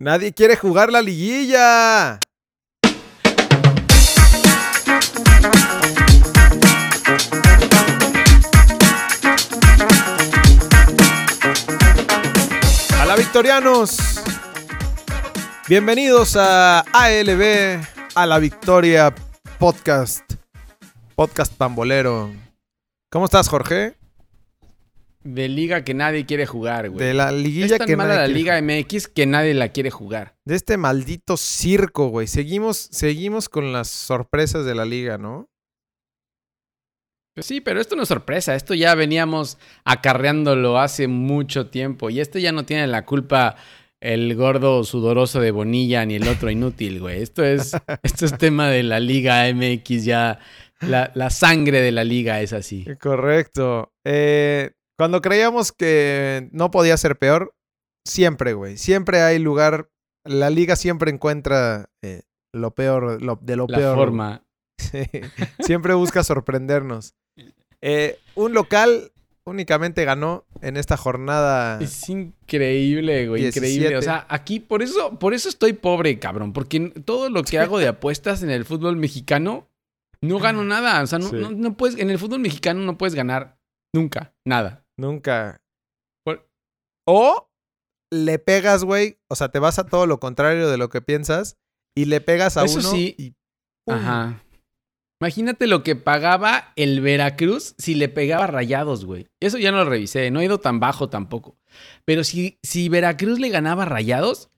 Nadie 0.00 0.32
quiere 0.32 0.56
jugar 0.56 0.90
la 0.90 1.00
liguilla. 1.00 2.18
Hola 13.00 13.14
victorianos. 13.16 13.98
Bienvenidos 15.68 16.36
a 16.36 16.80
ALB, 16.80 17.80
a 18.16 18.26
la 18.26 18.40
Victoria 18.40 19.14
Podcast. 19.60 20.24
Podcast 21.14 21.52
pambolero. 21.54 22.32
¿Cómo 23.12 23.26
estás, 23.26 23.48
Jorge? 23.48 23.94
De 25.24 25.48
liga 25.48 25.84
que 25.84 25.94
nadie 25.94 26.26
quiere 26.26 26.44
jugar, 26.44 26.90
güey. 26.90 27.06
De 27.06 27.14
la 27.14 27.32
liguilla 27.32 27.64
es 27.64 27.78
tan 27.78 27.86
que 27.86 27.96
mala 27.96 28.16
nadie 28.16 28.28
la 28.28 28.34
quiere 28.34 28.60
Liga 28.60 28.82
MX 28.82 29.08
que 29.08 29.24
nadie 29.24 29.54
la 29.54 29.70
quiere 29.70 29.90
jugar. 29.90 30.36
De 30.44 30.54
este 30.54 30.76
maldito 30.76 31.38
circo, 31.38 32.08
güey. 32.08 32.26
Seguimos, 32.26 32.76
seguimos 32.76 33.48
con 33.48 33.72
las 33.72 33.88
sorpresas 33.88 34.66
de 34.66 34.74
la 34.74 34.84
liga, 34.84 35.16
¿no? 35.16 35.48
Pues 37.34 37.46
sí, 37.46 37.62
pero 37.62 37.80
esto 37.80 37.96
no 37.96 38.02
es 38.02 38.08
sorpresa. 38.08 38.54
Esto 38.54 38.74
ya 38.74 38.94
veníamos 38.94 39.56
acarreándolo 39.84 40.78
hace 40.78 41.08
mucho 41.08 41.68
tiempo. 41.68 42.10
Y 42.10 42.20
este 42.20 42.42
ya 42.42 42.52
no 42.52 42.66
tiene 42.66 42.86
la 42.86 43.06
culpa 43.06 43.56
el 44.00 44.36
gordo 44.36 44.84
sudoroso 44.84 45.40
de 45.40 45.52
Bonilla 45.52 46.04
ni 46.04 46.16
el 46.16 46.28
otro 46.28 46.50
inútil, 46.50 47.00
güey. 47.00 47.22
Esto 47.22 47.42
es, 47.42 47.72
esto 48.02 48.26
es 48.26 48.36
tema 48.36 48.68
de 48.68 48.82
la 48.82 49.00
Liga 49.00 49.50
MX 49.52 50.04
ya. 50.04 50.38
La, 50.80 51.10
la 51.14 51.30
sangre 51.30 51.80
de 51.80 51.92
la 51.92 52.04
liga 52.04 52.42
es 52.42 52.52
así. 52.52 52.84
Correcto. 53.00 53.94
Eh, 54.04 54.72
cuando 54.98 55.20
creíamos 55.20 55.72
que 55.72 56.48
no 56.52 56.70
podía 56.70 56.96
ser 56.96 57.16
peor, 57.18 57.54
siempre, 58.06 58.52
güey. 58.54 58.76
Siempre 58.76 59.20
hay 59.22 59.38
lugar. 59.38 59.88
La 60.24 60.50
liga 60.50 60.76
siempre 60.76 61.10
encuentra 61.10 61.90
eh, 62.02 62.22
lo 62.54 62.74
peor, 62.74 63.20
lo- 63.22 63.38
de 63.42 63.56
lo 63.56 63.66
La 63.68 63.78
peor. 63.78 63.96
forma. 63.96 64.42
Sí. 64.78 65.02
Siempre 65.60 65.94
busca 65.94 66.22
sorprendernos. 66.24 67.14
Eh, 67.86 68.18
un 68.34 68.54
local 68.54 69.12
únicamente 69.46 70.06
ganó 70.06 70.46
en 70.62 70.78
esta 70.78 70.96
jornada. 70.96 71.78
Es 71.82 72.08
increíble, 72.08 73.28
güey, 73.28 73.42
17. 73.42 73.68
increíble. 73.74 73.98
O 73.98 74.02
sea, 74.02 74.24
aquí 74.30 74.58
por 74.58 74.82
eso, 74.82 75.18
por 75.18 75.34
eso 75.34 75.50
estoy 75.50 75.74
pobre, 75.74 76.18
cabrón. 76.18 76.54
Porque 76.54 76.80
todo 77.04 77.28
lo 77.28 77.42
que 77.42 77.58
hago 77.58 77.78
de 77.78 77.88
apuestas 77.88 78.42
en 78.42 78.48
el 78.48 78.64
fútbol 78.64 78.96
mexicano, 78.96 79.68
no 80.22 80.38
gano 80.38 80.64
nada. 80.64 81.02
O 81.02 81.06
sea, 81.06 81.18
no, 81.18 81.28
Sí. 81.28 81.36
no- 81.36 81.50
no 81.50 81.76
puedes, 81.76 81.98
en 81.98 82.08
el 82.10 82.18
fútbol 82.18 82.38
mexicano 82.40 82.80
no 82.80 82.96
puedes 82.96 83.14
ganar 83.14 83.58
nunca, 83.94 84.32
nada. 84.46 84.83
Nunca. 84.96 85.60
Por- 86.24 86.48
O 87.06 87.48
le 88.12 88.38
pegas, 88.38 88.84
güey. 88.84 89.18
O 89.28 89.36
sea, 89.36 89.48
te 89.50 89.58
vas 89.58 89.78
a 89.78 89.86
todo 89.86 90.06
lo 90.06 90.20
contrario 90.20 90.68
de 90.70 90.76
lo 90.78 90.88
que 90.88 91.02
piensas 91.02 91.56
y 91.96 92.04
le 92.06 92.20
pegas 92.20 92.56
a 92.56 92.64
Eso 92.64 92.78
uno 92.80 92.90
sí. 92.90 93.14
y 93.18 93.30
¡pum! 93.86 93.94
Ajá. 93.96 94.40
Imagínate 95.20 95.66
lo 95.66 95.82
que 95.82 95.96
pagaba 95.96 96.72
el 96.76 97.00
Veracruz 97.00 97.74
si 97.78 97.94
le 97.94 98.08
pegaba 98.08 98.46
rayados, 98.46 99.04
güey. 99.06 99.28
Eso 99.40 99.58
ya 99.58 99.70
no 99.72 99.78
lo 99.78 99.88
revisé, 99.88 100.30
no 100.30 100.40
he 100.40 100.44
ido 100.44 100.58
tan 100.60 100.80
bajo 100.80 101.08
tampoco. 101.08 101.56
Pero 102.04 102.24
si, 102.24 102.58
si 102.62 102.88
Veracruz 102.88 103.38
le 103.38 103.48
ganaba 103.48 103.84
rayados, 103.84 104.50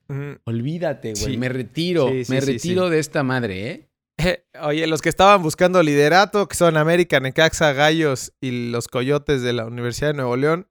olvídate, 0.45 1.13
güey. 1.13 1.33
Sí. 1.33 1.37
Me 1.37 1.47
retiro, 1.49 2.09
Sí, 2.09 2.23
me 2.29 2.41
retiro 2.41 2.89
de 2.89 2.99
esta 2.99 3.23
madre, 3.23 3.69
¿eh? 3.71 3.86
Oye, 4.61 4.87
los 4.87 5.01
que 5.01 5.09
estaban 5.09 5.41
buscando 5.41 5.81
liderato, 5.83 6.47
que 6.47 6.55
son 6.55 6.77
América, 6.77 7.19
Necaxa, 7.19 7.73
Gallos 7.73 8.33
y 8.41 8.69
los 8.71 8.87
Coyotes 8.87 9.41
de 9.41 9.53
la 9.53 9.65
Universidad 9.65 10.09
de 10.09 10.15
Nuevo 10.15 10.35
León, 10.35 10.67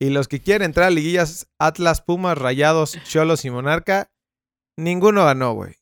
y 0.00 0.10
los 0.10 0.28
que 0.28 0.40
quieren 0.40 0.66
entrar 0.66 0.88
a 0.88 0.90
liguillas 0.90 1.48
Atlas, 1.58 2.02
Pumas, 2.02 2.36
Rayados, 2.36 2.98
Cholos 3.04 3.44
y 3.44 3.50
Monarca, 3.50 4.10
ninguno 4.78 5.24
ganó, 5.24 5.54
güey. 5.54 5.74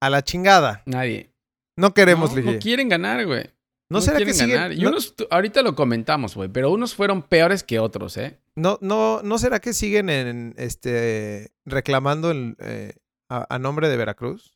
A 0.00 0.10
la 0.10 0.22
chingada. 0.22 0.82
Nadie. 0.86 1.32
No 1.78 1.94
queremos 1.94 2.30
no, 2.30 2.36
liguilla. 2.36 2.54
no 2.56 2.60
quieren 2.60 2.88
ganar, 2.88 3.24
güey. 3.24 3.50
¿No, 3.88 4.00
será 4.00 4.18
que 4.18 4.32
siguen. 4.32 4.72
Y 4.72 4.84
unos, 4.84 5.14
ahorita 5.30 5.62
lo 5.62 5.76
comentamos, 5.76 6.34
güey, 6.34 6.48
pero 6.48 6.70
unos 6.72 6.94
fueron 6.94 7.22
peores 7.22 7.62
que 7.62 7.78
otros, 7.78 8.16
¿eh? 8.16 8.40
no, 8.56 8.78
no, 8.80 9.20
no 9.22 9.38
será 9.38 9.60
que 9.60 9.72
siguen 9.72 10.10
en 10.10 10.54
este 10.56 11.52
reclamando 11.64 12.30
el, 12.30 12.56
eh, 12.58 12.94
a, 13.30 13.46
a 13.54 13.58
nombre 13.58 13.88
de 13.88 13.96
Veracruz? 13.96 14.55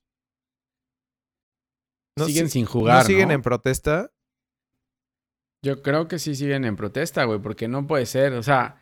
No 2.18 2.26
siguen 2.26 2.46
si- 2.46 2.52
sin 2.52 2.66
jugar, 2.66 2.98
¿No 3.02 3.04
siguen 3.04 3.28
¿no? 3.28 3.34
en 3.34 3.42
protesta? 3.42 4.10
Yo 5.64 5.82
creo 5.82 6.08
que 6.08 6.18
sí 6.18 6.34
siguen 6.34 6.64
en 6.64 6.76
protesta, 6.76 7.24
güey, 7.24 7.38
porque 7.38 7.68
no 7.68 7.86
puede 7.86 8.06
ser. 8.06 8.32
O 8.32 8.42
sea, 8.42 8.80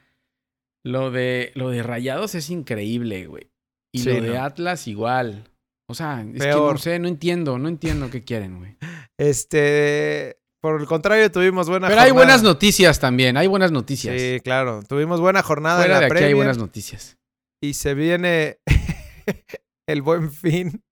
lo 0.87 1.11
de, 1.11 1.51
lo 1.55 1.71
de 1.71 1.83
Rayados 1.83 2.35
es 2.35 2.51
increíble, 2.51 3.27
güey. 3.27 3.51
Y 3.95 4.01
Sí, 4.01 4.11
lo 4.13 4.21
de 4.23 4.35
¿no? 4.35 4.43
Atlas 4.45 4.87
igual. 4.87 5.51
O 5.91 5.95
sea, 5.95 6.21
es 6.23 6.43
que 6.43 6.51
no 6.51 6.77
sé, 6.79 6.99
no 6.99 7.09
entiendo, 7.09 7.59
no 7.59 7.69
entiendo 7.69 8.11
qué 8.11 8.23
quieren, 8.23 8.59
güey. 8.59 8.77
Este, 9.19 10.39
por 10.63 10.81
el 10.81 10.87
contrario, 10.87 11.33
tuvimos 11.33 11.69
buena 11.69 11.89
Pero 11.89 12.01
hay 12.03 12.11
buenas 12.13 12.43
noticias 12.43 13.01
también, 13.01 13.37
hay 13.37 13.47
buenas 13.47 13.73
noticias. 13.73 14.21
Sí, 14.21 14.41
claro. 14.45 14.83
Tuvimos 14.87 15.21
buena 15.21 15.43
jornada 15.43 15.79
Fuera 15.81 15.95
en 15.95 16.01
de 16.03 16.09
la 16.09 16.15
aquí 16.15 16.25
hay 16.25 16.35
buenas 16.35 16.59
noticias. 16.59 17.17
y 17.63 17.75
se 17.75 17.95
viene 17.95 18.59
el 19.89 20.03
buen 20.03 20.31
fin. 20.31 20.83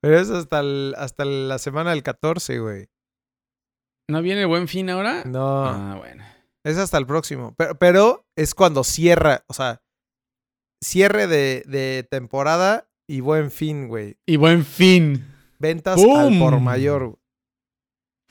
Pero 0.00 0.18
eso 0.18 0.36
hasta, 0.36 0.60
el- 0.60 0.94
hasta 0.96 1.24
la 1.24 1.58
semana 1.58 1.90
del 1.90 2.02
14, 2.02 2.58
güey. 2.60 2.88
¿No 4.08 4.22
viene 4.22 4.44
buen 4.44 4.68
fin 4.68 4.88
ahora? 4.90 5.24
No, 5.24 5.64
Ah, 5.64 5.96
bueno. 5.98 6.24
es 6.64 6.78
hasta 6.78 6.98
el 6.98 7.06
próximo. 7.06 7.54
Pero, 7.58 7.74
pero 7.76 8.24
es 8.36 8.54
cuando 8.54 8.84
cierra, 8.84 9.42
o 9.48 9.54
sea, 9.54 9.82
cierre 10.82 11.26
de, 11.26 11.64
de 11.66 12.06
temporada 12.08 12.88
y 13.08 13.20
buen 13.20 13.50
fin, 13.50 13.88
güey. 13.88 14.16
Y 14.26 14.36
buen 14.36 14.64
fin. 14.64 15.26
Ventas 15.58 15.98
al 16.00 16.38
por 16.38 16.60
mayor. 16.60 17.18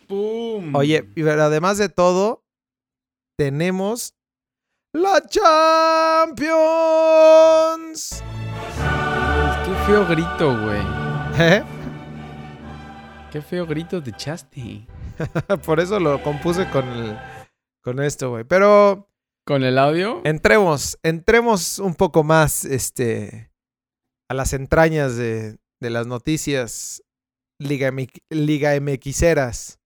¡Pum! 0.08 0.74
Oye, 0.76 1.04
pero 1.16 1.44
además 1.44 1.78
de 1.80 1.90
todo, 1.90 2.46
tenemos 3.38 4.16
la 4.94 5.22
Champions. 5.28 6.54
Qué 9.66 9.74
feo 9.88 10.06
grito, 10.08 10.58
güey. 10.62 11.05
¿Eh? 11.40 11.64
Qué 13.32 13.42
feo 13.42 13.66
grito 13.66 14.02
te 14.02 14.12
echaste. 14.12 14.88
Por 15.66 15.80
eso 15.80 16.00
lo 16.00 16.22
compuse 16.24 16.70
con 16.70 16.88
el, 16.88 17.18
con 17.84 18.00
esto, 18.02 18.30
güey. 18.30 18.44
Pero 18.46 19.10
¿Con 19.46 19.64
el 19.64 19.78
audio? 19.78 20.22
entremos, 20.24 20.98
entremos 21.04 21.80
un 21.80 21.94
poco 21.96 22.24
más, 22.24 22.64
este, 22.66 23.52
a 24.30 24.34
las 24.34 24.54
entrañas 24.54 25.18
de, 25.18 25.58
de 25.82 25.90
las 25.90 26.08
noticias 26.08 27.04
Liga, 27.60 27.92
Liga 28.30 28.80
MXeras. 28.80 29.80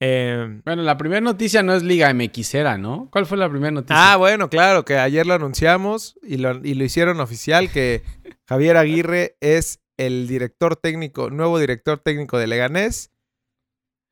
Eh, 0.00 0.60
Bueno, 0.64 0.82
la 0.82 0.96
primera 0.98 1.20
noticia 1.20 1.62
no 1.62 1.74
es 1.74 1.82
Liga 1.82 2.12
MXera, 2.12 2.76
¿no? 2.76 3.08
¿Cuál 3.12 3.26
fue 3.26 3.38
la 3.38 3.48
primera 3.48 3.70
noticia? 3.70 4.12
ah, 4.12 4.16
bueno, 4.16 4.48
claro, 4.50 4.84
que 4.84 4.96
ayer 4.98 5.26
lo 5.26 5.34
anunciamos 5.34 6.18
y 6.22 6.38
lo, 6.38 6.56
y 6.64 6.74
lo 6.74 6.82
hicieron 6.84 7.20
oficial 7.20 7.70
que 7.70 8.02
Javier 8.48 8.76
Aguirre 8.78 9.36
es 9.40 9.78
el 10.06 10.26
director 10.28 10.76
técnico, 10.76 11.30
nuevo 11.30 11.58
director 11.58 11.98
técnico 11.98 12.38
de 12.38 12.46
Leganés, 12.46 13.10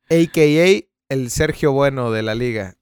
a.k.a. 0.09 0.87
el 1.09 1.29
Sergio 1.29 1.71
Bueno 1.71 2.11
de 2.11 2.21
la 2.23 2.35
liga. 2.35 2.75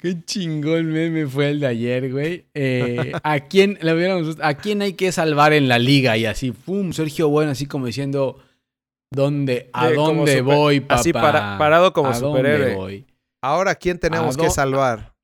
Qué 0.00 0.24
chingón 0.24 0.86
meme 0.92 1.26
fue 1.26 1.50
el 1.50 1.60
de 1.60 1.66
ayer, 1.68 2.10
güey. 2.10 2.46
Eh, 2.54 3.12
¿a, 3.22 3.40
quién, 3.40 3.78
le 3.80 3.94
hubiéramos- 3.94 4.38
¿A 4.42 4.54
quién 4.54 4.82
hay 4.82 4.94
que 4.94 5.12
salvar 5.12 5.52
en 5.52 5.68
la 5.68 5.78
liga? 5.78 6.16
Y 6.16 6.26
así, 6.26 6.50
¡pum! 6.50 6.92
Sergio 6.92 7.28
Bueno, 7.28 7.52
así 7.52 7.66
como 7.66 7.86
diciendo, 7.86 8.42
¿dónde, 9.12 9.70
¿a 9.72 9.90
dónde 9.90 10.38
super- 10.38 10.42
voy, 10.42 10.80
papá? 10.80 10.94
así 11.00 11.12
para- 11.12 11.58
parado 11.58 11.92
como 11.92 12.08
¿A 12.08 12.18
dónde 12.18 12.38
superhéroe. 12.40 12.74
voy? 12.74 13.06
Ahora, 13.42 13.76
¿quién 13.76 13.98
tenemos 14.00 14.36
¿A 14.36 14.40
que 14.40 14.50
salvar? 14.50 15.14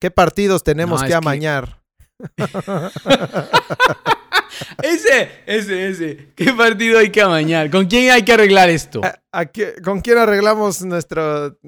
¿Qué 0.00 0.10
partidos 0.10 0.64
tenemos 0.64 1.00
No, 1.00 1.06
que 1.06 1.12
es 1.12 1.18
que- 1.20 1.24
amañar? 1.24 1.80
Ese, 4.82 5.28
ese, 5.46 5.88
ese. 5.88 6.28
¿Qué 6.34 6.52
partido 6.52 6.98
hay 6.98 7.10
que 7.10 7.20
amañar? 7.20 7.70
¿Con 7.70 7.86
quién 7.86 8.10
hay 8.10 8.22
que 8.22 8.32
arreglar 8.32 8.68
esto? 8.70 9.00
¿A- 9.04 9.20
a 9.32 9.46
qué- 9.46 9.74
¿Con 9.84 10.00
quién 10.00 10.18
arreglamos 10.18 10.82
nuestro, 10.82 11.58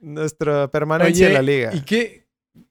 nuestra 0.00 0.68
permanencia 0.68 1.28
en 1.28 1.34
la 1.34 1.42
liga? 1.42 1.70
¿Y 1.74 1.80
qué? 1.82 2.22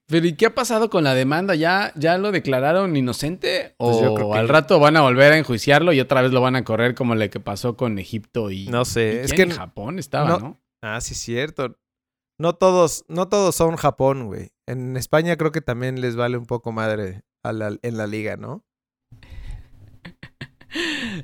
¿Pero 0.08 0.28
y 0.28 0.34
qué 0.34 0.48
ha 0.48 0.54
pasado 0.56 0.90
con 0.90 1.06
la 1.06 1.14
demanda? 1.14 1.56
¿Ya, 1.56 1.94
ya 1.96 2.18
lo 2.18 2.32
declararon 2.34 2.96
inocente? 2.98 3.76
¿O 3.78 3.92
Pues 3.92 4.02
yo 4.04 4.14
creo 4.14 4.32
que- 4.32 4.38
al 4.40 4.50
rato 4.50 4.78
van 4.80 4.98
a 4.98 5.02
volver 5.02 5.32
a 5.32 5.38
enjuiciarlo 5.38 5.94
y 5.94 6.02
otra 6.02 6.22
vez 6.22 6.32
lo 6.34 6.42
van 6.42 6.58
a 6.58 6.66
correr 6.66 6.96
como 6.96 7.16
lo 7.16 7.30
que 7.30 7.40
pasó 7.40 7.78
con 7.78 7.98
Egipto 7.98 8.52
y... 8.52 8.68
No 8.68 8.84
sé, 8.84 9.22
¿y 9.22 9.26
es 9.26 9.34
que- 9.34 9.44
En 9.44 9.52
Japón 9.52 10.00
estaba, 10.00 10.28
no- 10.28 10.40
¿no? 10.40 10.62
Ah, 10.82 11.00
sí, 11.00 11.14
es 11.14 11.20
cierto. 11.22 11.78
No 12.38 12.56
todos, 12.56 13.06
no 13.08 13.30
todos 13.30 13.56
son 13.56 13.78
Japón, 13.78 14.26
güey. 14.26 14.50
En 14.68 14.98
España 14.98 15.38
creo 15.38 15.52
que 15.54 15.62
también 15.62 16.02
les 16.02 16.16
vale 16.18 16.38
un 16.38 16.46
poco 16.46 16.72
madre 16.74 17.22
a 17.44 17.54
la- 17.54 17.78
en 17.82 17.98
la 17.98 18.08
liga, 18.08 18.36
¿no? 18.36 18.66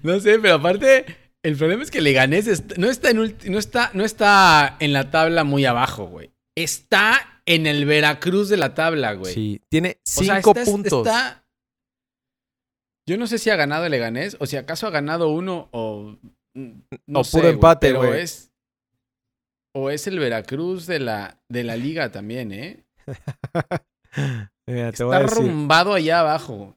No 0.04 0.20
sé, 0.20 0.40
pero 0.40 0.56
aparte, 0.56 1.06
el 1.44 1.56
problema 1.58 1.84
es 1.84 1.92
que 1.92 2.02
Leganés 2.02 2.48
est- 2.48 2.78
no, 2.78 2.90
está 2.90 3.10
en 3.12 3.18
no, 3.46 3.58
está, 3.60 3.92
no 3.94 4.04
está 4.04 4.76
en 4.80 4.94
la 4.94 5.10
tabla 5.12 5.44
muy 5.44 5.66
abajo, 5.66 6.06
güey. 6.08 6.32
Está 6.56 7.42
en 7.46 7.68
el 7.68 7.86
Veracruz 7.86 8.50
de 8.50 8.58
la 8.58 8.74
tabla, 8.74 9.14
güey. 9.14 9.34
Sí, 9.34 9.62
tiene 9.70 9.98
O 10.00 10.00
sea, 10.04 10.36
cinco 10.36 10.52
está- 10.58 10.66
puntos. 10.72 11.08
Está, 11.08 11.46
Yo 13.08 13.18
no 13.18 13.28
sé 13.28 13.38
si 13.38 13.50
ha 13.50 13.56
ganado 13.56 13.86
el 13.86 13.92
Leganés 13.92 14.36
o 14.40 14.46
si 14.46 14.58
acaso 14.58 14.88
ha 14.88 14.90
ganado 14.92 15.30
uno 15.30 15.70
o. 15.72 16.18
No 16.56 17.20
O 17.20 17.24
sé, 17.24 17.32
puro 17.38 17.44
güey, 17.44 17.54
empate, 17.54 17.88
pero 17.88 18.00
güey. 18.08 18.22
es. 18.22 18.52
O 19.76 19.90
es 19.92 20.08
el 20.08 20.18
Veracruz 20.20 20.88
de 20.88 21.00
la, 21.00 21.40
de 21.50 21.64
la 21.64 21.76
liga 21.78 22.12
también, 22.12 22.52
¿eh? 22.52 22.84
Mira, 24.68 24.92
te 24.92 25.04
voy 25.04 25.16
a 25.16 25.20
Está 25.22 25.36
decir. 25.36 25.38
rumbado 25.52 25.94
allá 25.94 26.20
abajo. 26.22 26.77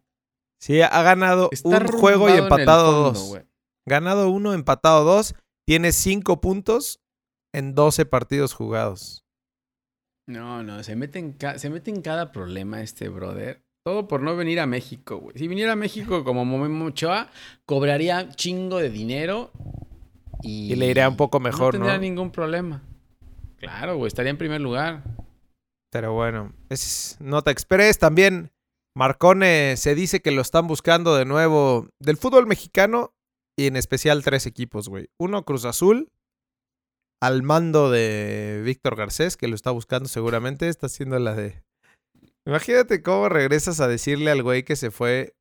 Sí, 0.60 0.82
ha 0.82 1.02
ganado 1.02 1.48
Está 1.52 1.68
un 1.68 1.86
juego 1.86 2.28
y 2.28 2.32
en 2.32 2.44
empatado 2.44 3.12
fondo, 3.14 3.18
dos. 3.18 3.40
Ganado 3.86 4.30
uno, 4.30 4.52
empatado 4.52 5.04
dos. 5.04 5.34
Tiene 5.66 5.92
cinco 5.92 6.40
puntos 6.40 7.00
en 7.52 7.74
12 7.74 8.04
partidos 8.06 8.52
jugados. 8.52 9.24
No, 10.26 10.62
no, 10.62 10.82
se 10.82 10.94
mete, 10.96 11.18
en 11.18 11.36
se 11.56 11.70
mete 11.70 11.90
en 11.90 12.02
cada 12.02 12.30
problema 12.30 12.82
este 12.82 13.08
brother. 13.08 13.64
Todo 13.84 14.06
por 14.06 14.20
no 14.20 14.36
venir 14.36 14.60
a 14.60 14.66
México, 14.66 15.16
güey. 15.16 15.38
Si 15.38 15.48
viniera 15.48 15.72
a 15.72 15.76
México 15.76 16.22
como 16.24 16.44
Memo 16.44 16.84
Ochoa, 16.86 17.30
cobraría 17.64 18.28
chingo 18.28 18.78
de 18.78 18.90
dinero 18.90 19.50
y... 20.42 20.72
Y 20.72 20.76
le 20.76 20.86
iría 20.86 21.08
un 21.08 21.16
poco 21.16 21.40
mejor, 21.40 21.74
No 21.74 21.80
¿no? 21.80 21.86
tendría 21.86 21.98
ningún 21.98 22.30
problema. 22.30 22.82
Claro, 23.56 23.96
güey, 23.96 24.08
estaría 24.08 24.30
en 24.30 24.38
primer 24.38 24.60
lugar. 24.60 25.02
Pero 25.90 26.12
bueno, 26.12 26.52
es 26.68 27.16
nota 27.18 27.50
express. 27.50 27.98
También 27.98 28.52
Marcone 28.96 29.76
se 29.76 29.94
dice 29.94 30.20
que 30.20 30.30
lo 30.30 30.42
están 30.42 30.66
buscando 30.66 31.14
de 31.16 31.24
nuevo 31.24 31.88
del 32.00 32.16
fútbol 32.16 32.46
mexicano 32.46 33.12
y 33.58 33.66
en 33.66 33.76
especial 33.76 34.24
tres 34.24 34.46
equipos, 34.46 34.88
güey. 34.88 35.08
Uno, 35.20 35.44
Cruz 35.44 35.64
Azul, 35.64 36.08
al 37.22 37.42
mando 37.42 37.90
de 37.90 38.62
Víctor 38.64 38.96
Garcés, 38.96 39.36
que 39.36 39.48
lo 39.48 39.54
está 39.54 39.70
buscando 39.70 40.08
seguramente. 40.08 40.68
Está 40.68 40.86
haciendo 40.86 41.18
la 41.18 41.34
de... 41.34 41.62
Imagínate 42.46 43.02
cómo 43.02 43.28
regresas 43.28 43.80
a 43.80 43.88
decirle 43.88 44.30
al 44.30 44.42
güey 44.42 44.64
que 44.64 44.76
se 44.76 44.90
fue 44.90 45.34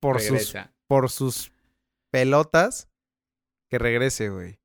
por 0.00 0.20
sus, 0.20 0.54
por 0.88 1.10
sus 1.10 1.52
pelotas 2.12 2.88
que 3.70 3.78
regrese, 3.78 4.28
güey. 4.28 4.58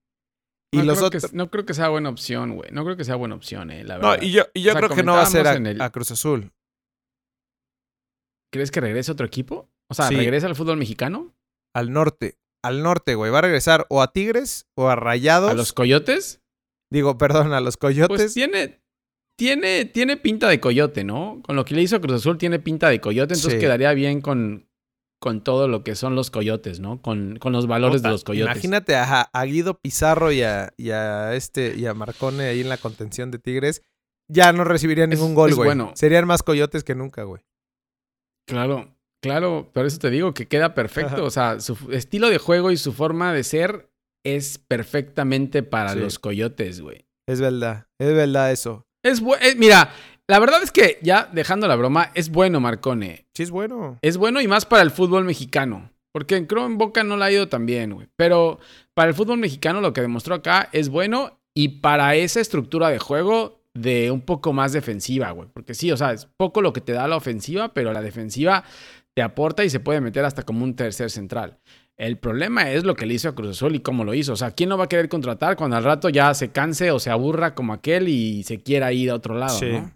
Y 0.73 0.79
no, 0.79 0.83
los 0.83 0.97
creo 0.97 1.07
otros... 1.07 1.31
que, 1.31 1.37
no 1.37 1.49
creo 1.49 1.65
que 1.65 1.73
sea 1.73 1.87
buena 1.89 2.09
opción, 2.09 2.55
güey. 2.55 2.69
No 2.71 2.83
creo 2.83 2.97
que 2.97 3.05
sea 3.05 3.15
buena 3.15 3.35
opción, 3.35 3.71
eh, 3.71 3.83
la 3.85 3.97
No, 3.97 4.09
verdad. 4.09 4.23
y 4.23 4.31
yo, 4.31 4.43
y 4.53 4.61
yo 4.61 4.71
O 4.71 4.73
sea, 4.73 4.81
creo 4.81 4.95
que 4.95 5.03
no 5.03 5.13
va 5.13 5.21
a 5.21 5.25
ser 5.25 5.47
a, 5.47 5.53
comentábamos 5.53 5.69
en 5.71 5.75
el- 5.77 5.81
a 5.81 5.89
Cruz 5.91 6.11
Azul. 6.11 6.51
¿Crees 8.55 8.71
que 8.71 8.79
regrese 8.81 9.11
otro 9.11 9.25
equipo? 9.25 9.69
O 9.89 9.93
sea, 9.93 10.07
Sí. 10.07 10.15
¿regresa 10.15 10.47
al 10.47 10.55
fútbol 10.55 10.77
mexicano? 10.77 11.35
Al 11.75 11.91
norte. 11.91 12.37
Al 12.63 12.81
norte, 12.83 13.15
güey. 13.15 13.31
Va 13.31 13.39
a 13.39 13.41
regresar 13.41 13.85
o 13.89 14.01
a 14.01 14.11
Tigres 14.13 14.65
o 14.75 14.87
a 14.87 14.95
Rayados. 14.95 15.51
¿A 15.51 15.53
los 15.53 15.73
Coyotes? 15.73 16.41
Digo, 16.91 17.17
perdón, 17.17 17.51
a 17.53 17.59
los 17.59 17.77
Coyotes. 17.77 18.17
Pues 18.17 18.33
tiene, 18.33 18.81
tiene, 19.37 19.85
tiene 19.85 20.17
pinta 20.17 20.47
de 20.47 20.59
coyote, 20.59 21.03
¿no? 21.03 21.41
Con 21.43 21.55
lo 21.55 21.65
que 21.65 21.75
le 21.75 21.81
hizo 21.81 21.99
Cruz 21.99 22.15
Azul 22.15 22.37
tiene 22.37 22.59
pinta 22.59 22.89
de 22.89 23.01
coyote, 23.01 23.33
entonces 23.33 23.53
Sí. 23.53 23.59
quedaría 23.59 23.91
bien 23.93 24.21
con, 24.21 24.69
con 25.21 25.43
todo 25.43 25.67
lo 25.67 25.83
que 25.83 25.95
son 25.95 26.15
los 26.15 26.31
coyotes, 26.31 26.79
¿no? 26.79 27.01
Con, 27.01 27.37
con 27.37 27.51
los 27.51 27.67
valores 27.67 28.01
de 28.01 28.09
los 28.09 28.23
coyotes. 28.23 28.53
Imagínate 28.55 28.95
a, 28.95 29.21
a 29.23 29.45
Guido 29.45 29.77
Pizarro 29.79 30.31
y 30.31 30.41
a, 30.43 30.71
y 30.77 30.91
a 30.91 31.35
este 31.35 31.75
y 31.75 31.85
a 31.85 31.93
Marcone 31.93 32.45
ahí 32.45 32.61
en 32.61 32.69
la 32.69 32.77
contención 32.77 33.29
de 33.31 33.39
Tigres. 33.39 33.81
Ya 34.31 34.53
no 34.53 34.63
recibirían 34.63 35.11
Es- 35.11 35.19
ningún 35.19 35.35
gol, 35.35 35.53
güey. 35.53 35.67
bueno. 35.67 35.91
Serían 35.95 36.25
más 36.25 36.41
coyotes 36.41 36.83
que 36.83 36.95
nunca, 36.95 37.23
güey. 37.23 37.43
Claro, 38.47 38.95
claro, 39.21 39.69
por 39.73 39.85
eso 39.85 39.97
te 39.99 40.09
digo 40.09 40.33
que 40.33 40.47
queda 40.47 40.73
perfecto. 40.73 41.15
Ajá. 41.15 41.23
O 41.23 41.29
sea, 41.29 41.59
su 41.59 41.77
estilo 41.91 42.29
de 42.29 42.37
juego 42.37 42.71
y 42.71 42.77
su 42.77 42.93
forma 42.93 43.33
de 43.33 43.43
ser 43.43 43.89
es 44.25 44.57
perfectamente 44.57 45.63
para 45.63 45.93
Sí. 45.93 45.99
los 45.99 46.19
coyotes, 46.19 46.81
güey. 46.81 47.05
Es 47.27 47.41
verdad. 47.41 47.87
Es 47.99 48.13
verdad 48.13 48.51
eso. 48.51 48.83
Es 49.03 49.21
bu- 49.21 49.37
eh, 49.41 49.55
mira, 49.57 49.91
la 50.27 50.39
verdad 50.39 50.61
es 50.63 50.71
que 50.71 50.99
ya 51.01 51.29
dejando 51.31 51.67
la 51.67 51.75
broma, 51.75 52.11
es 52.15 52.29
bueno 52.29 52.59
Marcone. 52.59 53.25
Sí, 53.35 53.43
es 53.43 53.51
bueno. 53.51 53.99
Es 54.01 54.17
bueno 54.17 54.41
y 54.41 54.47
más 54.47 54.65
para 54.65 54.81
el 54.83 54.91
fútbol 54.91 55.25
mexicano. 55.25 55.91
Porque 56.11 56.37
en 56.37 56.45
Crow 56.45 56.65
en 56.65 56.77
Boca 56.77 57.03
no 57.03 57.17
le 57.17 57.25
ha 57.25 57.31
ido 57.31 57.49
tan 57.49 57.65
bien, 57.65 57.93
güey. 57.93 58.07
Pero 58.15 58.59
para 58.93 59.09
el 59.09 59.15
fútbol 59.15 59.37
mexicano 59.37 59.81
lo 59.81 59.91
que 59.93 60.01
demostró 60.01 60.35
acá 60.35 60.69
es 60.71 60.89
bueno 60.89 61.39
y 61.53 61.79
para 61.79 62.15
esa 62.15 62.39
estructura 62.39 62.89
de 62.89 62.99
juego 62.99 63.59
de 63.75 64.09
un 64.09 64.21
poco 64.21 64.53
más 64.53 64.71
defensiva, 64.73 65.29
güey. 65.31 65.49
Porque 65.53 65.75
sí, 65.75 65.91
o 65.91 65.97
sea, 65.97 66.13
es 66.13 66.27
poco 66.37 66.61
lo 66.61 66.73
que 66.73 66.81
te 66.81 66.93
da 66.93 67.07
la 67.07 67.17
ofensiva, 67.17 67.73
pero 67.73 67.93
la 67.93 68.01
defensiva 68.01 68.63
te 69.13 69.21
aporta 69.21 69.63
y 69.63 69.69
se 69.69 69.79
puede 69.79 70.01
meter 70.01 70.25
hasta 70.25 70.43
como 70.43 70.63
un 70.63 70.75
tercer 70.75 71.11
central. 71.11 71.59
El 71.97 72.17
problema 72.17 72.71
es 72.71 72.83
lo 72.83 72.95
que 72.95 73.05
le 73.05 73.13
hizo 73.13 73.29
a 73.29 73.35
Cruz 73.35 73.51
Azul 73.51 73.75
y 73.75 73.79
cómo 73.81 74.03
lo 74.03 74.13
hizo. 74.13 74.33
O 74.33 74.35
sea, 74.35 74.51
¿quién 74.51 74.69
no 74.69 74.77
va 74.77 74.85
a 74.85 74.89
querer 74.89 75.07
contratar 75.07 75.55
cuando 75.55 75.77
al 75.77 75.83
rato 75.83 76.09
ya 76.09 76.33
se 76.33 76.51
canse 76.51 76.91
o 76.91 76.99
se 76.99 77.09
aburra 77.09 77.53
como 77.55 77.71
aquel 77.73 78.09
y 78.09 78.43
se 78.43 78.61
quiera 78.63 78.91
ir 78.91 79.11
a 79.11 79.15
otro 79.15 79.35
lado, 79.35 79.57
Sí. 79.57 79.71
¿no? 79.71 79.95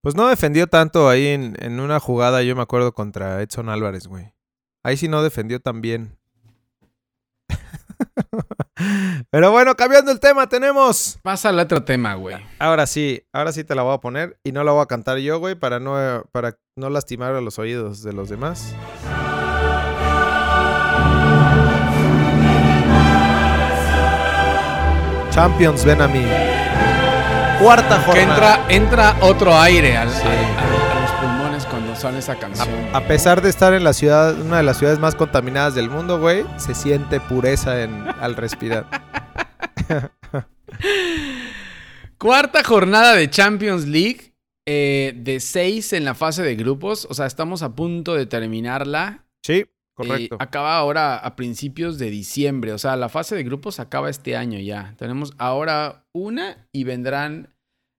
Pues 0.00 0.14
no 0.14 0.28
defendió 0.28 0.68
tanto 0.68 1.08
ahí 1.08 1.26
en, 1.26 1.56
en 1.60 1.80
una 1.80 1.98
jugada, 1.98 2.42
yo 2.42 2.54
me 2.54 2.62
acuerdo, 2.62 2.92
contra 2.92 3.42
Edson 3.42 3.68
Álvarez, 3.68 4.06
güey. 4.06 4.32
Ahí 4.84 4.96
sí 4.96 5.08
no 5.08 5.22
defendió 5.24 5.58
tan 5.60 5.80
bien. 5.80 6.17
Pero 9.30 9.50
bueno, 9.50 9.74
cambiando 9.74 10.10
el 10.12 10.20
tema, 10.20 10.48
tenemos. 10.48 11.18
Pasa 11.22 11.48
al 11.48 11.58
otro 11.58 11.82
tema, 11.84 12.14
güey. 12.14 12.36
Ahora 12.58 12.86
sí, 12.86 13.22
ahora 13.32 13.52
sí 13.52 13.64
te 13.64 13.74
la 13.74 13.82
voy 13.82 13.94
a 13.94 13.98
poner 13.98 14.38
y 14.44 14.52
no 14.52 14.62
la 14.64 14.72
voy 14.72 14.82
a 14.82 14.86
cantar 14.86 15.18
yo, 15.18 15.38
güey, 15.38 15.54
para 15.54 15.80
no, 15.80 16.24
para 16.32 16.56
no 16.76 16.90
lastimar 16.90 17.34
a 17.34 17.40
los 17.40 17.58
oídos 17.58 18.02
de 18.02 18.12
los 18.12 18.28
demás. 18.28 18.74
Champions, 25.30 25.84
ven 25.84 26.00
a 26.02 26.08
mí. 26.08 26.24
Cuarta 27.60 27.98
Que 27.98 28.02
jornada. 28.04 28.60
entra, 28.68 29.14
entra 29.14 29.16
otro 29.20 29.56
aire 29.58 29.96
al- 29.96 30.10
Sí. 30.10 30.22
al- 30.26 30.32
al- 30.64 30.77
suena 31.98 32.18
esa 32.18 32.38
canción. 32.38 32.68
A 32.92 33.00
pesar 33.06 33.42
de 33.42 33.50
estar 33.50 33.74
en 33.74 33.84
la 33.84 33.92
ciudad, 33.92 34.38
una 34.40 34.56
de 34.58 34.62
las 34.62 34.78
ciudades 34.78 34.98
más 34.98 35.14
contaminadas 35.14 35.74
del 35.74 35.90
mundo, 35.90 36.18
güey, 36.20 36.44
se 36.56 36.74
siente 36.74 37.20
pureza 37.20 37.82
en, 37.82 38.06
al 38.20 38.34
respirar. 38.36 38.86
Cuarta 42.18 42.64
jornada 42.64 43.14
de 43.14 43.30
Champions 43.30 43.86
League. 43.86 44.32
eh, 44.70 45.14
de 45.16 45.40
seis 45.40 45.94
en 45.94 46.04
la 46.04 46.14
fase 46.14 46.42
de 46.42 46.54
grupos. 46.54 47.06
O 47.10 47.14
sea, 47.14 47.24
estamos 47.26 47.62
a 47.62 47.74
punto 47.74 48.14
de 48.14 48.26
terminarla. 48.26 49.24
Sí, 49.42 49.60
Eh, 49.60 49.66
correcto. 49.94 50.36
acaba 50.40 50.76
ahora 50.76 51.16
a 51.16 51.36
principios 51.36 51.98
de 51.98 52.10
diciembre. 52.10 52.72
O 52.74 52.78
sea, 52.78 52.94
la 52.96 53.08
fase 53.08 53.34
de 53.34 53.44
grupos 53.44 53.80
acaba 53.80 54.10
este 54.10 54.36
año 54.36 54.58
ya. 54.60 54.94
Tenemos 54.98 55.32
ahora 55.38 56.04
una 56.12 56.68
y 56.72 56.84
vendrán 56.84 57.54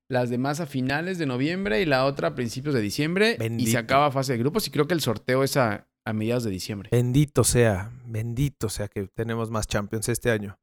las 0.10 0.30
demás 0.30 0.60
a 0.60 0.66
finales 0.66 1.18
de 1.20 1.26
noviembre 1.26 1.82
y 1.82 1.86
la 1.86 2.06
otra 2.06 2.30
a 2.30 2.36
principios 2.36 2.74
de 2.74 2.82
diciembre. 2.82 3.36
Y 3.36 3.38
Bendito. 3.38 3.72
se 3.72 3.78
acaba 3.78 4.12
fase 4.12 4.34
de 4.34 4.40
grupos 4.40 4.68
y 4.68 4.72
creo 4.72 4.88
que 4.88 4.94
el 4.96 5.02
sorteo 5.02 5.44
es 5.44 5.56
a, 5.56 5.88
a 6.06 6.14
mediados 6.14 6.44
de 6.44 6.50
diciembre. 6.52 6.90
Bendito 6.92 7.44
sea, 7.44 7.92
bendito 8.06 8.70
sea 8.70 8.88
que 8.88 9.04
tenemos 9.14 9.52
más 9.52 9.68
Champions 9.68 10.10
este 10.10 10.32
año. 10.32 10.58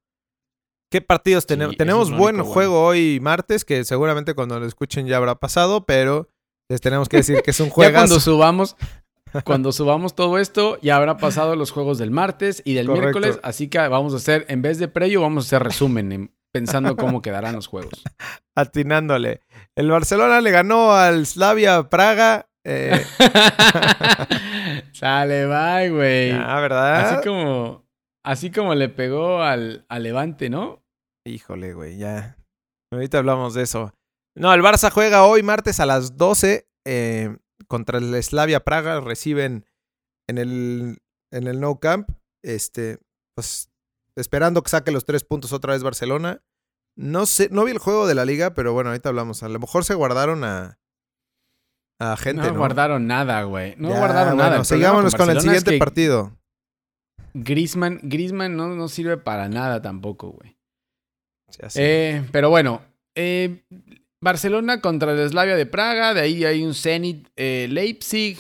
¿Qué 0.90 1.00
partidos 1.00 1.46
tenemos? 1.46 1.76
tenemos 1.76 2.10
es 2.10 2.16
buen 2.16 2.40
juego 2.42 2.84
hoy 2.84 3.18
martes, 3.20 3.64
que 3.64 3.84
seguramente 3.84 4.34
cuando 4.34 4.58
lo 4.60 4.66
escuchen 4.66 5.06
ya 5.06 5.16
habrá 5.16 5.34
pasado, 5.36 5.84
pero 5.84 6.28
les 6.68 6.80
tenemos 6.80 7.08
que 7.08 7.18
decir 7.18 7.42
que 7.42 7.50
es 7.52 7.60
un 7.60 7.70
juego. 7.70 7.92
cuando 7.92 8.20
subamos, 8.20 8.76
cuando 9.44 9.72
subamos 9.72 10.14
todo 10.14 10.38
esto, 10.38 10.78
ya 10.82 10.96
habrá 10.96 11.16
pasado 11.18 11.56
los 11.56 11.70
juegos 11.72 11.98
del 11.98 12.10
martes 12.12 12.62
y 12.64 12.74
del 12.74 12.86
Correcto. 12.86 13.18
miércoles. 13.18 13.40
Así 13.42 13.68
que 13.68 13.78
vamos 13.78 14.12
a 14.14 14.16
hacer, 14.16 14.44
en 14.48 14.62
vez 14.62 14.78
de 14.78 14.86
previo, 14.88 15.20
vamos 15.22 15.44
a 15.44 15.46
hacer 15.48 15.62
resumen, 15.64 16.12
en- 16.12 16.30
pensando 16.56 16.96
cómo 16.96 17.22
quedarán 17.22 17.54
los 17.54 17.66
juegos. 17.66 18.02
Atinándole. 18.56 19.40
El 19.76 19.90
Barcelona 19.90 20.40
le 20.40 20.50
ganó 20.50 20.92
al 20.92 21.26
Slavia 21.26 21.88
Praga. 21.88 22.48
eh, 22.64 23.04
Sale, 24.92 25.46
bye, 25.46 25.90
güey. 25.90 26.30
ah, 26.32 26.60
¿verdad? 26.60 27.10
Así 27.18 27.28
como, 27.28 27.86
así 28.24 28.50
como 28.50 28.74
le 28.74 28.88
pegó 28.88 29.42
al, 29.42 29.84
al 29.88 30.02
Levante, 30.02 30.48
¿no? 30.48 30.82
Híjole, 31.26 31.74
güey, 31.74 31.98
ya. 31.98 32.36
Ahorita 32.92 33.18
hablamos 33.18 33.54
de 33.54 33.62
eso. 33.62 33.92
No, 34.36 34.52
el 34.54 34.62
Barça 34.62 34.90
juega 34.90 35.24
hoy 35.24 35.42
martes 35.42 35.80
a 35.80 35.86
las 35.86 36.16
12 36.16 36.68
eh, 36.86 37.36
contra 37.68 37.98
el 37.98 38.22
Slavia 38.22 38.60
Praga. 38.60 39.00
Reciben 39.00 39.66
en 40.28 40.38
el, 40.38 40.98
en 41.32 41.46
el 41.46 41.60
No 41.60 41.78
Camp. 41.80 42.08
Este, 42.44 42.98
pues 43.34 43.70
esperando 44.16 44.62
que 44.62 44.70
saque 44.70 44.90
los 44.90 45.04
tres 45.04 45.24
puntos 45.24 45.52
otra 45.52 45.72
vez 45.72 45.82
Barcelona. 45.82 46.42
No 46.96 47.26
sé, 47.26 47.48
no 47.50 47.64
vi 47.64 47.72
el 47.72 47.78
juego 47.78 48.06
de 48.06 48.14
la 48.14 48.24
liga, 48.24 48.54
pero 48.54 48.72
bueno, 48.72 48.90
ahorita 48.90 49.10
hablamos. 49.10 49.42
A 49.42 49.48
lo 49.48 49.58
mejor 49.58 49.84
se 49.84 49.94
guardaron 49.94 50.44
a, 50.44 50.78
a 51.98 52.16
gente, 52.16 52.42
no, 52.46 52.52
¿no? 52.52 52.58
guardaron 52.58 53.06
nada, 53.06 53.42
güey. 53.42 53.74
No 53.76 53.90
Ya, 53.90 53.98
guardaron 53.98 54.36
nada. 54.36 54.48
bueno, 54.50 54.62
El 54.62 54.66
problema 54.66 54.84
sigámonos 54.86 55.14
con, 55.14 55.28
el 55.28 55.34
Barcelona 55.34 55.38
es 55.38 55.42
siguiente 55.42 55.70
que 55.72 55.78
partido. 55.78 56.36
Griezmann 57.34 58.56
no, 58.56 58.68
no 58.68 58.88
sirve 58.88 59.18
para 59.18 59.48
nada 59.48 59.82
tampoco, 59.82 60.30
güey. 60.30 60.56
Eh, 61.74 62.24
pero 62.32 62.50
bueno, 62.50 62.82
eh, 63.14 63.62
Barcelona 64.20 64.80
contra 64.80 65.12
el 65.12 65.28
Slavia 65.28 65.56
de 65.56 65.66
Praga, 65.66 66.14
de 66.14 66.20
ahí 66.20 66.44
hay 66.44 66.64
un 66.64 66.74
Zenit 66.74 67.28
eh, 67.36 67.66
Leipzig, 67.70 68.38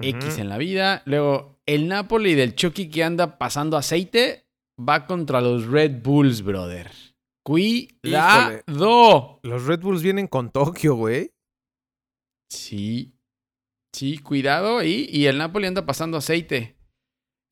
X 0.00 0.38
en 0.38 0.48
la 0.48 0.58
vida. 0.58 1.02
Luego, 1.04 1.60
el 1.66 1.88
Napoli 1.88 2.34
del 2.34 2.54
Chucky 2.54 2.88
que 2.90 3.04
anda 3.04 3.38
pasando 3.38 3.76
aceite 3.76 4.46
va 4.88 5.06
contra 5.06 5.40
los 5.40 5.66
Red 5.66 6.02
Bulls, 6.02 6.42
brother. 6.42 6.90
Cuidado. 7.44 9.40
Los 9.42 9.64
Red 9.66 9.80
Bulls 9.80 10.02
vienen 10.02 10.26
con 10.26 10.50
Tokio, 10.50 10.94
güey. 10.94 11.32
Sí. 12.50 13.12
Sí, 13.94 14.18
cuidado 14.18 14.78
ahí. 14.78 15.06
Y 15.10 15.26
el 15.26 15.38
Napoli 15.38 15.66
anda 15.66 15.84
pasando 15.86 16.16
aceite. 16.18 16.76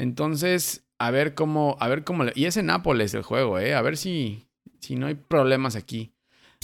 Entonces, 0.01 0.87
a 1.01 1.11
ver 1.11 1.35
cómo, 1.35 1.77
a 1.81 1.89
ver 1.89 2.05
cómo. 2.05 2.25
le- 2.25 2.33
Y 2.35 2.45
es 2.47 2.57
en 2.57 2.67
Nápoles 2.67 3.15
el 3.15 3.23
juego, 3.23 3.59
¿eh? 3.59 3.75
A 3.75 3.83
ver 3.83 3.97
si, 3.97 4.49
si 4.81 4.95
no 4.97 5.07
hay 5.07 5.15
problemas 5.15 5.75
aquí. 5.77 6.13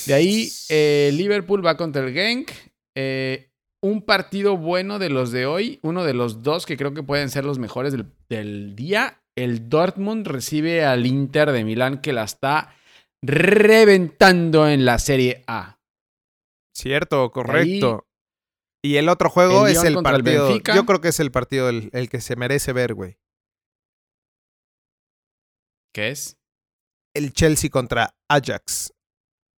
De 0.07 0.15
ahí, 0.15 0.49
eh, 0.71 1.11
Liverpool 1.15 1.65
va 1.65 1.77
contra 1.77 2.05
el 2.07 2.13
Genk. 2.13 2.51
Eh, 2.97 3.51
un 3.83 4.03
partido 4.03 4.57
bueno 4.57 4.99
de 4.99 5.11
los 5.11 5.31
de 5.33 5.47
hoy. 5.47 5.79
Uno 5.83 6.05
de 6.05 6.15
los 6.15 6.43
dos 6.43 6.67
que 6.67 6.77
creo 6.77 6.95
que 6.95 7.03
pueden 7.03 7.31
ser 7.31 7.45
los 7.45 7.59
mejores 7.59 7.93
del, 7.93 8.07
del 8.29 8.75
día. 8.77 9.21
El 9.37 9.69
Dortmund 9.69 10.27
recibe 10.27 10.85
al 10.85 11.07
Inter 11.07 11.51
de 11.53 11.65
Milán 11.65 12.01
que 12.01 12.13
la 12.13 12.25
está 12.25 12.75
reventando 13.23 14.69
en 14.69 14.85
la 14.85 14.99
Serie 14.99 15.43
A. 15.47 15.79
Cierto, 16.77 17.31
correcto. 17.31 18.07
y 18.83 18.97
el 18.97 19.09
otro 19.09 19.31
juego 19.31 19.67
el 19.67 19.73
es 19.77 19.83
el 19.85 20.03
partido. 20.03 20.59
Yo 20.59 20.87
creo 20.87 21.01
que 21.01 21.09
es 21.09 21.21
el 21.21 21.31
partido 21.31 21.69
el, 21.69 21.91
el 21.93 22.09
que 22.09 22.21
se 22.21 22.37
merece 22.37 22.73
ver, 22.73 22.95
güey. 22.95 23.17
¿Qué 25.93 26.11
es? 26.11 26.37
El 27.15 27.33
Chelsea 27.33 27.71
contra 27.71 28.15
Ajax. 28.29 28.93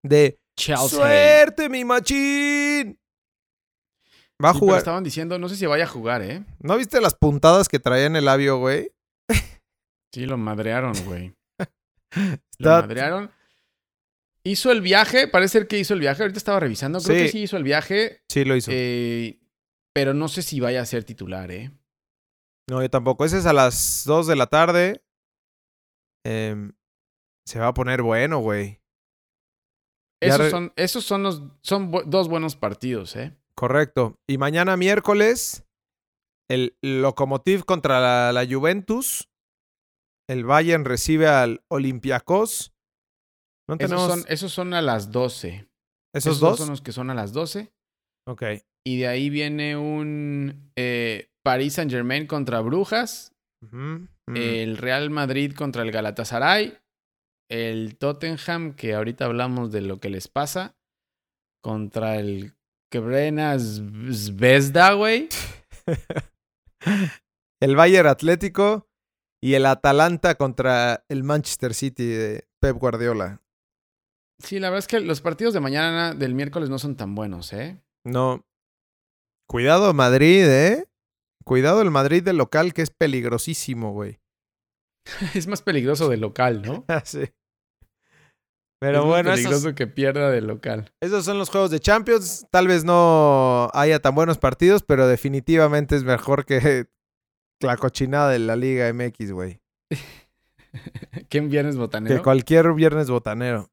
De 0.03 0.39
Chelsea. 0.55 0.87
¡Suerte, 0.87 1.69
mi 1.69 1.83
machín! 1.83 2.99
Va 4.43 4.49
a 4.49 4.53
Sí, 4.53 4.59
pero 4.59 4.59
jugar. 4.59 4.77
estaban 4.77 5.03
diciendo, 5.03 5.39
no 5.39 5.49
sé 5.49 5.55
si 5.55 5.65
vaya 5.65 5.85
a 5.85 5.87
jugar, 5.87 6.21
¿eh? 6.21 6.43
¿No 6.59 6.77
viste 6.77 7.01
las 7.01 7.15
puntadas 7.15 7.67
que 7.67 7.79
traía 7.79 8.05
en 8.05 8.15
el 8.15 8.25
labio, 8.25 8.57
güey? 8.59 8.91
Sí, 10.13 10.25
lo 10.25 10.37
madrearon, 10.37 10.93
güey. 11.05 11.33
Lo 12.59 12.69
madrearon. 12.69 13.31
Hizo 14.43 14.71
el 14.71 14.81
viaje, 14.81 15.27
parece 15.27 15.59
ser 15.59 15.67
que 15.67 15.77
hizo 15.77 15.93
el 15.93 15.99
viaje. 15.99 16.23
Ahorita 16.23 16.37
estaba 16.37 16.59
revisando, 16.59 16.99
creo 17.01 17.17
Sí. 17.17 17.23
que 17.25 17.29
sí 17.31 17.39
hizo 17.43 17.57
el 17.57 17.63
viaje. 17.63 18.21
Sí, 18.29 18.45
lo 18.45 18.55
hizo. 18.55 18.71
eh, 18.73 19.39
pero 19.93 20.13
no 20.13 20.27
sé 20.29 20.41
si 20.41 20.59
vaya 20.59 20.81
a 20.81 20.85
ser 20.85 21.03
titular, 21.03 21.51
¿eh? 21.51 21.71
No, 22.69 22.81
yo 22.81 22.89
tampoco. 22.89 23.25
Ese 23.25 23.39
es 23.39 23.45
a 23.45 23.53
las 23.53 24.03
2 24.05 24.27
de 24.27 24.35
la 24.35 24.47
tarde. 24.47 25.03
Em, 26.25 26.73
se 27.45 27.59
va 27.59 27.67
a 27.67 27.73
poner 27.73 28.01
bueno, 28.01 28.39
güey. 28.39 28.79
Esos 30.21 30.39
re- 30.39 30.49
son, 30.49 30.73
esos 30.75 31.03
son 31.05 31.23
los 31.23 31.43
son 31.61 31.91
bu- 31.91 32.03
dos 32.05 32.27
buenos 32.27 32.55
partidos, 32.55 33.15
¿eh? 33.15 33.35
Correcto. 33.55 34.19
Y 34.27 34.37
mañana 34.37 34.77
miércoles, 34.77 35.65
el 36.49 36.77
Lokomotiv 36.81 37.65
contra 37.65 37.99
la, 37.99 38.31
la 38.33 38.45
Juventus. 38.51 39.29
El 40.29 40.43
Bayern 40.43 40.85
recibe 40.85 41.27
al 41.27 41.63
Olympiacos. 41.69 42.73
¿No 43.69 43.75
Esos 43.75 43.89
tenemos 43.89 44.07
son, 44.07 44.25
esos 44.27 44.53
son 44.53 44.73
a 44.73 44.81
las 44.81 45.11
12. 45.11 45.67
esos 46.13 46.39
dos? 46.39 46.57
son 46.57 46.69
los 46.69 46.81
que 46.81 46.91
son 46.91 47.09
a 47.09 47.13
las 47.13 47.33
12. 47.33 47.71
Ok. 48.27 48.43
Y 48.85 48.99
de 48.99 49.07
ahí 49.07 49.29
viene 49.29 49.77
un 49.77 50.71
eh, 50.75 51.29
Paris 51.43 51.73
Saint 51.73 51.91
Germain 51.91 52.27
contra 52.27 52.61
Brujas. 52.61 53.33
El 54.33 54.77
Real 54.77 55.09
Madrid 55.09 55.53
contra 55.53 55.81
el 55.81 55.91
Galatasaray. 55.91 56.77
El 57.49 57.97
Tottenham, 57.97 58.73
que 58.75 58.93
ahorita 58.93 59.25
hablamos 59.25 59.71
de 59.71 59.81
lo 59.81 59.99
que 59.99 60.09
les 60.09 60.27
pasa. 60.27 60.75
Contra 61.61 62.17
el 62.17 62.53
Quebrena 62.91 63.57
Zvezda, 63.59 64.93
güey. 64.93 65.29
el 67.61 67.75
Bayern 67.75 68.07
Atlético 68.07 68.87
y 69.41 69.53
el 69.53 69.65
Atalanta 69.65 70.35
contra 70.35 71.03
el 71.09 71.23
Manchester 71.23 71.73
City 71.73 72.05
de 72.05 72.47
Pep 72.59 72.77
Guardiola. 72.77 73.41
Sí, 74.39 74.59
la 74.59 74.69
verdad 74.69 74.79
es 74.79 74.87
que 74.87 74.99
los 74.99 75.21
partidos 75.21 75.53
de 75.53 75.59
mañana 75.59 76.13
del 76.13 76.35
miércoles 76.35 76.69
no 76.69 76.79
son 76.79 76.95
tan 76.95 77.15
buenos, 77.15 77.53
¿eh? 77.53 77.81
No. 78.03 78.45
Cuidado 79.47 79.93
Madrid, 79.93 80.45
¿eh? 80.45 80.85
Cuidado 81.43 81.81
el 81.81 81.91
Madrid 81.91 82.23
del 82.23 82.37
local 82.37 82.73
que 82.73 82.81
es 82.81 82.91
peligrosísimo, 82.91 83.93
güey. 83.93 84.19
Es 85.33 85.47
más 85.47 85.61
peligroso 85.61 86.09
de 86.09 86.17
local, 86.17 86.61
¿no? 86.61 86.85
Ah, 86.87 87.01
sí. 87.05 87.23
Pero 88.79 88.99
es 88.99 89.05
bueno, 89.05 89.31
peligroso 89.31 89.57
esos, 89.69 89.73
que 89.73 89.87
pierda 89.87 90.29
de 90.29 90.41
local. 90.41 90.91
esos 91.01 91.25
son 91.25 91.39
los 91.39 91.49
juegos 91.49 91.71
de 91.71 91.79
Champions. 91.79 92.45
Tal 92.51 92.67
vez 92.67 92.83
no 92.83 93.69
haya 93.73 93.99
tan 93.99 94.13
buenos 94.13 94.37
partidos, 94.37 94.83
pero 94.83 95.07
definitivamente 95.07 95.95
es 95.95 96.03
mejor 96.03 96.45
que 96.45 96.87
la 97.61 97.77
cochinada 97.77 98.29
de 98.31 98.39
la 98.39 98.55
Liga 98.55 98.91
MX, 98.93 99.31
güey. 99.31 99.59
¿Quién 101.29 101.49
viernes 101.49 101.75
Que 101.75 101.79
botanero? 101.79 102.23
cualquier 102.23 102.73
viernes 102.73 103.09
botanero. 103.09 103.69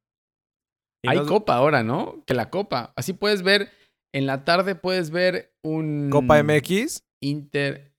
Y 1.03 1.09
Hay 1.09 1.19
nos- 1.19 1.29
copa 1.29 1.55
ahora, 1.57 1.83
¿no? 1.83 2.23
Que 2.27 2.35
la 2.35 2.51
copa. 2.51 2.93
Así 2.97 3.13
puedes 3.13 3.43
ver, 3.43 3.71
en 4.15 4.27
la 4.27 4.45
tarde 4.45 4.75
puedes 4.75 5.11
ver 5.11 5.53
un... 5.63 6.09
Copa 6.11 6.43
MX. 6.43 7.03
Inter. 7.23 7.93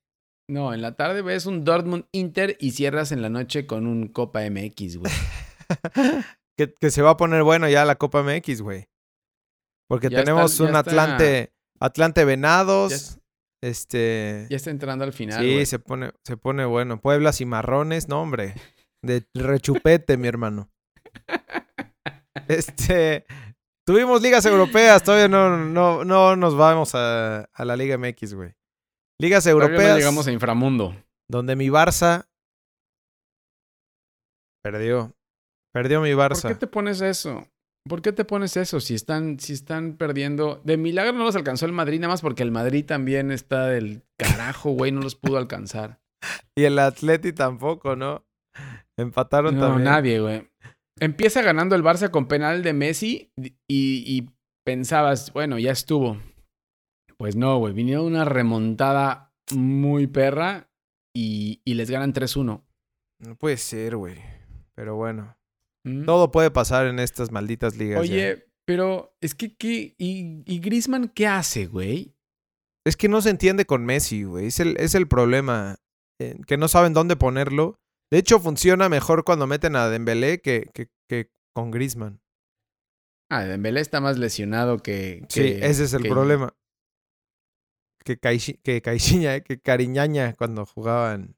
No, 0.50 0.74
en 0.74 0.82
la 0.82 0.96
tarde 0.96 1.22
ves 1.22 1.46
un 1.46 1.63
Dortmund 1.63 2.06
Inter 2.12 2.58
y 2.60 2.72
cierras 2.72 3.12
en 3.12 3.22
la 3.22 3.30
noche 3.30 3.65
con 3.65 3.88
un 3.88 4.08
Copa 4.08 4.42
MX, 4.50 4.98
güey. 4.98 5.12
que, 6.58 6.74
que 6.80 6.92
se 6.92 7.01
va 7.01 7.12
a 7.12 7.18
poner 7.18 7.44
bueno 7.44 7.68
ya 7.70 7.86
la 7.86 7.96
Copa 7.96 8.24
MX, 8.24 8.62
güey. 8.62 8.88
Porque 9.88 10.10
Ya 10.10 10.20
tenemos 10.20 10.60
un 10.60 10.68
está- 10.68 10.80
Atlante, 10.80 11.54
Atlante 11.80 12.25
Venados. 12.25 13.20
Este. 13.62 14.47
Ya 14.50 14.57
está 14.57 14.69
entrando 14.69 15.03
al 15.05 15.13
final. 15.13 15.41
sí, 15.43 15.65
se 15.65 15.79
pone, 15.79 16.12
se 16.24 16.38
pone 16.38 16.65
bueno. 16.65 17.00
Pueblas 17.01 17.41
y 17.41 17.45
marrones, 17.45 18.07
no, 18.07 18.21
hombre. 18.21 18.53
De 19.01 19.25
rechupete, 19.33 20.17
mi 20.17 20.27
hermano. 20.27 20.69
Este. 22.47 23.25
Tuvimos 23.88 24.21
ligas 24.21 24.45
europeas, 24.45 25.03
todavía 25.03 25.27
no, 25.27 25.57
no, 25.57 26.03
no 26.03 26.35
nos 26.35 26.55
vamos 26.55 26.93
a, 26.95 27.41
a 27.53 27.65
la 27.65 27.75
Liga 27.75 27.97
MX, 27.97 28.33
güey. 28.33 28.55
Ligas 29.19 29.43
Todavía 29.45 29.65
europeas. 29.67 29.91
no 29.91 29.97
llegamos 29.97 30.27
a 30.27 30.31
inframundo. 30.31 30.95
Donde 31.29 31.55
mi 31.55 31.67
Barça. 31.69 32.27
Perdió. 34.63 35.15
Perdió 35.74 36.01
mi 36.01 36.13
¿Por 36.13 36.24
Barça. 36.31 36.47
qué 36.50 36.55
te 36.55 36.67
pones 36.67 37.01
eso? 37.01 37.47
¿Por 37.88 38.01
qué 38.01 38.12
te 38.12 38.25
pones 38.25 38.58
eso? 38.58 38.80
Si 38.80 38.96
están, 38.96 39.39
si 39.39 39.54
están 39.54 39.94
perdiendo. 39.96 40.62
De 40.63 40.75
milagro 40.77 41.13
no 41.13 41.24
los 41.24 41.36
alcanzó 41.36 41.65
el 41.68 41.72
Madrid, 41.72 42.00
nada 42.00 42.13
más 42.13 42.22
porque 42.22 42.42
el 42.44 42.51
Madrid 42.51 42.84
también 42.86 43.32
está 43.32 43.68
del 43.68 44.04
carajo, 44.18 44.72
güey, 44.72 44.92
no 44.92 45.01
los 45.01 45.15
pudo 45.15 45.38
alcanzar. 45.38 46.00
Y 46.58 46.63
el 46.63 46.80
Atleti 46.80 47.34
tampoco, 47.34 47.96
¿no? 47.96 48.25
Empataron 48.98 49.56
No, 49.56 49.62
también. 49.68 49.84
nadie, 49.84 50.20
güey. 50.22 50.50
Empieza 51.00 51.42
ganando 51.42 51.75
el 51.75 51.84
Barça 51.84 52.10
con 52.10 52.27
penal 52.27 52.63
de 52.63 52.74
Messi 52.74 53.32
y, 53.38 53.54
y 53.68 54.30
pensabas, 54.65 55.32
bueno, 55.34 55.60
ya 55.60 55.72
estuvo. 55.72 56.18
Pues 57.18 57.36
no, 57.36 57.58
güey. 57.60 57.74
Vinieron 57.74 58.06
una 58.06 58.25
remontada 58.25 59.34
muy 59.54 60.08
perra 60.08 60.70
y, 61.13 61.62
y 61.65 61.74
les 61.75 61.92
ganan 61.92 62.13
3-1. 62.13 62.63
No 63.20 63.36
puede 63.36 63.58
ser, 63.58 63.98
güey. 63.98 64.15
Pero 64.74 64.96
bueno. 64.96 65.35
¿Mm? 65.86 66.06
Todo 66.06 66.32
puede 66.32 66.51
pasar 66.51 66.88
en 66.88 67.00
estas 67.00 67.32
malditas 67.32 67.77
ligas. 67.77 67.96
ya. 68.08 68.13
Oye, 68.13 68.46
pero 68.65 69.15
es 69.22 69.36
que, 69.36 69.56
¿qué? 69.56 69.96
¿Y, 69.98 70.44
y 70.46 70.60
Griezmann 70.60 71.08
qué 71.10 71.27
hace, 71.27 71.68
güey? 71.68 72.15
Es 72.86 72.98
que 72.98 73.08
no 73.08 73.22
se 73.22 73.30
entiende 73.30 73.65
con 73.65 73.86
Messi, 73.86 74.24
güey. 74.24 74.48
Es 74.48 74.60
el, 74.60 74.75
es 74.77 74.96
el 74.96 75.08
problema. 75.08 75.77
eh, 76.20 76.38
que 76.48 76.58
no 76.58 76.68
saben 76.68 76.94
dónde 76.94 77.15
ponerlo. 77.15 77.80
De 78.12 78.18
hecho, 78.20 78.39
funciona 78.39 78.89
mejor 78.89 79.24
cuando 79.24 79.48
meten 79.48 79.75
a 79.75 79.88
Dembélé 79.89 80.39
que, 80.42 80.70
que, 80.74 80.89
que 81.10 81.32
con 81.54 81.72
Griezmann. 81.72 82.20
Ah, 83.32 83.44
Dembélé 83.44 83.82
está 83.82 84.01
más 84.01 84.18
lesionado 84.20 84.77
que... 84.77 85.25
Sí, 85.30 85.42
ese 85.62 85.84
es 85.86 85.94
el 85.94 86.04
que- 86.04 86.10
problema. 86.10 86.54
Que, 88.04 88.20
Caici- 88.22 88.60
que 88.63 88.82
Caixinha, 88.84 89.39
que 89.39 89.60
Cariñaña 89.60 90.34
cuando 90.36 90.65
jugaban 90.65 91.36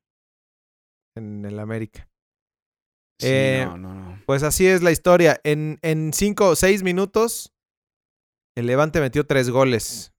en 1.15 1.45
el 1.45 1.59
América. 1.59 2.06
Sí, 3.19 3.27
Eh, 3.29 3.63
no, 3.65 3.77
no, 3.77 3.93
no. 3.93 4.21
Pues 4.25 4.43
así 4.43 4.67
es 4.67 4.83
la 4.83 4.91
historia. 4.91 5.39
En, 5.43 5.79
en 5.81 6.13
cinco 6.13 6.49
o 6.49 6.55
seis 6.55 6.83
minutos, 6.83 7.53
el 8.55 8.67
Levante 8.67 8.99
metió 8.99 9.25
tres 9.25 9.49
goles. 9.49 10.13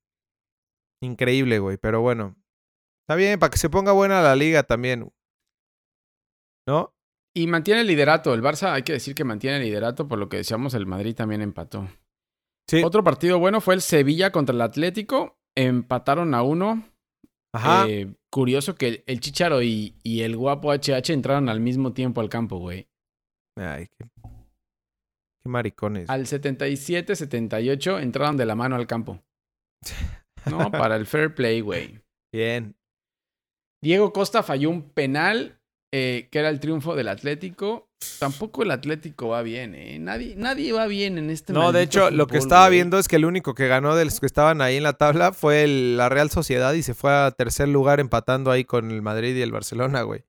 Increíble, 1.02 1.58
güey. 1.58 1.76
Pero 1.76 2.00
bueno. 2.00 2.36
Está 3.06 3.16
bien, 3.16 3.38
para 3.38 3.50
que 3.50 3.58
se 3.58 3.70
ponga 3.70 3.92
buena 3.92 4.20
la 4.20 4.36
liga 4.36 4.62
también. 4.64 5.10
¿No? 6.66 6.94
Y 7.34 7.46
mantiene 7.46 7.82
el 7.82 7.86
liderato. 7.86 8.34
El 8.34 8.42
Barça, 8.42 8.72
hay 8.72 8.82
que 8.82 8.92
decir 8.94 9.14
que 9.14 9.24
mantiene 9.24 9.58
el 9.58 9.62
liderato. 9.62 10.08
Por 10.08 10.18
lo 10.18 10.28
que 10.28 10.38
decíamos, 10.38 10.74
el 10.74 10.86
Madrid 10.86 11.14
también 11.14 11.40
empató. 11.40 11.88
Sí. 12.68 12.82
Otro 12.84 13.02
partido 13.04 13.38
bueno 13.38 13.60
fue 13.60 13.74
el 13.74 13.80
Sevilla 13.80 14.32
contra 14.32 14.54
el 14.54 14.60
Atlético. 14.60 15.38
Empataron 15.56 16.34
a 16.34 16.42
uno. 16.42 16.84
Ajá. 17.54 17.88
Eh, 17.88 18.14
curioso 18.30 18.74
que 18.74 18.88
el, 18.88 19.04
el 19.06 19.20
Chicharo 19.20 19.62
y, 19.62 19.94
y 20.02 20.20
el 20.22 20.36
guapo 20.36 20.72
HH 20.72 21.12
entraron 21.12 21.48
al 21.48 21.60
mismo 21.60 21.92
tiempo 21.92 22.20
al 22.20 22.28
campo, 22.28 22.58
güey. 22.58 22.88
Ay, 23.56 23.86
qué, 23.98 24.06
qué 25.42 25.48
maricones. 25.48 26.08
Al 26.10 26.26
77-78 26.26 28.02
entraron 28.02 28.36
de 28.36 28.46
la 28.46 28.54
mano 28.54 28.76
al 28.76 28.86
campo. 28.86 29.22
No, 30.48 30.70
para 30.70 30.96
el 30.96 31.04
fair 31.04 31.34
play, 31.34 31.60
güey. 31.60 32.00
Bien. 32.32 32.74
Diego 33.82 34.12
Costa 34.14 34.42
falló 34.42 34.70
un 34.70 34.88
penal 34.90 35.60
eh, 35.92 36.28
que 36.30 36.38
era 36.38 36.48
el 36.48 36.60
triunfo 36.60 36.94
del 36.94 37.08
Atlético. 37.08 37.87
Tampoco 38.18 38.62
el 38.62 38.70
Atlético 38.70 39.28
va 39.28 39.42
bien, 39.42 39.74
¿eh? 39.74 39.98
Nadie, 39.98 40.34
nadie 40.36 40.72
va 40.72 40.86
bien 40.86 41.18
en 41.18 41.30
este 41.30 41.52
No, 41.52 41.72
de 41.72 41.82
hecho, 41.82 42.10
lo 42.10 42.26
que 42.26 42.38
estaba 42.38 42.66
güey. 42.66 42.78
viendo 42.78 42.98
es 42.98 43.08
que 43.08 43.16
el 43.16 43.24
único 43.24 43.54
que 43.54 43.66
ganó 43.68 43.96
de 43.96 44.04
los 44.04 44.20
que 44.20 44.26
estaban 44.26 44.60
ahí 44.60 44.76
en 44.76 44.82
la 44.84 44.92
tabla 44.94 45.32
fue 45.32 45.64
el- 45.64 45.96
la 45.96 46.08
Real 46.08 46.30
Sociedad 46.30 46.72
y 46.74 46.82
se 46.82 46.94
fue 46.94 47.12
a 47.12 47.30
tercer 47.32 47.68
lugar 47.68 48.00
empatando 48.00 48.50
ahí 48.50 48.64
con 48.64 48.90
el 48.90 49.02
Madrid 49.02 49.36
y 49.36 49.42
el 49.42 49.52
Barcelona, 49.52 50.02
güey. 50.02 50.24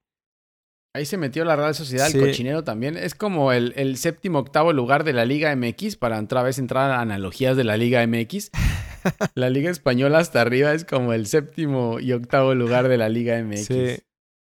Ahí 0.96 1.06
se 1.06 1.18
metió 1.18 1.46
la 1.46 1.56
Real 1.56 1.76
Sociedad, 1.76 2.08
Sí. 2.10 2.18
el 2.18 2.26
cochinero 2.28 2.64
también. 2.64 2.98
Es 2.98 3.14
como 3.14 3.52
el, 3.54 3.74
el 3.76 3.98
séptimo, 3.98 4.40
octavo 4.40 4.74
lugar 4.74 5.04
de 5.04 5.14
la 5.14 5.24
Liga 5.26 5.52
MX, 5.56 5.96
para 5.98 6.20
otra 6.20 6.42
vez 6.42 6.58
entrar 6.58 6.90
a 6.90 7.02
analogías 7.02 7.56
de 7.56 7.64
la 7.64 7.78
Liga 7.78 8.02
MX. 8.06 8.50
la 9.36 9.50
Liga 9.52 9.70
Española 9.70 10.18
hasta 10.18 10.42
arriba 10.42 10.74
es 10.74 10.86
como 10.86 11.14
el 11.14 11.28
séptimo 11.28 12.00
y 12.00 12.12
octavo 12.14 12.56
lugar 12.56 12.88
de 12.88 12.98
la 12.98 13.08
Liga 13.10 13.38
MX. 13.44 13.66
Sí, 13.68 13.98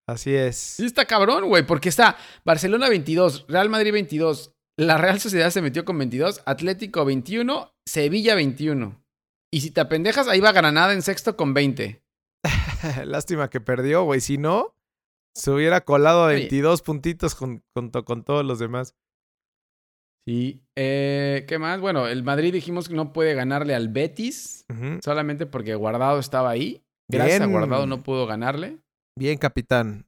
así 0.08 0.34
es. 0.34 0.56
Sí, 0.56 0.86
está 0.86 1.04
cabrón, 1.04 1.46
güey, 1.48 1.64
porque 1.64 1.88
está 1.88 2.16
Barcelona 2.44 2.88
22, 2.88 3.44
Real 3.48 3.68
Madrid 3.68 3.92
22, 3.92 4.52
la 4.76 4.98
Real 4.98 5.20
Sociedad 5.20 5.50
se 5.50 5.62
metió 5.62 5.84
con 5.84 5.98
22, 5.98 6.42
Atlético 6.46 7.04
21, 7.04 7.72
Sevilla 7.86 8.34
21. 8.34 9.00
Y 9.52 9.60
si 9.60 9.70
te 9.70 9.80
apendejas, 9.80 10.28
ahí 10.28 10.40
va 10.40 10.52
Granada 10.52 10.92
en 10.92 11.02
sexto 11.02 11.36
con 11.36 11.54
20. 11.54 12.02
Lástima 13.04 13.48
que 13.50 13.60
perdió, 13.60 14.02
güey. 14.04 14.20
Si 14.20 14.38
no, 14.38 14.74
se 15.34 15.50
hubiera 15.50 15.80
colado 15.82 16.22
a 16.24 16.26
Oye. 16.26 16.36
22 16.40 16.82
puntitos 16.82 17.34
con, 17.34 17.62
con, 17.74 17.90
to- 17.90 18.04
con 18.04 18.24
todos 18.24 18.44
los 18.44 18.58
demás. 18.58 18.94
Sí. 20.26 20.60
Eh, 20.76 21.46
¿Qué 21.48 21.58
más? 21.58 21.80
Bueno, 21.80 22.06
el 22.06 22.22
Madrid 22.22 22.52
dijimos 22.52 22.88
que 22.88 22.94
no 22.94 23.12
puede 23.12 23.34
ganarle 23.34 23.74
al 23.74 23.88
Betis, 23.88 24.66
solamente 25.02 25.46
porque 25.46 25.74
Guardado 25.74 26.18
estaba 26.18 26.50
ahí. 26.50 26.82
Gracias 27.10 27.38
Bien. 27.40 27.48
a 27.50 27.52
Guardado 27.52 27.86
no 27.86 28.02
pudo 28.02 28.26
ganarle. 28.26 28.78
Bien, 29.18 29.36
capitán. 29.38 30.06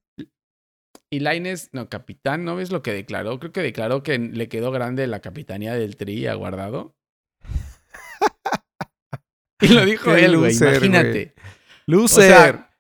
Y 1.13 1.19
Laines, 1.19 1.71
no, 1.73 1.89
capitán, 1.89 2.45
¿no 2.45 2.55
ves 2.55 2.71
lo 2.71 2.83
que 2.83 2.93
declaró? 2.93 3.41
Creo 3.41 3.51
que 3.51 3.63
declaró 3.63 4.05
que 4.05 4.17
le 4.19 4.49
quedó 4.49 4.71
grande 4.71 5.09
la 5.09 5.21
capitanía 5.21 5.75
del 5.75 5.97
Tri 5.97 6.29
a 6.29 6.35
Guardado. 6.35 6.95
y 9.61 9.69
lo 9.69 9.85
dijo 9.85 10.15
él, 10.15 10.37
güey, 10.39 10.53
imagínate. 10.57 11.35
O 11.95 12.09
sea, 12.09 12.77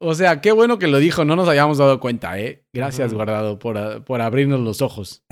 o 0.00 0.14
sea, 0.14 0.40
qué 0.40 0.50
bueno 0.50 0.80
que 0.80 0.88
lo 0.88 0.98
dijo, 0.98 1.24
no 1.24 1.36
nos 1.36 1.48
habíamos 1.48 1.78
dado 1.78 2.00
cuenta, 2.00 2.36
¿eh? 2.40 2.66
Gracias. 2.72 3.14
Guardado, 3.14 3.60
por, 3.60 3.78
a- 3.78 4.04
por 4.04 4.20
abrirnos 4.20 4.58
los 4.60 4.82
ojos. 4.82 5.24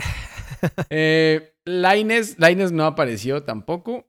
eh, 0.90 1.56
Laines, 1.64 2.38
Laines 2.38 2.70
no 2.70 2.84
apareció 2.86 3.42
tampoco. 3.42 4.08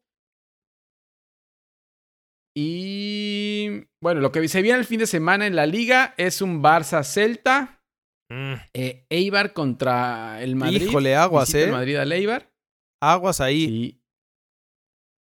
Y 2.56 3.33
bueno, 4.02 4.22
lo 4.22 4.32
que 4.32 4.48
se 4.48 4.62
viene 4.62 4.80
el 4.80 4.86
fin 4.86 5.00
de 5.00 5.08
semana 5.08 5.48
en 5.48 5.56
la 5.56 5.66
liga 5.66 6.14
es 6.18 6.42
un 6.42 6.62
Barça-Celta. 6.64 7.82
Mm, 8.32 8.54
Eh, 8.74 9.06
Eibar 9.10 9.54
contra 9.54 10.42
el 10.42 10.56
Madrid. 10.56 10.82
Híjole, 10.84 11.16
aguas, 11.16 11.48
Visita 11.50 11.64
el 11.66 11.70
¿eh? 11.70 11.72
Madrid 11.72 11.96
al 11.98 12.12
Eibar. 12.12 12.52
Aguas 13.02 13.42
ahí. 13.42 14.00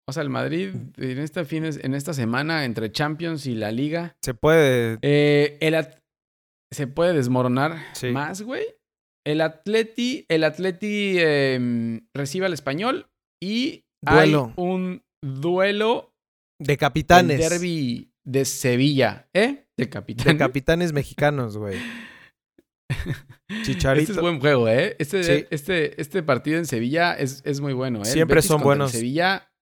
O 0.08 0.12
sea, 0.12 0.22
el 0.22 0.30
Madrid 0.30 0.70
en 0.96 1.18
esta, 1.18 1.42
en 1.50 1.94
esta 1.94 2.12
semana 2.12 2.64
entre 2.64 2.90
Champions 2.90 3.46
y 3.46 3.54
la 3.54 3.70
Liga. 3.72 4.16
Se 4.22 4.34
puede. 4.34 4.98
eh, 5.02 5.58
el 5.60 5.86
se 6.72 6.86
puede 6.86 7.12
desmoronar 7.12 7.78
Sí. 7.94 8.08
más, 8.10 8.42
güey. 8.42 8.64
El 9.26 9.40
Atleti, 9.42 10.24
el 10.28 10.42
Atleti 10.42 11.16
em, 11.18 12.06
recibe 12.14 12.46
al 12.46 12.52
español 12.54 13.08
y 13.42 13.84
Duelo. 14.02 14.46
hay 14.46 14.52
un 14.64 15.02
duelo 15.22 16.12
De 16.60 16.72
el 16.72 16.78
capitanes. 16.78 17.38
derby 17.38 18.11
de 18.24 18.44
Sevilla, 18.44 19.28
¿eh? 19.32 19.66
De 19.76 19.88
capitán. 19.88 20.26
De 20.26 20.36
capitanes 20.36 20.92
mexicanos, 20.92 21.56
güey. 21.56 21.78
Chicharito. 23.64 24.02
Este 24.02 24.12
es 24.12 24.20
buen 24.20 24.40
juego, 24.40 24.68
¿eh? 24.68 24.96
Este, 24.98 25.22
Sí. 25.24 25.46
este, 25.50 26.00
este 26.00 26.22
partido 26.22 26.58
en 26.58 26.66
Sevilla 26.66 27.14
es, 27.14 27.42
es 27.44 27.60
muy 27.60 27.72
bueno, 27.72 27.98
¿eh? 27.98 28.02
El 28.02 28.06
Siempre 28.06 28.36
Betis 28.36 28.48
son 28.48 28.60
el 28.60 28.64
buenos. 28.64 28.92
Sevilla 28.92 29.52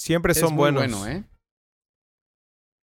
Siempre 0.00 0.32
es 0.32 0.38
son 0.38 0.54
muy 0.54 0.70
buenos. 0.72 0.98
bueno, 0.98 1.06
¿eh? 1.08 1.24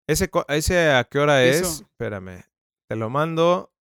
Ese, 0.09 0.31
ese 0.49 0.91
a 0.93 1.05
qué 1.05 1.19
hora 1.19 1.45
es? 1.45 1.81
Espérame. 1.83 2.43
Te 2.89 2.97
lo 2.97 3.11
mando. 3.11 3.73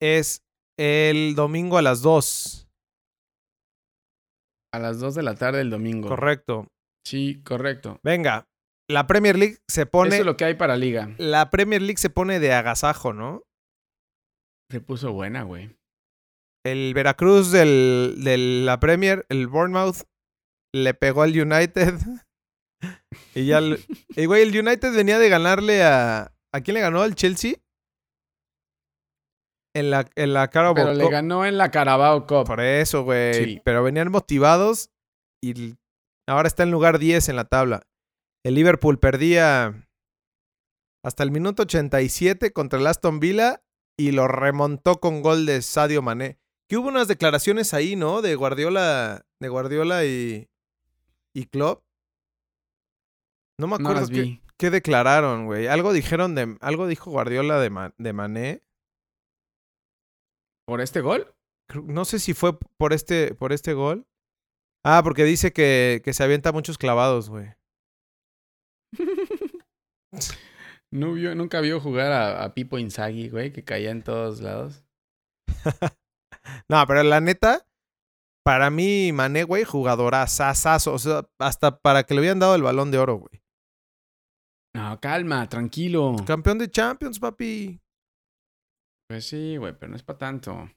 Es 0.00 0.44
el 0.78 1.34
domingo 1.34 1.78
a 1.78 1.82
las 1.82 2.02
2. 2.02 2.68
A 4.74 4.78
las 4.78 5.00
2 5.00 5.14
de 5.14 5.22
la 5.22 5.34
tarde 5.34 5.58
del 5.58 5.70
domingo. 5.70 6.08
Correcto. 6.08 6.68
Sí, 7.04 7.42
correcto. 7.44 7.98
Venga. 8.02 8.46
La 8.88 9.06
Premier 9.06 9.36
League 9.36 9.58
se 9.68 9.86
pone. 9.86 10.10
Eso 10.10 10.20
es 10.20 10.26
lo 10.26 10.36
que 10.36 10.44
hay 10.44 10.54
para 10.54 10.76
liga. 10.76 11.14
La 11.18 11.50
Premier 11.50 11.82
League 11.82 11.98
se 11.98 12.10
pone 12.10 12.38
de 12.38 12.52
agasajo, 12.52 13.12
¿no? 13.12 13.42
Se 14.70 14.80
puso 14.80 15.12
buena, 15.12 15.42
güey. 15.42 15.76
El 16.64 16.94
Veracruz 16.94 17.50
del, 17.52 18.16
de 18.22 18.36
la 18.38 18.78
Premier, 18.80 19.24
el 19.28 19.46
Bournemouth, 19.48 20.02
le 20.74 20.94
pegó 20.94 21.22
al 21.22 21.30
United. 21.40 21.94
y 23.34 23.46
ya. 23.46 23.58
el- 23.58 23.84
y 24.10 24.26
güey, 24.26 24.42
el 24.42 24.56
United 24.56 24.94
venía 24.94 25.18
de 25.18 25.28
ganarle 25.28 25.82
a. 25.84 26.32
¿A 26.54 26.60
quién 26.60 26.74
le 26.74 26.80
ganó? 26.80 27.02
¿Al 27.02 27.14
Chelsea? 27.14 27.54
En 29.74 29.90
la, 29.90 30.08
en 30.14 30.32
la 30.32 30.48
Carabao 30.48 30.74
Pero 30.74 30.94
le 30.94 31.08
ganó 31.10 31.44
en 31.44 31.58
la 31.58 31.70
Carabao 31.70 32.26
Cup. 32.26 32.46
Por 32.46 32.60
eso, 32.60 33.02
güey. 33.04 33.34
Sí. 33.34 33.60
Pero 33.64 33.82
venían 33.82 34.10
motivados 34.10 34.90
y 35.44 35.74
ahora 36.26 36.48
está 36.48 36.62
en 36.62 36.70
lugar 36.70 36.98
10 36.98 37.28
en 37.28 37.36
la 37.36 37.44
tabla. 37.44 37.82
El 38.46 38.54
Liverpool 38.54 39.00
perdía 39.00 39.88
hasta 41.04 41.24
el 41.24 41.32
minuto 41.32 41.64
87 41.64 42.52
contra 42.52 42.78
el 42.78 42.86
Aston 42.86 43.18
Villa 43.18 43.64
y 43.98 44.12
lo 44.12 44.28
remontó 44.28 45.00
con 45.00 45.20
gol 45.20 45.46
de 45.46 45.62
Sadio 45.62 46.00
Mané. 46.00 46.38
Que 46.68 46.76
hubo 46.76 46.86
unas 46.86 47.08
declaraciones 47.08 47.74
ahí, 47.74 47.96
¿no? 47.96 48.22
De 48.22 48.36
Guardiola, 48.36 49.26
de 49.40 49.48
Guardiola 49.48 50.04
y, 50.04 50.48
y 51.34 51.46
Klopp. 51.46 51.84
No 53.58 53.66
me 53.66 53.78
No 53.78 53.88
acuerdo 53.88 54.00
las 54.02 54.10
qué, 54.10 54.40
qué 54.56 54.70
declararon, 54.70 55.46
güey. 55.46 55.66
Algo 55.66 55.92
dijeron 55.92 56.36
de, 56.36 56.56
algo 56.60 56.86
dijo 56.86 57.10
Guardiola 57.10 57.58
de, 57.58 57.70
Ma- 57.70 57.94
de 57.98 58.12
Mané. 58.12 58.62
¿Por 60.68 60.80
este 60.80 61.00
gol? 61.00 61.34
No 61.82 62.04
sé 62.04 62.20
si 62.20 62.32
fue 62.32 62.56
por 62.78 62.92
este, 62.92 63.34
por 63.34 63.52
este 63.52 63.72
gol. 63.72 64.06
Ah, 64.84 65.00
porque 65.02 65.24
dice 65.24 65.52
que, 65.52 66.00
que 66.04 66.12
se 66.12 66.22
avienta 66.22 66.52
muchos 66.52 66.78
clavados, 66.78 67.28
güey. 67.28 67.48
No 70.92 71.12
vio, 71.12 71.34
nunca 71.34 71.60
vio 71.60 71.80
jugar 71.80 72.12
a, 72.12 72.44
a 72.44 72.54
Pipo 72.54 72.78
Inzaghi, 72.78 73.28
güey, 73.28 73.52
que 73.52 73.64
caía 73.64 73.90
en 73.90 74.02
todos 74.02 74.40
lados. 74.40 74.84
No, 76.68 76.84
pero 76.86 77.02
la 77.02 77.20
neta, 77.20 77.66
para 78.44 78.70
mí, 78.70 79.10
Mané, 79.12 79.42
güey, 79.42 79.64
jugadora 79.64 80.24
sasazo. 80.28 80.92
O 80.92 80.98
sea, 80.98 81.28
hasta 81.40 81.80
para 81.80 82.04
que 82.04 82.14
le 82.14 82.20
hubieran 82.20 82.38
dado 82.38 82.54
el 82.54 82.62
balón 82.62 82.92
de 82.92 82.98
oro, 82.98 83.16
güey. 83.16 83.42
No, 84.76 85.00
calma, 85.00 85.48
tranquilo. 85.48 86.14
Campeón 86.24 86.58
de 86.58 86.70
Champions, 86.70 87.18
papi. 87.18 87.80
Pues 89.08 89.26
sí, 89.26 89.56
güey, 89.56 89.72
pero 89.76 89.90
no 89.90 89.96
es 89.96 90.04
para 90.04 90.18
tanto. 90.18 90.70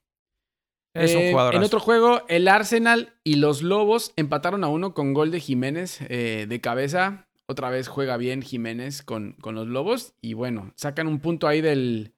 Es 0.95 1.13
un 1.13 1.21
Eh, 1.21 1.31
jugador. 1.31 1.53
En 1.53 1.61
otro 1.63 1.79
juego, 1.79 2.25
el 2.29 2.47
Arsenal 2.47 3.19
y 3.23 3.35
los 3.35 3.61
Lobos 3.61 4.11
empataron 4.15 4.63
a 4.63 4.69
uno 4.69 4.95
con 4.95 5.13
gol 5.13 5.29
de 5.29 5.39
Jiménez 5.39 5.99
eh, 6.09 6.47
de 6.49 6.61
cabeza. 6.61 7.28
Otra 7.49 7.69
vez 7.71 7.87
juega 7.87 8.15
bien 8.17 8.41
Jiménez 8.43 9.01
con, 9.01 9.33
con 9.41 9.55
los 9.55 9.67
Lobos. 9.67 10.13
Y 10.21 10.33
bueno, 10.33 10.71
sacan 10.75 11.07
un 11.07 11.19
punto 11.19 11.47
ahí 11.47 11.61
del 11.61 12.13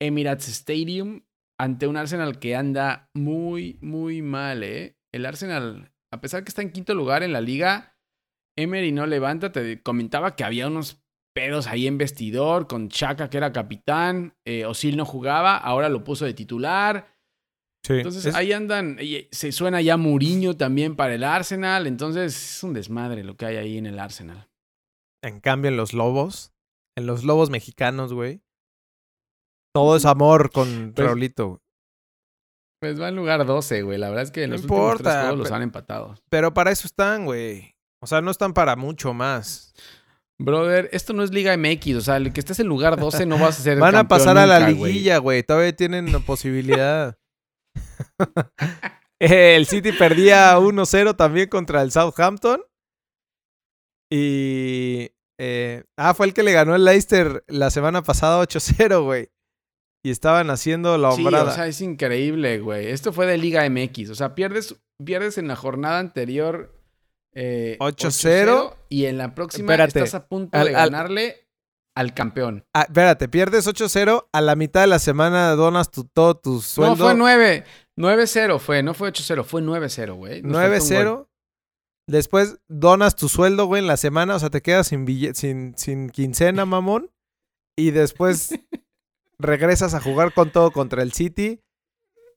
Emirates 0.00 0.48
Stadium 0.48 1.22
ante 1.58 1.86
un 1.88 1.96
Arsenal 1.96 2.38
que 2.38 2.54
anda 2.54 3.10
muy, 3.12 3.78
muy 3.82 4.22
mal, 4.22 4.62
¿eh? 4.62 4.96
El 5.12 5.26
Arsenal, 5.26 5.90
a 6.12 6.20
pesar 6.20 6.44
que 6.44 6.50
está 6.50 6.62
en 6.62 6.70
quinto 6.70 6.94
lugar 6.94 7.22
en 7.22 7.32
la 7.32 7.40
liga, 7.40 7.96
Emery 8.56 8.92
no 8.92 9.06
levanta. 9.06 9.50
Te 9.50 9.82
comentaba 9.82 10.36
que 10.36 10.44
había 10.44 10.68
unos 10.68 11.02
pedos 11.34 11.66
ahí 11.66 11.86
en 11.86 11.98
vestidor 11.98 12.66
con 12.68 12.88
Chaka, 12.88 13.28
que 13.28 13.38
era 13.38 13.52
capitán. 13.52 14.34
Eh, 14.46 14.66
Osil 14.66 14.96
no 14.96 15.04
jugaba, 15.04 15.56
ahora 15.56 15.88
lo 15.88 16.04
puso 16.04 16.24
de 16.24 16.34
titular. 16.34 17.08
Sí. 17.84 17.94
Entonces 17.94 18.26
Es- 18.26 18.34
ahí 18.34 18.52
andan, 18.52 18.98
se 19.30 19.52
suena 19.52 19.80
ya 19.80 19.96
Muriño 19.96 20.56
también 20.56 20.96
para 20.96 21.14
el 21.14 21.24
Arsenal, 21.24 21.86
entonces 21.86 22.34
es 22.56 22.62
un 22.62 22.72
desmadre 22.74 23.24
lo 23.24 23.36
que 23.36 23.46
hay 23.46 23.56
ahí 23.56 23.78
en 23.78 23.86
el 23.86 23.98
Arsenal. 23.98 24.46
En 25.22 25.40
cambio, 25.40 25.70
en 25.70 25.76
los 25.76 25.92
lobos, 25.92 26.52
en 26.96 27.06
los 27.06 27.24
lobos 27.24 27.50
mexicanos, 27.50 28.12
güey. 28.12 28.42
Todo 29.74 29.96
es 29.96 30.04
amor 30.04 30.50
con 30.50 30.92
Pues- 30.94 31.06
Raulito. 31.06 31.60
Pues 32.82 32.98
va 32.98 33.08
en 33.08 33.16
lugar 33.16 33.44
12, 33.44 33.82
güey, 33.82 33.98
la 33.98 34.08
verdad 34.08 34.24
es 34.24 34.30
que 34.30 34.44
en 34.44 34.50
No 34.50 34.56
los 34.56 34.62
últimos 34.62 34.80
tres 34.86 35.00
importa, 35.00 35.20
juegos 35.20 35.38
los 35.38 35.50
han 35.52 35.62
empatado. 35.62 36.14
Pero 36.30 36.54
para 36.54 36.70
eso 36.70 36.86
están, 36.86 37.26
güey. 37.26 37.74
O 38.02 38.06
sea, 38.06 38.22
no 38.22 38.30
están 38.30 38.54
para 38.54 38.74
mucho 38.74 39.12
más. 39.12 39.74
Brother, 40.38 40.88
esto 40.92 41.12
no 41.12 41.22
es 41.22 41.30
Liga 41.30 41.54
MX, 41.54 41.96
o 41.96 42.00
sea, 42.00 42.16
el 42.16 42.32
que 42.32 42.40
estés 42.40 42.58
en 42.60 42.66
lugar 42.68 42.98
12 42.98 43.26
no 43.26 43.38
vas 43.38 43.60
a 43.60 43.62
ser 43.62 43.78
Van 43.78 43.94
a 43.96 44.08
pasar 44.08 44.38
a 44.38 44.46
la 44.46 44.60
nunca, 44.60 44.70
liguilla, 44.72 45.18
güey. 45.18 45.42
Todavía 45.42 45.76
tienen 45.76 46.10
posibilidad. 46.24 47.18
el 49.20 49.66
City 49.66 49.92
perdía 49.92 50.58
1-0 50.58 51.14
también 51.16 51.50
contra 51.50 51.82
el 51.82 51.92
Southampton. 51.92 52.62
Y. 54.10 55.10
eh, 55.38 55.84
ah, 55.96 56.14
fue 56.14 56.26
el 56.26 56.34
que 56.34 56.42
le 56.42 56.52
ganó 56.52 56.74
el 56.74 56.84
Leicester 56.84 57.44
la 57.48 57.70
semana 57.70 58.02
pasada 58.02 58.42
8-0, 58.42 59.02
güey. 59.04 59.28
y 60.04 60.10
estaban 60.10 60.50
haciendo 60.50 60.96
la 60.98 61.12
Sí, 61.12 61.22
hombrada. 61.24 61.50
o 61.52 61.54
sea, 61.54 61.66
es 61.66 61.80
increíble, 61.80 62.58
güey. 62.60 62.88
Esto 62.88 63.12
fue 63.12 63.26
de 63.26 63.38
Liga 63.38 63.68
MX. 63.68 64.10
O 64.10 64.14
sea, 64.14 64.34
pierdes, 64.34 64.76
pierdes 65.04 65.38
en 65.38 65.46
la 65.48 65.56
jornada 65.56 65.98
anterior 65.98 66.74
eh, 67.34 67.76
8-0. 67.80 68.74
y 68.88 69.04
en 69.06 69.18
la 69.18 69.34
próxima 69.34 69.72
Espérate. 69.72 69.98
estás 70.00 70.14
a 70.14 70.26
punto 70.26 70.58
Al- 70.58 70.68
de 70.68 70.74
al- 70.76 70.90
ganarle 70.90 71.46
al 71.96 72.14
campeón. 72.14 72.64
Ah, 72.74 72.82
espérate, 72.88 73.28
pierdes 73.28 73.66
8-0, 73.66 74.28
a 74.32 74.40
la 74.40 74.56
mitad 74.56 74.80
de 74.82 74.86
la 74.86 74.98
semana 74.98 75.50
donas 75.54 75.90
tu, 75.90 76.04
todo 76.04 76.34
tu 76.36 76.60
sueldo. 76.60 76.96
No, 76.96 77.04
fue 77.04 77.14
9. 77.14 77.64
9-0 77.98 78.58
fue, 78.58 78.82
no 78.82 78.94
fue 78.94 79.12
8-0, 79.12 79.44
fue 79.44 79.60
9-0, 79.60 80.14
güey. 80.14 80.40
Nos 80.42 80.56
faltó 80.56 80.72
un 80.72 80.88
gol. 80.88 81.26
9-0. 81.26 81.29
Después 82.10 82.58
donas 82.68 83.14
tu 83.16 83.28
sueldo, 83.28 83.66
güey, 83.66 83.80
en 83.82 83.86
la 83.86 83.96
semana. 83.96 84.34
O 84.36 84.38
sea, 84.38 84.50
te 84.50 84.62
quedas 84.62 84.88
sin, 84.88 85.06
bille- 85.06 85.34
sin, 85.34 85.74
sin 85.76 86.10
quincena, 86.10 86.64
mamón. 86.66 87.10
Y 87.76 87.92
después 87.92 88.58
regresas 89.38 89.94
a 89.94 90.00
jugar 90.00 90.34
con 90.34 90.50
todo 90.50 90.70
contra 90.70 91.02
el 91.02 91.12
City. 91.12 91.60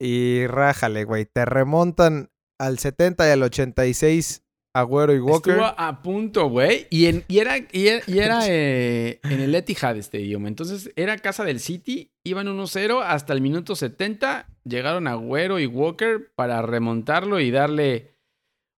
Y 0.00 0.46
rájale, 0.46 1.04
güey. 1.04 1.26
Te 1.26 1.44
remontan 1.44 2.30
al 2.58 2.78
70 2.78 3.26
y 3.28 3.30
al 3.30 3.42
86 3.42 4.42
Agüero 4.76 5.14
y 5.14 5.20
Walker. 5.20 5.52
Estuvo 5.54 5.66
a 5.76 6.02
punto, 6.02 6.48
güey. 6.48 6.86
Y, 6.90 7.06
en- 7.06 7.24
y 7.28 7.38
era, 7.38 7.58
y 7.58 7.86
era, 7.88 8.02
y 8.06 8.18
era, 8.18 8.40
eh, 8.48 9.20
en 9.22 9.40
el 9.40 9.54
Etihad 9.54 9.96
Stadium. 9.98 10.46
Entonces 10.46 10.90
era 10.96 11.16
casa 11.18 11.44
del 11.44 11.60
City. 11.60 12.10
Iban 12.24 12.46
1-0 12.48 13.02
hasta 13.04 13.32
el 13.32 13.40
minuto 13.40 13.76
70. 13.76 14.46
Llegaron 14.64 15.06
Agüero 15.06 15.58
y 15.60 15.66
Walker 15.66 16.32
para 16.34 16.60
remontarlo 16.62 17.38
y 17.38 17.50
darle 17.50 18.13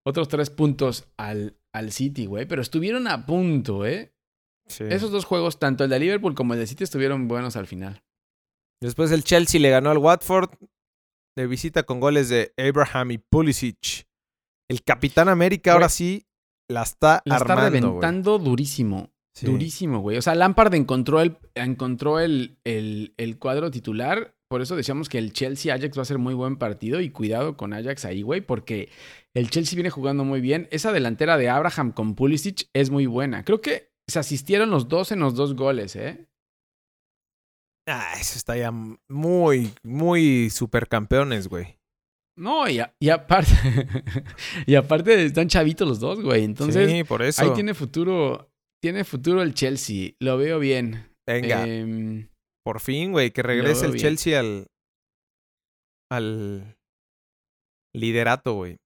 otros 0.07 0.29
tres 0.29 0.51
puntos 0.51 1.09
al, 1.17 1.57
al 1.75 1.93
City, 1.93 2.27
güey. 2.27 2.47
Pero 2.47 2.63
estuvieron 2.63 3.09
a 3.09 3.27
punto, 3.27 3.85
¿eh? 3.85 4.13
Sí. 4.69 4.85
Esos 4.89 5.11
dos 5.11 5.25
juegos, 5.25 5.59
tanto 5.59 5.85
el 5.85 5.91
de 5.91 5.99
Liverpool 5.99 6.35
como 6.35 6.55
el 6.55 6.61
de 6.61 6.67
City, 6.67 6.85
estuvieron 6.85 7.29
buenos 7.29 7.57
al 7.57 7.67
final. 7.67 8.03
Después 8.81 9.11
el 9.13 9.25
Chelsea 9.25 9.61
le 9.61 9.71
ganó 9.71 9.91
al 9.91 9.99
Watford 9.99 10.51
de 11.37 11.47
visita 11.47 11.83
con 11.83 12.01
goles 12.01 12.29
de 12.29 12.53
Abraham 12.57 13.13
y 13.13 13.19
Pulisic. 13.19 14.07
El 14.69 14.83
Capitán 14.83 15.29
América 15.29 15.73
ahora 15.73 15.89
sí 15.89 16.27
la 16.69 16.83
está 16.83 17.23
La 17.25 17.37
está 17.37 17.53
armando, 17.53 17.71
güey. 17.71 17.81
reventando 17.81 18.39
durísimo. 18.39 19.11
Sí. 19.35 19.47
Durísimo, 19.47 20.01
güey. 20.01 20.17
O 20.17 20.23
sea, 20.23 20.35
Lampard 20.35 20.75
encontró 20.75 21.21
el, 21.21 21.37
encontró 21.55 22.21
el, 22.21 22.59
el, 22.65 23.13
el 23.19 23.39
cuadro 23.39 23.71
titular. 23.71 24.35
Por 24.49 24.63
eso 24.63 24.77
decíamos 24.77 25.09
que 25.09 25.19
el 25.19 25.33
Chelsea-Ajax 25.33 25.99
va 25.99 26.03
a 26.03 26.07
ser 26.07 26.19
muy 26.19 26.35
buen 26.35 26.57
partido. 26.57 27.01
Y 27.01 27.11
cuidado 27.11 27.57
con 27.57 27.73
Ajax 27.73 28.05
ahí, 28.07 28.23
güey. 28.23 28.41
Porque 28.41 28.89
el 29.37 29.51
Chelsea 29.51 29.77
viene 29.77 29.91
jugando 29.91 30.25
muy 30.25 30.41
bien. 30.41 30.67
Esa 30.71 30.93
delantera 30.93 31.37
de 31.37 31.49
Abraham 31.51 31.93
con 31.93 32.15
Pulisic 32.15 32.69
es 32.75 32.91
muy 32.91 33.07
buena. 33.07 33.45
Creo 33.45 33.61
que 33.61 33.91
se 34.09 34.19
asistieron 34.19 34.71
los 34.71 34.89
dos 34.89 35.13
en 35.13 35.21
los 35.21 35.35
dos 35.35 35.55
goles, 35.55 35.95
¿eh? 35.97 36.27
Ah, 37.89 38.15
eso 38.21 38.37
está 38.37 38.57
ya 38.57 38.73
muy, 38.73 39.73
muy 39.85 40.51
supercampeones, 40.51 41.49
güey. 41.49 41.79
No, 42.39 42.69
y, 42.69 42.81
a- 42.81 42.95
y 43.01 43.11
aparte. 43.11 43.53
y 44.67 44.75
aparte 44.75 45.25
están 45.25 45.49
chavitos 45.49 45.87
los 45.89 46.01
dos, 46.01 46.21
güey. 46.21 46.45
Entonces, 46.45 46.91
sí, 46.91 47.05
por 47.05 47.23
eso. 47.23 47.43
ahí 47.43 47.51
tiene 47.55 47.75
futuro. 47.75 48.51
Tiene 48.83 49.05
futuro 49.05 49.43
el 49.43 49.55
Chelsea. 49.55 50.13
Lo 50.21 50.37
veo 50.37 50.59
bien. 50.59 51.11
Venga, 51.27 51.67
Em, 51.67 52.29
por 52.65 52.81
fin, 52.81 53.13
güey, 53.13 53.31
que 53.31 53.43
regrese 53.43 53.87
el 53.87 53.93
bien. 53.93 54.03
Chelsea 54.03 54.39
al, 54.39 54.67
al 56.11 56.77
liderato, 57.95 58.55
güey. 58.55 58.77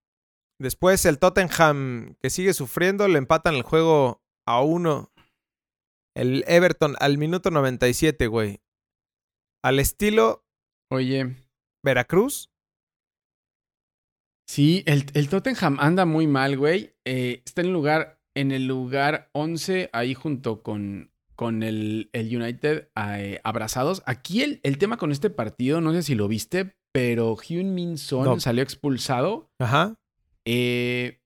Después 0.60 1.06
el 1.06 1.18
Tottenham, 1.18 2.16
que 2.20 2.28
sigue 2.28 2.52
sufriendo, 2.52 3.08
le 3.08 3.18
empatan 3.18 3.54
el 3.54 3.62
juego 3.62 4.22
a 4.46 4.60
uno. 4.62 5.10
El 6.14 6.44
Everton 6.46 6.96
al 7.00 7.16
minuto 7.16 7.50
97, 7.50 8.26
güey. 8.26 8.60
Al 9.64 9.78
estilo 9.78 10.44
oye. 10.90 11.34
Veracruz. 11.82 12.50
Sí, 14.46 14.82
el, 14.86 15.06
el 15.14 15.28
Tottenham 15.28 15.78
anda 15.80 16.04
muy 16.04 16.26
mal, 16.26 16.58
güey. 16.58 16.94
Eh, 17.06 17.42
está 17.46 17.62
en 17.62 17.72
lugar, 17.72 18.20
en 18.34 18.50
el 18.52 18.66
lugar 18.66 19.30
11, 19.32 19.88
ahí 19.92 20.12
junto 20.14 20.62
con, 20.62 21.12
con 21.36 21.62
el, 21.62 22.10
el 22.12 22.36
United 22.36 22.88
eh, 22.96 23.40
abrazados. 23.44 24.02
Aquí 24.06 24.42
el, 24.42 24.60
el 24.62 24.76
tema 24.78 24.96
con 24.96 25.12
este 25.12 25.30
partido, 25.30 25.80
no 25.80 25.92
sé 25.92 26.02
si 26.02 26.14
lo 26.16 26.26
viste, 26.26 26.74
pero 26.92 27.36
Hyun 27.36 27.74
Min 27.74 27.96
Son 27.96 28.24
No. 28.24 28.40
salió 28.40 28.62
expulsado. 28.62 29.48
Ajá. 29.60 29.94
Eh, 30.46 31.20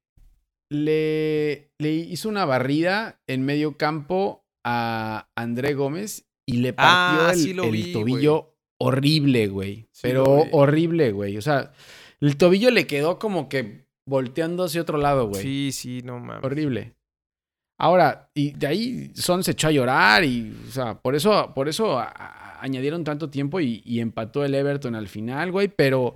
le, 0.70 1.70
le 1.79 1.92
hizo 1.92 2.29
una 2.29 2.44
barrida 2.44 3.20
en 3.27 3.44
medio 3.44 3.77
campo 3.77 4.44
a 4.64 5.29
André 5.37 5.74
Gómez 5.74 6.27
y 6.46 6.59
le 6.59 6.72
partió 6.72 7.27
Ah, 7.27 7.31
el, 7.33 7.38
sí 7.38 7.53
lo 7.55 7.64
el 7.64 7.70
vi, 7.70 7.92
tobillo 7.92 8.57
horrible, 8.81 9.46
güey. 9.48 9.88
Sí 9.92 10.00
pero 10.03 10.24
horrible, 10.53 11.12
güey. 11.12 11.37
O 11.37 11.42
sea, 11.42 11.72
el 12.20 12.37
tobillo 12.37 12.70
le 12.70 12.87
quedó 12.87 13.18
como 13.18 13.48
que 13.48 13.87
volteando 14.07 14.64
hacia 14.64 14.83
otro 14.83 14.98
lado, 14.98 15.29
güey. 15.29 15.42
Sí, 15.42 15.70
sí, 15.72 16.00
no 16.03 16.18
mames. 16.18 16.44
Horrible. 16.44 16.94
Ahora, 17.79 18.31
y 18.35 18.53
de 18.53 18.66
ahí 18.66 19.11
Son 19.14 19.42
se 19.42 19.50
echó 19.53 19.68
a 19.68 19.72
llorar 19.72 20.24
y, 20.24 20.55
o 20.68 20.70
sea, 20.70 20.94
por 21.00 21.14
eso, 21.14 21.53
por 21.55 21.68
eso 21.68 21.98
a- 21.98 22.05
a- 22.14 22.61
añadieron 22.62 23.05
tanto 23.05 23.29
tiempo 23.31 23.61
y, 23.61 23.83
y 23.85 24.00
empató 24.00 24.44
el 24.44 24.55
Everton 24.55 24.94
al 24.94 25.09
final, 25.09 25.50
güey, 25.53 25.68
pero, 25.68 26.14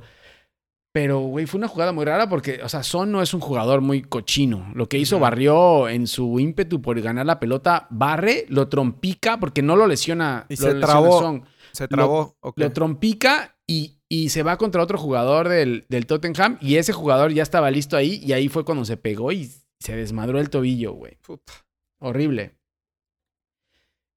pero, 0.92 1.20
güey, 1.20 1.46
fue 1.46 1.59
una 1.59 1.68
jugada 1.68 1.92
muy 1.92 2.05
rara 2.05 2.29
porque, 2.29 2.61
o 2.62 2.68
sea, 2.68 2.83
Son 2.83 3.12
no 3.12 3.22
es 3.22 3.35
un 3.35 3.40
jugador 3.40 3.81
muy 3.81 4.03
cochino. 4.03 4.70
Lo 4.74 4.88
que 4.88 4.98
hizo 4.98 5.16
Ujú. 5.16 5.22
barrió 5.22 5.88
en 5.88 6.07
su 6.07 6.40
ímpetu 6.40 6.81
por 6.83 7.01
ganar 7.01 7.27
la 7.27 7.38
pelota, 7.38 7.87
barre, 7.90 8.46
lo 8.48 8.68
trompica 8.68 9.38
porque 9.38 9.62
no 9.62 9.77
lo 9.77 9.87
lesiona. 9.87 10.46
Y 10.48 10.55
lo 10.57 10.62
se 10.62 10.74
lesiona 10.74 10.87
trabó. 10.87 11.20
Son. 11.20 11.44
Se 11.72 11.87
trabó. 11.87 12.37
ok. 12.40 12.59
Lo 12.59 12.72
trompica 12.72 13.57
y, 13.66 13.98
y 14.09 14.31
se 14.31 14.42
va 14.42 14.57
contra 14.57 14.83
otro 14.83 14.98
jugador 14.98 15.48
del, 15.48 15.85
del 15.88 16.07
Tottenham 16.07 16.59
y 16.61 16.77
ese 16.77 16.92
jugador 16.92 17.33
ya 17.33 17.42
estaba 17.42 17.70
listo 17.70 17.96
ahí 17.96 18.20
y 18.24 18.33
ahí 18.33 18.48
fue 18.48 18.64
cuando 18.64 18.85
se 18.85 18.96
pegó 18.96 19.31
y 19.31 19.51
se 19.79 19.94
desmadró 19.94 20.40
el 20.40 20.48
tobillo, 20.51 20.92
güey. 20.94 21.16
Puta. 21.22 21.53
Horrible. 22.01 22.57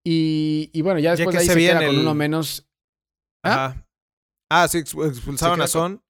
Y, 0.04 0.70
y 0.74 0.82
bueno, 0.82 1.00
ya 1.00 1.12
Ya 1.12 1.18
después 1.18 1.36
que 1.36 1.38
de 1.38 1.42
ahí 1.44 1.48
se 1.48 1.54
se, 1.54 1.60
queda 1.60 1.86
con 1.86 1.96
el- 1.96 2.00
uno 2.02 2.16
menos. 2.16 2.68
¿Ah? 3.44 3.66
Ajá. 3.66 3.88
Ah, 4.50 4.68
sí, 4.68 4.80
expu- 4.80 5.08
expulsaron 5.08 5.62
a 5.62 5.68
Son. 5.68 6.02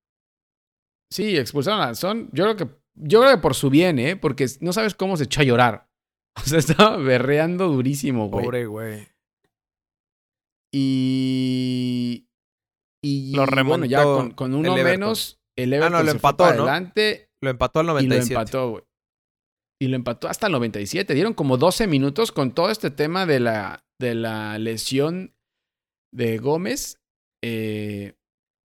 Sí, 1.12 1.38
expulsaron 1.38 1.82
a 1.82 1.94
Son. 1.94 2.30
Yo 2.32 2.46
creo 2.46 2.56
que, 2.56 2.68
yo 2.96 3.20
creo 3.22 3.32
que 3.36 3.42
por 3.42 3.54
su 3.54 3.70
bien, 3.70 4.00
¿eh? 4.00 4.16
Porque 4.16 4.48
no 4.62 4.74
sabes 4.74 4.96
cómo 4.96 5.18
se 5.18 5.26
echó 5.26 5.42
a 5.42 5.46
llorar. 5.46 5.88
O 6.38 6.48
sea, 6.48 6.60
estaba 6.60 6.96
berreando 6.96 7.68
durísimo, 7.68 8.30
güey. 8.30 8.46
Pobre, 8.46 8.66
güey. 8.66 9.08
Y. 10.74 12.28
Y 13.04 13.36
Lo 13.36 13.46
bueno, 13.46 13.86
ya 13.86 14.00
remontó 14.00 14.16
con, 14.18 14.32
con 14.32 14.54
uno 14.54 14.78
el 14.78 14.84
menos, 14.84 15.42
el 15.58 15.74
Ah, 15.74 15.90
no, 15.90 15.98
lo 16.04 16.12
se 16.12 16.20
fue 16.20 16.30
empató, 16.30 16.44
para 16.46 16.56
¿no? 16.56 16.64
adelante 16.64 17.30
Lo 17.42 17.50
empató 17.50 17.80
al 17.80 17.86
y 17.86 17.88
lo 17.88 17.94
97. 17.96 18.34
empató, 18.34 18.70
güey. 18.70 18.84
Y 19.82 19.88
lo 19.88 19.96
empató 19.96 20.30
hasta 20.30 20.46
el 20.46 20.54
97. 20.54 21.14
Dieron 21.16 21.34
como 21.34 21.58
12 21.58 21.88
minutos 21.88 22.32
con 22.32 22.54
todo 22.54 22.70
este 22.70 22.92
tema 22.92 23.26
de 23.26 23.40
la, 23.40 23.84
de 24.00 24.14
la 24.16 24.58
lesión 24.60 25.34
de 26.14 26.38
Gómez. 26.38 27.02
eh, 27.44 28.14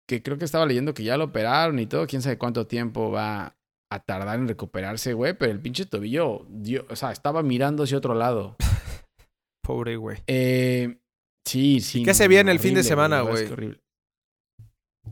que 0.08 0.22
creo 0.22 0.38
que 0.38 0.44
estaba 0.44 0.66
leyendo 0.66 0.94
que 0.94 1.04
ya 1.04 1.16
lo 1.16 1.24
operaron 1.24 1.78
y 1.78 1.86
todo. 1.86 2.06
Quién 2.06 2.22
sabe 2.22 2.38
cuánto 2.38 2.66
tiempo 2.66 3.10
va 3.10 3.56
a 3.92 3.98
tardar 4.00 4.38
en 4.38 4.48
recuperarse, 4.48 5.12
güey. 5.12 5.34
Pero 5.34 5.52
el 5.52 5.60
pinche 5.60 5.86
tobillo, 5.86 6.46
dio- 6.48 6.86
o 6.88 6.96
sea, 6.96 7.12
estaba 7.12 7.42
mirando 7.42 7.84
hacia 7.84 7.98
otro 7.98 8.14
lado. 8.14 8.56
Pobre, 9.64 9.96
güey. 9.96 10.18
Eh, 10.26 10.98
sí, 11.46 11.80
sí. 11.80 12.02
qué 12.02 12.10
no, 12.10 12.14
se 12.14 12.28
viene 12.28 12.44
no, 12.44 12.52
el 12.52 12.58
fin 12.60 12.74
de 12.74 12.82
semana, 12.84 13.20
güey? 13.22 13.46
horrible. 13.46 13.80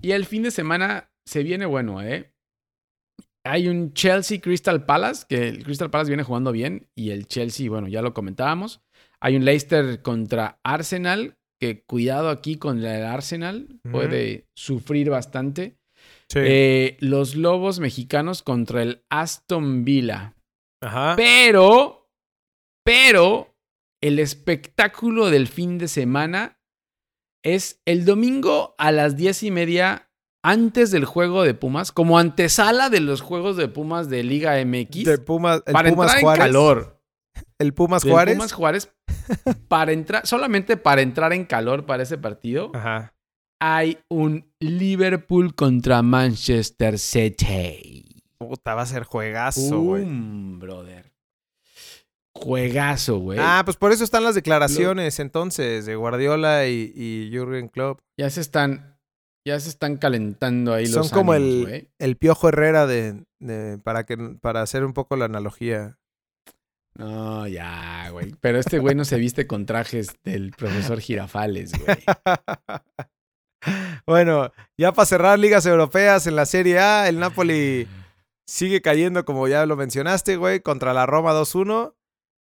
Y 0.00 0.12
el 0.12 0.26
fin 0.26 0.42
de 0.42 0.50
semana 0.50 1.11
se 1.26 1.42
viene 1.42 1.66
bueno, 1.66 2.02
¿eh? 2.02 2.30
Hay 3.46 3.68
un 3.68 3.92
Chelsea 3.92 4.40
Crystal 4.40 4.85
Palace, 4.87 5.26
que 5.28 5.48
el 5.48 5.64
Crystal 5.64 5.90
Palace 5.90 6.11
viene 6.11 6.22
jugando 6.22 6.50
bien, 6.50 6.88
y 6.96 7.11
el 7.11 7.26
Chelsea, 7.26 7.68
bueno, 7.68 7.88
ya 7.88 8.00
lo 8.00 8.14
comentábamos. 8.14 8.80
Hay 9.20 9.37
un 9.37 9.44
Leicester 9.44 10.02
contra 10.02 10.59
Arsenal, 10.64 11.37
que 11.64 11.83
cuidado 11.85 12.29
aquí 12.29 12.57
con 12.57 12.85
el 12.85 13.05
Arsenal, 13.05 13.81
puede 13.90 14.48
sufrir 14.55 15.09
bastante. 15.09 15.79
Sí. 16.29 16.40
Eh, 16.42 16.96
los 17.00 17.37
Lobos 17.37 17.81
mexicanos 17.81 18.42
contra 18.42 18.83
el 18.83 19.05
Aston 19.09 19.85
Villa. 19.85 20.35
Ajá. 20.83 21.14
Pero, 21.16 22.11
pero, 22.85 23.57
el 24.03 24.18
espectáculo 24.18 25.31
del 25.31 25.48
fin 25.48 25.79
de 25.79 25.88
semana 25.88 26.61
es 27.42 27.81
el 27.87 28.05
domingo 28.05 28.74
a 28.77 28.92
las 28.92 29.16
diez 29.16 29.42
y 29.42 29.50
media 29.50 30.11
antes 30.44 30.90
del 30.90 31.07
juego 31.07 31.42
de 31.42 31.55
Pumas, 31.55 31.90
como 31.90 32.18
antesala 32.18 32.90
de 32.90 33.00
los 33.00 33.22
juegos 33.22 33.57
de 33.57 33.68
Pumas 33.68 34.11
de 34.11 34.22
Liga 34.22 34.62
MX, 34.62 35.05
De 35.05 35.18
Pumas, 35.18 35.62
el 35.64 35.72
para 35.72 35.88
Pumas 35.88 36.09
entrar 36.09 36.22
Juárez. 36.22 36.44
en 36.44 36.46
calor. 36.46 37.00
El 37.59 37.72
Pumas 37.72 38.03
Juárez. 38.03 38.37
Pumas 38.37 38.53
Juárez, 38.53 38.94
para 39.68 39.92
entrar, 39.92 40.27
solamente 40.27 40.77
para 40.77 41.03
entrar 41.03 41.33
en 41.33 41.44
calor 41.44 41.87
para 41.87 42.03
ese 42.03 42.18
partido, 42.18 42.70
Ajá. 42.74 43.14
hay 43.61 43.98
un 44.09 44.53
Liverpool 44.61 45.55
contra 45.55 46.03
Manchester 46.03 46.98
City. 46.98 48.22
Puta, 48.38 48.74
va 48.74 48.83
a 48.83 48.87
ser 48.87 49.05
juegazo, 49.05 49.81
güey. 49.81 50.03
Um, 50.05 50.59
brother. 50.59 51.12
juegazo, 52.35 53.18
güey. 53.18 53.38
Ah, 53.40 53.62
pues 53.64 53.77
por 53.77 53.92
eso 53.92 54.05
están 54.05 54.24
las 54.24 54.35
declaraciones 54.35 55.18
entonces 55.20 55.87
de 55.87 55.96
Guardiola 55.96 56.66
y, 56.66 56.92
y 56.94 57.31
Jürgen 57.31 57.68
Klopp. 57.68 58.00
Ya 58.18 58.29
se 58.31 58.40
están, 58.40 58.98
ya 59.46 59.59
se 59.61 59.68
están 59.68 59.96
calentando 59.96 60.74
ahí 60.74 60.87
Son 60.87 61.03
los 61.03 61.12
como 61.12 61.33
ánimos, 61.33 61.70
el, 61.70 61.88
el 61.98 62.16
piojo 62.16 62.48
Herrera 62.48 62.87
de, 62.87 63.24
de- 63.38 63.79
para 63.79 64.05
que 64.05 64.16
para 64.40 64.62
hacer 64.62 64.85
un 64.85 64.92
poco 64.92 65.16
la 65.16 65.27
analogía. 65.27 65.98
No, 66.96 67.46
ya, 67.48 68.09
güey. 68.11 68.33
Pero 68.40 68.59
este 68.59 68.78
güey 68.78 68.94
no 68.94 69.04
se 69.04 69.18
viste 69.18 69.46
con 69.46 69.66
trajes 69.66 70.16
del 70.22 70.52
profesor 70.52 71.00
Girafales, 71.00 71.72
güey. 71.72 71.96
bueno, 74.07 74.52
ya 74.78 74.92
para 74.92 75.07
cerrar 75.07 75.38
ligas 75.38 75.66
europeas 75.66 76.26
en 76.26 76.37
la 76.37 76.46
Serie 76.46 76.78
A, 76.78 77.09
el 77.09 77.18
Napoli 77.18 77.88
sigue 78.46 78.80
cayendo, 78.80 79.24
como 79.24 79.48
ya 79.48 79.66
lo 79.66 79.76
mencionaste, 79.76 80.37
güey, 80.37 80.61
contra 80.61 80.94
la 80.94 81.07
Roma 81.07 81.33
2-1. 81.33 81.94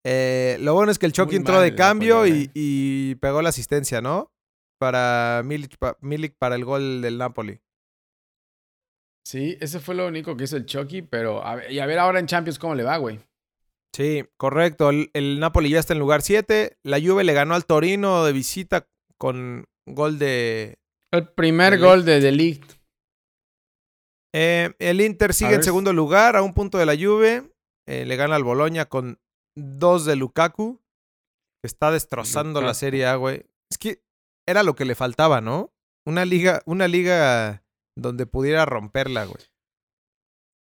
Eh, 0.06 0.58
lo 0.60 0.74
bueno 0.74 0.92
es 0.92 0.98
que 0.98 1.06
el 1.06 1.12
Chucky 1.12 1.36
entró 1.36 1.60
de 1.60 1.74
cambio 1.74 2.16
Napoli, 2.16 2.50
y, 2.52 3.14
pegó 3.16 3.40
la 3.40 3.48
asistencia, 3.48 4.02
¿no? 4.02 4.30
Para 4.78 5.40
Milik, 5.44 5.78
pa- 5.78 5.96
Milik 6.02 6.36
para 6.36 6.56
el 6.56 6.64
gol 6.66 7.00
del 7.00 7.16
Napoli. 7.16 7.60
Sí, 9.26 9.56
ese 9.60 9.80
fue 9.80 9.94
lo 9.94 10.06
único 10.06 10.36
que 10.36 10.44
hizo 10.44 10.58
el 10.58 10.66
Chucky, 10.66 11.00
pero 11.00 11.42
a 11.46 11.54
ver, 11.54 11.72
y 11.72 11.78
a 11.78 11.86
ver 11.86 11.98
ahora 11.98 12.18
en 12.18 12.26
Champions 12.26 12.58
cómo 12.58 12.74
le 12.74 12.82
va, 12.82 12.98
güey. 12.98 13.18
Sí, 13.94 14.24
correcto. 14.36 14.90
El, 14.90 15.10
el 15.14 15.38
Napoli 15.38 15.70
ya 15.70 15.78
está 15.78 15.92
en 15.92 16.00
lugar 16.00 16.22
7. 16.22 16.78
La 16.82 17.00
Juve 17.00 17.22
le 17.22 17.32
ganó 17.32 17.54
al 17.54 17.64
Torino 17.64 18.24
de 18.24 18.32
visita 18.32 18.88
con 19.18 19.66
gol 19.86 20.18
de... 20.18 20.78
El 21.12 21.28
primer 21.28 21.74
De 21.74 21.78
gol 21.78 22.04
de 22.04 22.20
Delict. 22.20 22.72
Eh, 24.34 24.74
el 24.80 25.00
Inter 25.00 25.32
sigue 25.32 25.54
en 25.54 25.62
segundo 25.62 25.92
lugar 25.92 26.34
a 26.34 26.42
un 26.42 26.54
punto 26.54 26.76
de 26.76 26.86
la 26.86 26.96
Juve. 26.96 27.48
Eh, 27.86 28.04
le 28.04 28.16
gana 28.16 28.34
al 28.34 28.42
Boloña 28.42 28.86
con 28.86 29.20
dos 29.56 30.04
de 30.04 30.16
Lukaku. 30.16 30.82
Está 31.64 31.92
destrozando 31.92 32.60
la. 32.60 32.74
Serie 32.74 33.06
A, 33.06 33.14
güey. 33.14 33.46
Es 33.70 33.78
que 33.78 34.02
era 34.48 34.64
lo 34.64 34.74
que 34.74 34.84
le 34.84 34.96
faltaba, 34.96 35.40
¿no? 35.40 35.72
Una 36.04 36.24
liga, 36.24 36.62
una 36.66 36.88
liga 36.88 37.64
donde 37.96 38.26
pudiera 38.26 38.66
romperla, 38.66 39.24
güey. 39.24 39.42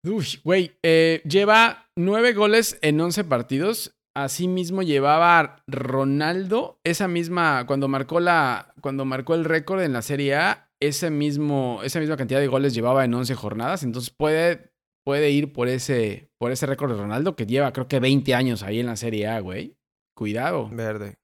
Uy, 0.03 0.25
güey, 0.43 0.71
eh, 0.81 1.21
lleva 1.25 1.89
nueve 1.95 2.33
goles 2.33 2.77
en 2.81 2.99
once 3.01 3.23
partidos. 3.23 3.95
Asimismo 4.15 4.81
llevaba 4.81 5.63
Ronaldo 5.67 6.79
esa 6.83 7.07
misma 7.07 7.65
cuando 7.67 7.87
marcó 7.87 8.19
la 8.19 8.73
cuando 8.81 9.05
marcó 9.05 9.35
el 9.35 9.45
récord 9.45 9.81
en 9.81 9.93
la 9.93 10.01
Serie 10.01 10.35
A, 10.35 10.71
ese 10.79 11.09
mismo 11.09 11.81
esa 11.83 11.99
misma 11.99 12.17
cantidad 12.17 12.39
de 12.39 12.47
goles 12.47 12.73
llevaba 12.73 13.05
en 13.05 13.13
11 13.13 13.35
jornadas, 13.35 13.83
entonces 13.83 14.09
puede 14.09 14.71
puede 15.05 15.29
ir 15.31 15.53
por 15.53 15.67
ese 15.67 16.31
por 16.37 16.51
ese 16.51 16.65
récord 16.65 16.91
de 16.91 16.97
Ronaldo 16.97 17.35
que 17.35 17.45
lleva 17.45 17.71
creo 17.71 17.87
que 17.87 17.99
20 17.99 18.33
años 18.33 18.63
ahí 18.63 18.79
en 18.79 18.87
la 18.87 18.95
Serie 18.95 19.27
A, 19.27 19.39
güey. 19.41 19.77
Cuidado. 20.15 20.69
Verde. 20.69 21.17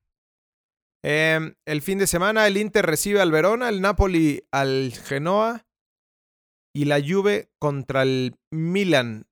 Eh, 1.04 1.54
el 1.66 1.82
fin 1.82 1.98
de 1.98 2.08
semana 2.08 2.48
el 2.48 2.58
Inter 2.58 2.86
recibe 2.86 3.20
al 3.20 3.32
Verona, 3.32 3.70
el 3.70 3.82
Napoli 3.82 4.44
al 4.52 4.94
Genoa 4.94 5.65
y 6.76 6.86
la 6.86 7.02
Juve 7.02 7.50
contra 7.58 8.04
el 8.04 8.36
Milan. 8.52 9.28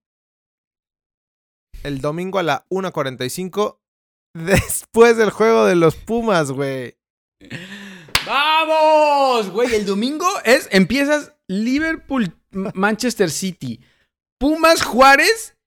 El 1.84 2.00
domingo 2.00 2.40
a 2.40 2.44
la 2.44 2.66
1.45 2.70 3.80
después 4.34 5.18
del 5.18 5.30
juego 5.30 5.66
de 5.66 5.76
los 5.76 5.96
Pumas, 5.96 6.52
güey. 6.52 6.96
¡Vamos! 8.26 9.50
Güey, 9.50 9.76
el 9.76 9.86
domingo 9.86 10.26
es 10.46 10.70
empiezas 10.72 11.36
Liverpool 11.50 12.34
Manchester 12.52 13.30
City, 13.30 13.82
Pumas 14.40 14.82
Juárez 14.82 15.58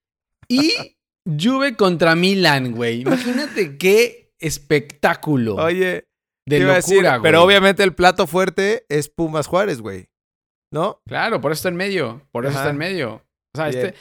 y 0.49 0.97
Juve 1.29 1.77
contra 1.77 2.15
Milan, 2.15 2.73
güey. 2.73 3.03
Imagínate 3.03 3.77
qué 3.77 4.33
espectáculo 4.39 5.57
Oye, 5.57 6.09
de 6.47 6.61
locura, 6.61 6.77
decir, 6.77 7.03
güey. 7.03 7.21
pero 7.23 7.43
obviamente 7.43 7.83
el 7.83 7.95
plato 7.95 8.27
fuerte 8.27 8.87
es 8.89 9.11
Pumas 9.11 9.47
Juárez, 9.47 9.83
güey. 9.83 10.09
¿No? 10.77 11.01
Claro, 11.09 11.41
por 11.41 11.53
eso 11.53 11.61
está 11.61 11.69
en 11.71 11.77
medio, 11.77 12.21
por 12.33 12.45
eso 12.45 12.53
Ajá. 12.53 12.61
está 12.61 12.71
en 12.71 12.77
medio. 12.79 13.15
O 13.55 13.57
sea, 13.57 13.69
Bien. 13.69 13.87
este 13.87 13.99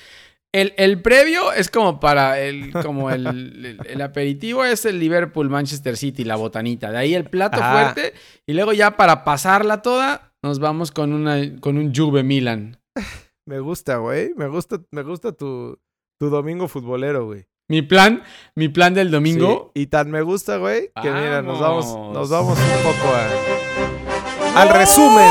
el, 0.54 0.74
el 0.78 1.02
previo 1.02 1.52
es 1.52 1.70
como 1.70 2.00
para 2.00 2.40
el 2.40 2.72
como 2.72 3.10
el, 3.12 3.26
el- 3.28 3.80
el 3.88 4.02
aperitivo 4.02 4.64
es 4.66 4.86
el 4.86 5.00
Liverpool 5.00 5.50
Manchester 5.50 5.98
City, 5.98 6.24
la 6.24 6.36
botanita. 6.38 6.92
De 6.92 6.98
ahí 6.98 7.14
el 7.14 7.26
plato 7.26 7.58
Ajá. 7.62 7.72
fuerte 7.94 8.14
y 8.48 8.54
luego 8.54 8.74
ya 8.74 8.96
para 8.98 9.24
pasarla 9.24 9.82
toda 9.82 10.34
nos 10.44 10.60
vamos 10.60 10.92
con 10.92 11.12
una 11.14 11.38
con 11.62 11.78
un 11.78 11.94
Juve 11.96 12.24
Milan. 12.24 12.78
Me 13.48 13.60
gusta, 13.60 13.98
güey. 13.98 14.34
Me 14.36 14.48
gusta, 14.48 14.82
me 14.92 15.04
gusta 15.04 15.32
tu, 15.34 15.78
tu 16.20 16.30
domingo 16.30 16.68
futbolero, 16.68 17.26
güey. 17.26 17.46
Mi 17.70 17.82
plan, 17.82 18.24
mi 18.56 18.70
plan 18.70 18.94
del 18.94 19.12
domingo. 19.12 19.72
Sí, 19.76 19.82
y 19.84 19.88
tan 19.88 20.10
me 20.12 20.22
gusta, 20.22 20.58
güey, 20.58 20.92
que 21.02 21.10
mira, 21.12 21.42
nos 21.42 21.60
vamos, 21.60 21.86
Vamos. 21.94 22.14
nos 22.14 22.30
vamos 22.30 22.58
un 22.60 22.84
poco 22.84 23.14
a- 23.14 24.62
al 24.62 24.70
resumen 24.70 25.30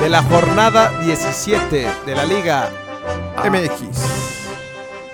de 0.00 0.08
la 0.08 0.22
jornada 0.22 0.98
17 1.00 1.86
de 2.06 2.14
la 2.14 2.24
Liga 2.24 2.70
MX. 3.44 3.80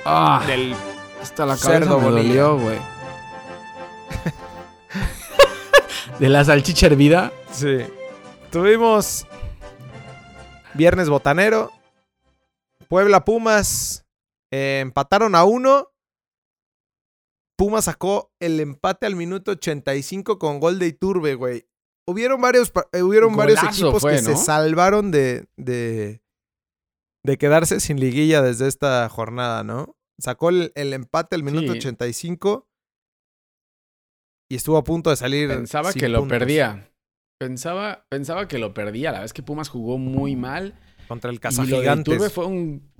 Ah, 0.05 0.43
Del 0.47 0.75
hasta 1.21 1.45
la 1.47 1.57
cerdo 1.57 1.97
cabeza 1.97 1.97
me 1.97 2.05
Bonilla. 2.23 2.43
dolió, 2.43 2.59
güey. 2.59 2.79
de 6.19 6.29
la 6.29 6.45
salchicha 6.45 6.87
hervida. 6.87 7.33
Sí. 7.51 7.79
Tuvimos 8.51 9.27
Viernes 10.75 11.09
Botanero, 11.09 11.73
Puebla 12.89 13.25
Pumas, 13.25 14.05
eh, 14.53 14.81
empataron 14.83 15.35
a 15.35 15.45
uno. 15.45 15.89
Pumas 17.57 17.87
sacó 17.87 18.31
el 18.39 18.61
empate 18.61 19.07
al 19.07 19.17
minuto 19.17 19.53
85 19.53 20.39
con 20.39 20.61
gol 20.61 20.79
de 20.79 20.89
Iturbe, 20.89 21.35
güey. 21.35 21.67
Hubieron 22.09 22.41
varios, 22.41 22.73
eh, 22.93 23.03
hubieron 23.03 23.35
varios 23.37 23.63
equipos 23.63 24.01
fue, 24.01 24.13
que 24.13 24.19
se 24.21 24.33
¿no? 24.33 24.37
salvaron 24.37 25.11
de, 25.11 25.47
de, 25.57 26.23
de 27.25 27.39
quedarse 27.39 27.81
sin 27.81 27.99
liguilla 27.99 28.43
desde 28.43 28.69
esta 28.69 29.09
jornada, 29.09 29.65
¿no? 29.65 29.97
Sacó 30.21 30.51
el, 30.51 30.73
el 30.77 30.93
empate 30.93 31.35
al 31.37 31.43
minuto 31.43 31.73
Sí. 31.73 31.79
85 31.79 32.69
y 34.49 34.55
estuvo 34.57 34.77
a 34.77 34.85
punto 34.85 35.11
de 35.11 35.17
salir. 35.17 35.49
Pensaba 35.49 35.93
que 35.93 36.09
lo 36.09 36.21
puntos 36.21 36.39
perdía. 36.39 36.91
Pensaba, 37.39 38.07
pensaba 38.09 38.47
que 38.49 38.59
lo 38.59 38.73
perdía. 38.73 39.13
La 39.13 39.21
vez 39.21 39.33
que 39.33 39.43
Pumas 39.43 39.69
jugó 39.69 39.99
muy 39.99 40.37
mal. 40.37 40.79
Contra 41.09 41.31
el 41.31 41.37
Y 41.37 41.39
lo 41.39 41.43
de 41.51 41.57
Cazagigantes. 41.59 42.33
fue 42.33 42.47
un. 42.47 42.95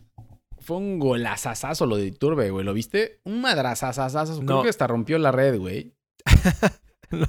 Fue 0.59 0.79
un 0.79 0.99
golazazazo 0.99 1.87
lo 1.87 1.97
de 1.97 2.07
Iturbe, 2.07 2.51
güey. 2.51 2.65
¿Lo 2.65 2.75
viste? 2.75 3.21
Un 3.25 3.41
madrazazazazo. 3.41 4.35
Creo 4.41 4.57
No. 4.59 4.63
que 4.65 4.69
hasta 4.69 4.87
rompió 4.89 5.17
la 5.19 5.31
red, 5.31 5.59
güey. 5.59 5.95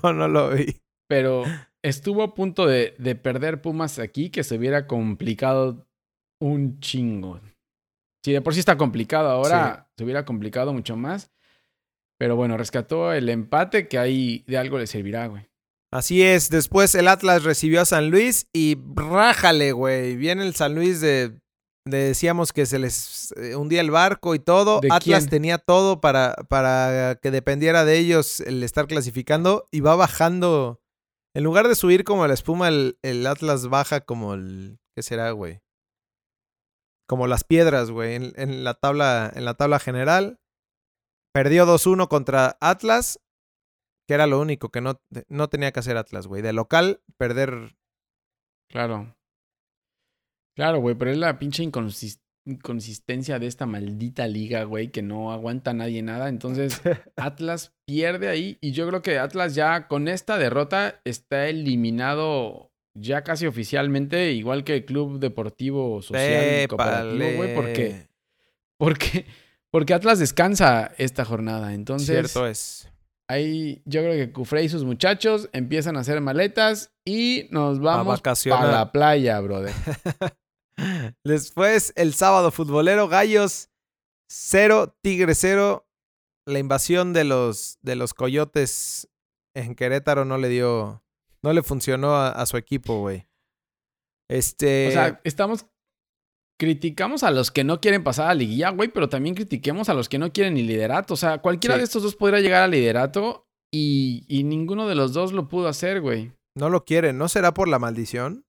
No, 0.04 0.12
no 0.12 0.28
lo 0.28 0.50
vi. 0.50 0.82
Pero 1.08 1.43
estuvo 1.84 2.24
a 2.24 2.34
punto 2.34 2.65
de, 2.67 2.96
de 2.98 3.15
perder 3.15 3.62
Pumas 3.62 4.00
aquí, 4.00 4.30
que 4.30 4.43
se 4.43 4.58
hubiera 4.58 4.88
complicado 4.88 5.88
un 6.41 6.80
chingo. 6.80 7.39
Si 8.24 8.34
de 8.34 8.41
por 8.41 8.54
sí 8.54 8.60
está 8.60 8.78
complicado 8.78 9.30
ahora, 9.30 9.89
se 9.98 10.04
hubiera 10.04 10.26
complicado 10.26 10.74
mucho 10.74 10.98
más. 10.98 11.32
Pero 12.20 12.36
bueno, 12.36 12.58
rescató 12.58 13.13
el 13.13 13.30
empate, 13.30 13.88
que 13.88 13.98
ahí 14.00 14.43
de 14.48 14.58
algo 14.58 14.80
le 14.80 14.88
servirá, 14.88 15.28
güey. 15.28 15.48
Así 15.93 16.22
es, 16.24 16.50
después 16.50 16.93
el 16.96 17.08
Atlas 17.08 17.43
recibió 17.43 17.80
a 17.82 17.86
San 17.86 18.10
Luis 18.10 18.48
y 18.54 18.76
rájale, 18.96 19.72
güey. 19.72 20.17
Viene 20.17 20.46
el 20.46 20.54
San 20.56 20.76
Luis 20.76 21.00
de, 21.00 21.39
de- 21.86 21.98
decíamos 22.08 22.52
que 22.52 22.65
se 22.65 22.80
les 22.80 23.34
eh, 23.38 23.56
hundía 23.56 23.80
el 23.80 23.91
barco 23.91 24.36
y 24.36 24.39
todo. 24.39 24.82
¿De 24.82 24.89
Atlas 24.91 25.20
quién? 25.20 25.30
tenía 25.30 25.58
todo 25.60 26.02
para, 26.02 26.34
para 26.50 27.17
que 27.22 27.32
dependiera 27.32 27.86
de 27.86 27.98
ellos 28.00 28.41
el 28.41 28.63
estar 28.63 28.88
clasificando 28.88 29.65
y 29.72 29.80
va 29.80 29.96
bajando. 29.96 30.82
En 31.38 31.43
lugar 31.43 31.67
de 31.67 31.76
subir 31.76 32.04
como 32.04 32.26
la 32.26 32.34
espuma, 32.34 32.67
el, 32.67 32.97
el 33.04 33.28
Atlas 33.28 33.67
baja 33.67 34.02
como 34.02 34.34
el. 34.34 34.80
¿Qué 34.95 35.04
será, 35.04 35.30
güey? 35.30 35.62
Como 37.08 37.28
las 37.28 37.43
piedras, 37.43 37.91
güey, 37.91 38.15
en, 38.15 38.63
la 38.63 38.73
tabla, 38.73 39.32
en 39.36 39.45
la 39.45 39.54
tabla 39.54 39.78
general. 39.78 40.39
Perdió 41.32 41.67
2-1 41.67 42.08
contra 42.08 42.58
Atlas, 42.60 43.19
que 44.08 44.15
era 44.15 44.26
lo 44.26 44.39
único 44.41 44.69
que 44.69 44.82
no, 44.82 45.00
no 45.30 45.47
tenía 45.47 45.71
que 45.71 45.80
hacer 45.80 45.95
Atlas, 45.95 46.26
güey. 46.26 46.41
De 46.41 46.54
local, 46.54 47.04
perder. 47.17 47.78
Claro. 48.67 49.15
Claro, 50.56 50.80
güey, 50.80 50.95
pero 50.95 51.12
es 51.12 51.19
la 51.19 51.38
pinche 51.38 51.63
inconsis- 51.63 52.19
inconsistencia 52.48 53.40
de 53.40 53.48
esta 53.48 53.66
maldita 53.66 54.28
liga, 54.28 54.64
güey, 54.64 54.90
que 54.90 55.02
no 55.02 55.32
aguanta 55.32 55.74
nadie 55.74 56.02
nada. 56.02 56.30
Entonces, 56.30 56.82
Atlas 57.16 57.74
pierde 57.86 58.30
ahí 58.30 58.58
y 58.62 58.72
yo 58.72 58.88
creo 58.88 59.02
que 59.02 59.20
Atlas 59.20 59.54
ya 59.54 59.88
con 59.88 60.08
esta 60.08 60.38
derrota 60.38 61.02
está 61.04 61.48
eliminado 61.48 62.72
ya 63.00 63.24
casi 63.24 63.46
oficialmente, 63.46 64.32
igual 64.32 64.64
que 64.64 64.76
el 64.76 64.86
Club 64.86 65.20
Deportivo 65.20 66.02
Social 66.02 66.64
y 66.64 66.68
Cooperativo, 66.68 67.36
güey, 67.36 67.56
porque, 67.56 67.86
Épale. 67.86 68.08
porque, 68.78 69.26
porque 69.70 69.94
Atlas 69.94 70.20
descansa 70.20 70.92
esta 70.98 71.24
jornada. 71.24 71.74
Entonces, 71.74 72.08
Cierto 72.08 72.48
es. 72.48 72.90
ahí 73.30 73.84
yo 73.86 74.02
creo 74.02 74.14
que 74.14 74.32
Cufré 74.32 74.64
y 74.64 74.70
sus 74.70 74.84
muchachos 74.84 75.50
empiezan 75.54 75.96
a 75.98 76.00
hacer 76.00 76.22
maletas 76.22 76.92
y 77.06 77.48
nos 77.52 77.80
vamos 77.80 78.20
a 78.26 78.72
la 78.72 78.92
playa, 78.92 79.40
brother. 79.42 79.74
Después, 81.24 81.93
el 81.96 82.13
sábado 82.13 82.52
futbolero, 82.52 83.08
Gallos 83.08 83.70
0, 84.30 84.96
Tigre 85.02 85.36
0. 85.36 85.88
la 86.48 86.60
invasión 86.60 87.13
de 87.13 87.24
los, 87.26 87.78
de 87.82 87.96
los 87.96 88.13
coyotes 88.13 89.10
en 89.56 89.76
Querétaro 89.76 90.24
no 90.26 90.38
le 90.38 90.50
dio, 90.50 91.04
no 91.43 91.54
le 91.54 91.63
funcionó 91.63 92.15
a, 92.15 92.30
a 92.30 92.46
su 92.46 92.58
equipo, 92.58 93.00
güey. 93.02 93.28
Este. 94.30 94.88
O 94.89 94.91
sea, 94.91 95.22
estamos. 95.24 95.65
Criticamos 96.60 97.22
a 97.22 97.30
los 97.30 97.52
que 97.52 97.63
no 97.63 97.80
quieren 97.80 98.04
pasar 98.04 98.30
a 98.32 98.34
liguilla, 98.34 98.72
güey, 98.72 98.89
pero 98.89 99.08
también 99.10 99.36
critiquemos 99.36 99.89
a 99.89 99.93
los 99.93 100.10
que 100.10 100.17
no 100.17 100.34
quieren 100.34 100.56
ni 100.56 100.63
liderato. 100.63 101.13
O 101.13 101.17
sea, 101.17 101.38
cualquiera 101.38 101.76
Sí. 101.76 101.80
de 101.80 101.84
estos 101.84 102.02
dos 102.02 102.15
podría 102.15 102.39
llegar 102.39 102.63
al 102.63 102.72
liderato 102.72 103.48
y, 103.72 104.26
y 104.28 104.43
ninguno 104.43 104.88
de 104.88 104.96
los 104.96 105.13
dos 105.13 105.34
lo 105.34 105.48
pudo 105.48 105.67
hacer, 105.67 106.02
güey. 106.02 106.32
no 106.56 106.72
lo 106.72 106.84
quieren, 106.84 107.20
¿no 107.20 107.30
será 107.30 107.54
por 107.54 107.67
la 107.67 107.78
maldición? 107.78 108.43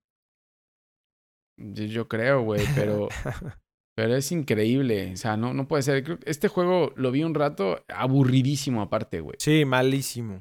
Yo, 1.59 2.09
creo, 2.09 2.42
güey, 2.42 2.64
pero. 2.75 3.09
Pero 3.97 4.14
es 4.14 4.31
increíble. 4.31 5.14
O 5.14 5.16
sea, 5.16 5.37
no, 5.37 5.53
no 5.55 5.66
puede 5.66 5.83
ser. 5.83 6.21
Este 6.25 6.47
juego 6.47 6.92
lo 6.94 7.11
vi 7.11 7.25
un 7.25 7.35
rato 7.35 7.85
aburridísimo, 7.88 8.81
aparte, 8.81 9.21
güey. 9.21 9.35
Sí, 9.40 9.64
malísimo. 9.64 10.40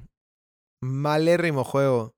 Malérrimo 0.80 1.63
juego. 1.63 2.13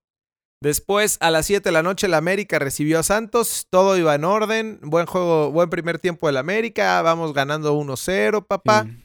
Después, 0.62 1.18
a 1.22 1.32
las 1.32 1.46
7 1.46 1.70
de 1.70 1.72
la 1.72 1.82
noche, 1.82 2.08
el 2.08 2.16
América 2.16 2.60
recibió 2.60 3.00
a 3.00 3.04
Santos. 3.04 3.68
Todo 3.70 3.98
iba 3.98 4.16
en 4.16 4.26
orden. 4.26 4.80
Buen 4.82 5.06
juego, 5.06 5.50
buen 5.54 5.70
primer 5.70 6.00
tiempo 6.00 6.28
del 6.28 6.36
América. 6.36 7.02
Vamos 7.04 7.32
ganando 7.32 7.74
1-0, 7.74 8.46
papá. 8.46 8.84
Sí. 8.84 8.98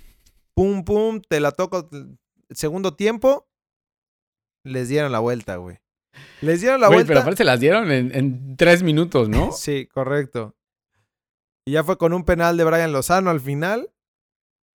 Pum, 0.56 0.84
pum. 0.84 1.20
Te 1.20 1.38
la 1.38 1.52
toco. 1.52 1.88
Segundo 2.50 2.96
tiempo. 2.96 3.46
Les 4.64 4.88
dieron 4.88 5.12
la 5.12 5.20
vuelta, 5.20 5.54
güey. 5.54 5.78
Les 6.40 6.60
dieron 6.60 6.80
la 6.80 6.88
vuelta. 6.88 7.08
pero 7.08 7.20
aparte 7.20 7.38
se 7.38 7.44
las 7.44 7.60
dieron 7.60 7.90
en, 7.90 8.14
en 8.14 8.56
tres 8.56 8.82
minutos, 8.82 9.28
¿no? 9.28 9.52
Sí, 9.56 9.86
correcto. 9.86 10.54
Y 11.66 11.72
ya 11.72 11.84
fue 11.84 11.96
con 11.96 12.12
un 12.12 12.24
penal 12.24 12.56
de 12.56 12.64
Brian 12.64 12.92
Lozano 12.92 13.30
al 13.30 13.40
final. 13.40 13.90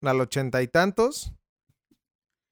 Al 0.02 0.20
ochenta 0.20 0.60
y 0.62 0.68
tantos. 0.68 1.32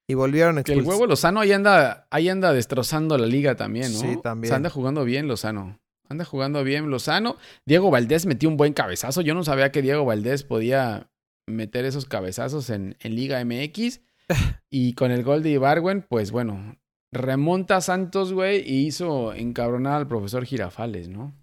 Y 0.08 0.14
volvieron 0.14 0.58
a 0.58 0.62
el 0.66 0.82
huevo 0.82 1.06
Lozano 1.06 1.40
ahí 1.40 1.52
anda, 1.52 2.06
ahí 2.10 2.28
anda 2.28 2.52
destrozando 2.52 3.16
la 3.18 3.26
liga 3.26 3.54
también, 3.56 3.92
¿no? 3.92 3.98
Sí, 4.00 4.06
O 4.06 4.12
sea, 4.14 4.22
también. 4.22 4.52
anda 4.54 4.68
jugando 4.70 5.04
bien 5.04 5.28
Lozano. 5.28 5.78
Anda 6.08 6.24
jugando 6.24 6.64
bien 6.64 6.90
Lozano. 6.90 7.36
Diego 7.66 7.90
Valdés 7.90 8.26
metió 8.26 8.48
un 8.48 8.56
buen 8.56 8.72
cabezazo. 8.72 9.20
Yo 9.20 9.34
no 9.34 9.44
sabía 9.44 9.70
que 9.70 9.80
Diego 9.82 10.04
Valdés 10.04 10.44
podía 10.44 11.10
meter 11.46 11.84
esos 11.84 12.04
cabezazos 12.06 12.68
en, 12.70 12.96
en 13.00 13.14
Liga 13.14 13.42
MX. 13.44 14.00
y 14.70 14.94
con 14.94 15.10
el 15.10 15.22
gol 15.22 15.42
de 15.42 15.50
Ibarwen, 15.50 16.02
pues 16.02 16.30
bueno, 16.30 16.76
remonta 17.12 17.76
a 17.76 17.80
Santos, 17.80 18.32
güey, 18.32 18.62
y 18.68 18.86
hizo 18.86 19.34
encabronar 19.34 19.94
al 19.94 20.08
profesor 20.08 20.44
Girafales, 20.44 21.08
¿no? 21.08 21.34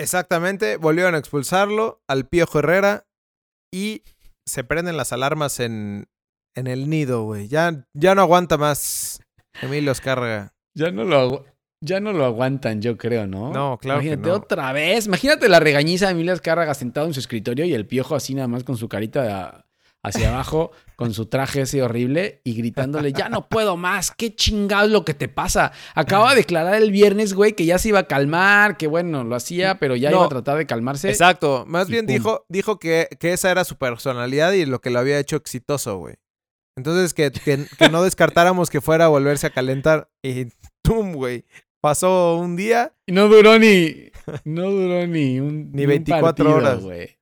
Exactamente, 0.00 0.76
volvieron 0.76 1.14
a 1.14 1.18
expulsarlo 1.18 2.02
al 2.08 2.26
Piojo 2.28 2.58
Herrera 2.58 3.04
y 3.72 4.02
se 4.48 4.64
prenden 4.64 4.96
las 4.96 5.12
alarmas 5.12 5.60
en, 5.60 6.06
en 6.56 6.66
el 6.66 6.90
nido, 6.90 7.22
güey. 7.24 7.48
Ya, 7.48 7.84
ya 7.94 8.14
no 8.14 8.22
aguanta 8.22 8.58
más 8.58 9.20
Emilio 9.60 9.92
Escarga. 9.92 10.52
Ya 10.76 10.90
no 10.90 11.04
lo, 11.04 11.44
ya 11.84 12.00
no 12.00 12.12
lo 12.12 12.24
aguantan, 12.24 12.82
yo 12.82 12.96
creo, 12.96 13.26
¿no? 13.26 13.52
No, 13.52 13.78
claro 13.78 14.00
que 14.00 14.06
Imagínate 14.06 14.28
no. 14.28 14.34
otra 14.36 14.72
vez. 14.72 15.06
Imagínate 15.06 15.48
la 15.48 15.60
regañiza 15.60 16.06
de 16.06 16.12
Emilio 16.12 16.32
Azcárraga 16.32 16.74
sentado 16.74 17.06
en 17.06 17.14
su 17.14 17.20
escritorio 17.20 17.64
y 17.64 17.74
el 17.74 17.86
piojo 17.86 18.16
así 18.16 18.34
nada 18.34 18.48
más 18.48 18.64
con 18.64 18.76
su 18.76 18.88
carita 18.88 19.22
de- 19.22 19.62
hacia 20.04 20.30
abajo, 20.34 20.72
con 20.96 21.14
su 21.14 21.26
traje 21.26 21.60
ese 21.62 21.82
horrible 21.82 22.40
y 22.44 22.54
gritándole, 22.54 23.12
ya 23.12 23.28
no 23.28 23.48
puedo 23.48 23.76
más, 23.76 24.10
qué 24.10 24.34
chingado 24.34 24.86
es 24.86 24.90
lo 24.92 25.04
que 25.04 25.14
te 25.14 25.28
pasa. 25.28 25.72
Acaba 25.94 26.30
de 26.30 26.36
declarar 26.36 26.74
el 26.74 26.90
viernes, 26.90 27.34
güey, 27.34 27.52
que 27.52 27.64
ya 27.66 27.78
se 27.78 27.88
iba 27.90 28.00
a 28.00 28.06
calmar, 28.08 28.76
que 28.76 28.86
bueno, 28.88 29.22
lo 29.24 29.36
hacía, 29.36 29.78
pero 29.78 29.94
ya 29.96 30.10
No. 30.10 30.16
iba 30.16 30.26
a 30.26 30.28
tratar 30.30 30.58
de 30.58 30.66
calmarse. 30.66 31.08
Exacto, 31.08 31.64
más 31.68 31.88
bien 31.88 32.06
pum. 32.06 32.14
dijo, 32.14 32.44
dijo 32.48 32.78
que, 32.78 33.08
que 33.20 33.32
esa 33.32 33.50
era 33.50 33.64
su 33.64 33.76
personalidad 33.76 34.52
y 34.52 34.66
lo 34.66 34.80
que 34.80 34.90
lo 34.90 34.98
había 34.98 35.18
hecho 35.18 35.36
exitoso, 35.36 35.98
güey. 35.98 36.16
Entonces 36.76 37.12
que, 37.14 37.30
que, 37.30 37.66
que 37.78 37.88
no 37.90 38.02
descartáramos 38.02 38.70
que 38.70 38.80
fuera 38.80 39.04
a 39.04 39.08
volverse 39.08 39.46
a 39.46 39.50
calentar. 39.50 40.08
Y 40.22 40.46
¡tum, 40.82 41.12
güey! 41.12 41.44
Pasó 41.82 42.36
un 42.38 42.56
día 42.56 42.94
Y 43.06 43.12
no 43.12 43.28
duró 43.28 43.58
ni, 43.58 44.10
no 44.44 44.70
duró 44.70 45.06
ni 45.06 45.38
un 45.40 45.70
Ni 45.72 45.82
un 45.82 45.88
24 45.88 46.22
partido, 46.22 46.54
horas. 46.54 46.80
güey. 46.80 47.18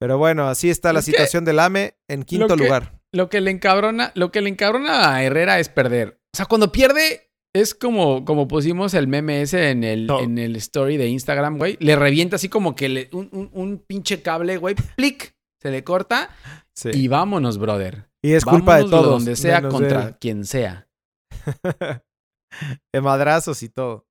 Pero 0.00 0.18
bueno, 0.18 0.48
así 0.48 0.68
está 0.70 0.92
la 0.92 0.98
Es 1.00 1.06
situación 1.06 1.44
del 1.44 1.58
AME 1.58 1.94
en 2.08 2.22
quinto 2.22 2.56
que- 2.56 2.64
lugar. 2.64 3.00
Lo 3.12 3.30
que 3.30 3.40
le 3.40 3.50
encabrona, 3.50 4.12
lo 4.14 4.30
que 4.30 4.42
le 4.42 4.50
encabrona 4.50 5.14
a 5.14 5.22
Herrera 5.22 5.58
es 5.58 5.68
perder. 5.70 6.20
O 6.34 6.36
sea, 6.36 6.44
cuando 6.46 6.70
pierde, 6.70 7.30
es 7.54 7.74
como, 7.74 8.26
como 8.26 8.46
pusimos 8.46 8.92
el 8.92 9.08
meme 9.08 9.40
ese 9.40 9.70
en 9.70 9.84
el, 9.84 10.06
No. 10.06 10.20
en 10.20 10.36
el 10.36 10.54
story 10.56 10.98
de 10.98 11.06
Instagram, 11.08 11.56
güey. 11.56 11.78
Le 11.80 11.96
revienta 11.96 12.36
así 12.36 12.50
como 12.50 12.76
que 12.76 12.88
le- 12.90 13.08
un, 13.12 13.30
un- 13.32 13.50
un 13.54 13.78
pinche 13.78 14.20
cable, 14.20 14.58
güey. 14.58 14.74
plic, 14.96 15.34
se 15.62 15.70
le 15.70 15.82
corta 15.82 16.28
Sí. 16.74 16.90
y 16.92 17.08
vámonos, 17.08 17.56
brother. 17.56 18.10
Y 18.22 18.32
es 18.32 18.44
culpa 18.44 18.76
de 18.76 18.82
todos. 18.84 19.06
donde 19.06 19.34
sea, 19.36 19.62
de 19.62 19.68
contra 19.68 20.18
quien 20.18 20.44
sea. 20.44 20.86
de 22.92 23.00
madrazos 23.00 23.62
y 23.62 23.68
todo. 23.68 24.06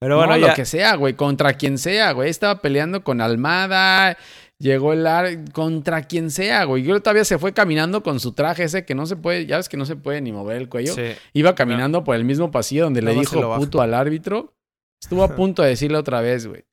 Pero 0.00 0.14
No, 0.16 0.26
bueno, 0.26 0.36
lo 0.38 0.46
ya. 0.48 0.54
que 0.54 0.64
sea, 0.64 0.96
güey. 0.96 1.14
Contra 1.14 1.54
quien 1.54 1.78
sea, 1.78 2.10
güey. 2.12 2.28
Estaba 2.28 2.60
peleando 2.60 3.04
con 3.04 3.20
Almada. 3.20 4.18
Llegó 4.62 4.92
el 4.92 5.06
ar... 5.06 5.50
Contra 5.52 6.02
quien 6.04 6.30
sea, 6.30 6.64
güey. 6.64 6.84
Yo 6.84 7.00
todavía 7.02 7.24
se 7.24 7.38
fue 7.38 7.52
caminando 7.52 8.02
con 8.04 8.20
su 8.20 8.32
traje 8.32 8.62
ese 8.64 8.84
que 8.84 8.94
no 8.94 9.06
se 9.06 9.16
puede... 9.16 9.44
Ya 9.46 9.56
ves 9.56 9.68
que 9.68 9.76
no 9.76 9.84
se 9.86 9.96
puede 9.96 10.20
ni 10.20 10.30
mover 10.30 10.56
el 10.56 10.68
cuello. 10.68 10.94
Sí. 10.94 11.14
Iba 11.32 11.54
caminando 11.56 12.04
por 12.04 12.14
el 12.14 12.24
mismo 12.24 12.50
pasillo 12.52 12.84
donde 12.84 13.02
le 13.02 13.12
dijo 13.14 13.56
puto 13.56 13.82
al 13.82 13.92
árbitro. 13.92 14.54
Estuvo 15.02 15.24
a 15.24 15.28
punto 15.36 15.62
de 15.62 15.70
decirle 15.70 15.98
otra 15.98 16.20
vez, 16.20 16.46
güey. 16.46 16.64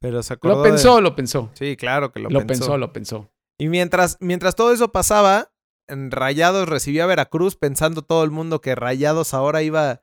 Pero 0.00 0.22
se 0.22 0.32
acordó 0.32 0.56
Lo 0.56 0.62
de- 0.62 0.70
pensó, 0.70 1.00
lo 1.02 1.14
pensó. 1.14 1.50
Sí, 1.52 1.76
claro 1.76 2.10
que 2.10 2.20
lo, 2.20 2.30
Lo, 2.30 2.38
pensó. 2.46 2.64
pensó, 2.64 2.78
lo 2.78 2.92
pensó. 2.92 3.30
Y 3.60 3.68
mientras, 3.68 4.16
mientras 4.20 4.56
todo 4.56 4.72
eso 4.72 4.90
pasaba, 4.90 5.52
en 5.88 6.10
Rayados 6.10 6.70
recibía 6.70 7.04
a 7.04 7.06
Veracruz 7.06 7.56
pensando 7.56 8.00
todo 8.00 8.24
el 8.24 8.30
mundo 8.30 8.62
que 8.62 8.74
Rayados 8.74 9.34
ahora 9.34 9.62
iba 9.62 10.02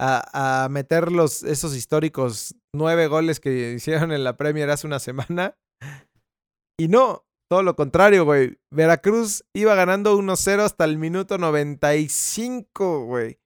a, 0.00 0.64
a 0.64 0.68
meter 0.68 1.12
los, 1.12 1.44
esos 1.44 1.76
históricos 1.76 2.56
nueve 2.74 3.06
goles 3.06 3.38
que 3.38 3.72
hicieron 3.76 4.10
en 4.10 4.24
la 4.24 4.36
Premier 4.36 4.68
hace 4.70 4.88
una 4.88 4.98
semana. 4.98 5.54
Y 6.78 6.88
no, 6.88 7.24
todo 7.48 7.62
lo 7.62 7.74
contrario, 7.76 8.24
güey. 8.24 8.58
Veracruz 8.70 9.44
iba 9.54 9.74
ganando 9.74 10.16
1-0 10.18 10.60
hasta 10.60 10.84
el 10.84 10.98
minuto 10.98 11.38
95, 11.38 13.04
güey. 13.06 13.38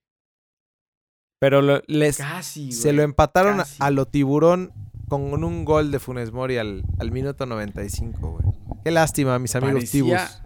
Pero 1.39 1.63
lo- 1.63 1.83
les, 1.87 2.19
Casi, 2.19 2.73
se 2.73 2.93
lo 2.93 3.03
empataron 3.03 3.59
casi. 3.59 3.77
a 3.81 3.91
lo 3.91 4.07
tiburón 4.07 4.73
con 5.09 5.43
un 5.43 5.65
gol 5.65 5.91
de 5.91 5.99
Funes 5.99 6.33
Mori 6.33 6.59
al, 6.59 6.83
al 6.99 7.11
minuto 7.13 7.47
95, 7.47 8.31
güey. 8.33 8.45
Qué 8.85 8.91
lástima, 8.91 9.39
mis 9.39 9.55
amigos 9.57 9.75
Parecía, 9.75 10.27
tibus. 10.29 10.43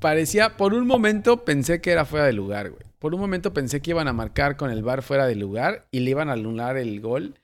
parecía, 0.00 0.56
por 0.56 0.74
un 0.74 0.86
momento 0.86 1.44
pensé 1.44 1.80
que 1.80 1.90
era 1.92 2.04
fuera 2.04 2.26
de 2.26 2.32
lugar, 2.32 2.70
güey. 2.70 2.82
Por 2.98 3.14
un 3.14 3.20
momento 3.20 3.52
pensé 3.52 3.80
que 3.80 3.90
iban 3.90 4.08
a 4.08 4.12
marcar 4.12 4.56
con 4.56 4.70
el 4.70 4.82
bar 4.82 5.02
fuera 5.02 5.26
de 5.26 5.34
lugar 5.36 5.86
y 5.90 6.00
le 6.00 6.10
iban 6.10 6.28
a 6.28 6.32
anular 6.32 6.76
el 6.76 7.00
gol. 7.00 7.38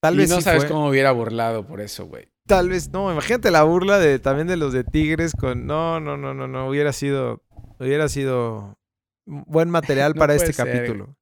Tal 0.00 0.14
y 0.14 0.18
vez 0.18 0.30
no 0.30 0.36
sí 0.36 0.42
sabes 0.42 0.62
fue. 0.64 0.70
cómo 0.72 0.88
hubiera 0.88 1.12
burlado 1.12 1.66
por 1.66 1.80
eso, 1.80 2.06
güey. 2.06 2.28
Tal 2.46 2.68
vez 2.68 2.90
no. 2.90 3.10
Imagínate 3.10 3.50
la 3.50 3.62
burla 3.62 3.98
de 3.98 4.18
también 4.18 4.46
de 4.46 4.56
los 4.56 4.72
de 4.72 4.84
Tigres 4.84 5.32
con. 5.38 5.66
No, 5.66 6.00
no, 6.00 6.16
no, 6.16 6.34
no, 6.34 6.46
no. 6.46 6.68
Hubiera 6.68 6.92
sido. 6.92 7.42
Hubiera 7.78 8.08
sido 8.08 8.78
buen 9.26 9.70
material 9.70 10.12
No 10.14 10.18
para 10.18 10.34
este 10.34 10.52
ser, 10.52 10.66
capítulo. 10.66 11.16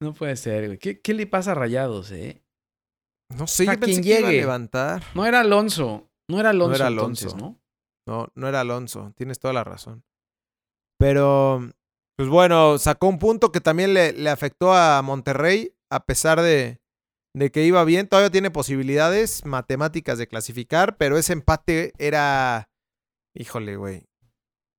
No 0.00 0.14
puede 0.14 0.36
ser, 0.36 0.66
güey. 0.66 0.78
¿Qué, 0.78 1.00
qué 1.00 1.14
le 1.14 1.26
pasa 1.26 1.52
a 1.52 1.54
Rayados, 1.54 2.10
eh? 2.12 2.42
No 3.36 3.46
sé, 3.46 3.64
sea, 3.64 3.74
yo 3.74 3.80
pensé 3.80 4.00
que 4.02 4.08
iba 4.18 4.28
a 4.28 4.30
llegue. 4.30 4.40
levantar. 4.42 5.02
No 5.14 5.26
era 5.26 5.40
Alonso. 5.40 6.10
No 6.28 6.40
era 6.40 6.50
Alonso, 6.50 6.74
era 6.76 6.88
entonces, 6.88 7.34
Alonso. 7.34 7.58
¿no? 8.06 8.12
No, 8.12 8.28
no 8.34 8.48
era 8.48 8.60
Alonso. 8.60 9.12
Tienes 9.16 9.38
toda 9.38 9.52
la 9.52 9.64
razón. 9.64 10.04
Pero, 10.98 11.60
pues 12.16 12.28
bueno, 12.28 12.78
sacó 12.78 13.08
un 13.08 13.18
punto 13.18 13.50
que 13.50 13.60
también 13.60 13.94
le, 13.94 14.12
le 14.12 14.30
afectó 14.30 14.72
a 14.72 15.02
Monterrey, 15.02 15.74
a 15.90 16.04
pesar 16.06 16.40
de, 16.40 16.80
de 17.34 17.50
que 17.50 17.64
iba 17.64 17.84
bien. 17.84 18.08
Todavía 18.08 18.30
tiene 18.30 18.50
posibilidades 18.50 19.44
matemáticas 19.44 20.18
de 20.18 20.26
clasificar, 20.28 20.96
pero 20.96 21.18
ese 21.18 21.32
empate 21.32 21.92
era. 21.98 22.68
Híjole, 23.36 23.76
güey. 23.76 24.04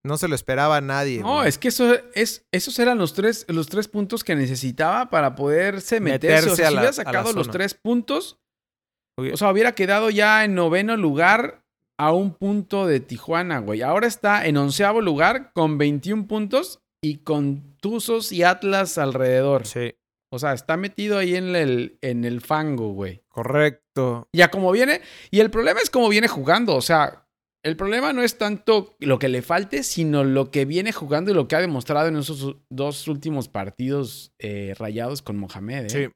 No 0.06 0.18
se 0.18 0.28
lo 0.28 0.36
esperaba 0.36 0.78
a 0.78 0.82
nadie. 0.82 1.20
No, 1.22 1.38
güey. 1.38 1.50
es 1.50 1.58
que 1.58 1.68
eso 1.70 1.96
es, 2.14 2.46
esos 2.54 2.78
eran 2.80 2.98
los 3.00 3.14
tres, 3.14 3.46
los 3.50 3.68
tres 3.68 3.88
puntos 3.88 4.24
que 4.24 4.36
necesitaba 4.36 5.10
para 5.10 5.36
poderse 5.36 6.00
meterse. 6.00 6.36
Meterse 6.46 6.50
o 6.52 6.56
sea, 6.56 6.68
a 6.68 6.70
si 6.70 6.76
la- 6.76 6.82
hubiera 6.82 6.94
sacado 6.94 7.34
los 7.34 7.50
tres 7.50 7.74
puntos, 7.74 8.38
o 9.18 9.38
sea, 9.38 9.52
hubiera 9.52 9.74
quedado 9.74 10.10
ya 10.12 10.46
en 10.46 10.54
noveno 10.56 10.96
lugar 10.96 11.64
a 11.98 12.12
un 12.14 12.36
punto 12.36 12.86
de 12.86 13.00
Tijuana, 13.00 13.60
güey. 13.60 13.82
Ahora 13.82 14.06
está 14.06 14.46
en 14.46 14.58
onceavo 14.58 15.02
lugar 15.02 15.52
con 15.54 15.78
21 15.78 16.28
puntos 16.28 16.80
y 17.04 17.18
con 17.24 17.76
Tuzos 17.82 18.32
y 18.32 18.44
Atlas 18.44 18.98
alrededor. 18.98 19.66
Sí, 19.66 19.96
O 20.32 20.40
sea, 20.40 20.54
está 20.54 20.76
metido 20.78 21.18
ahí 21.18 21.36
en 21.36 21.56
el, 21.56 21.98
en 22.02 22.26
el 22.26 22.42
fango, 22.42 22.90
güey. 22.90 23.24
correcto. 23.30 24.28
Ya 24.34 24.50
como 24.50 24.72
viene, 24.72 25.02
y 25.32 25.40
el 25.40 25.50
problema 25.50 25.80
es 25.82 25.90
cómo 25.90 26.10
viene 26.10 26.28
jugando, 26.28 26.76
o 26.76 26.82
sea, 26.82 27.26
el 27.64 27.76
problema 27.78 28.14
no 28.14 28.22
es 28.22 28.38
tanto 28.38 28.96
lo 29.00 29.18
que 29.18 29.30
le 29.30 29.42
falte, 29.42 29.84
sino 29.84 30.24
lo 30.24 30.52
que 30.52 30.66
viene 30.66 30.92
jugando 30.92 31.32
y 31.32 31.34
lo 31.34 31.48
que 31.48 31.56
ha 31.56 31.62
demostrado 31.62 32.10
en 32.10 32.18
esos 32.18 32.58
dos 32.70 33.08
últimos 33.08 33.48
partidos 33.48 34.34
eh, 34.40 34.76
rayados 34.78 35.22
con 35.22 35.38
Mohamed. 35.38 35.86
¿eh? 35.86 35.90
Sí. 35.90 36.10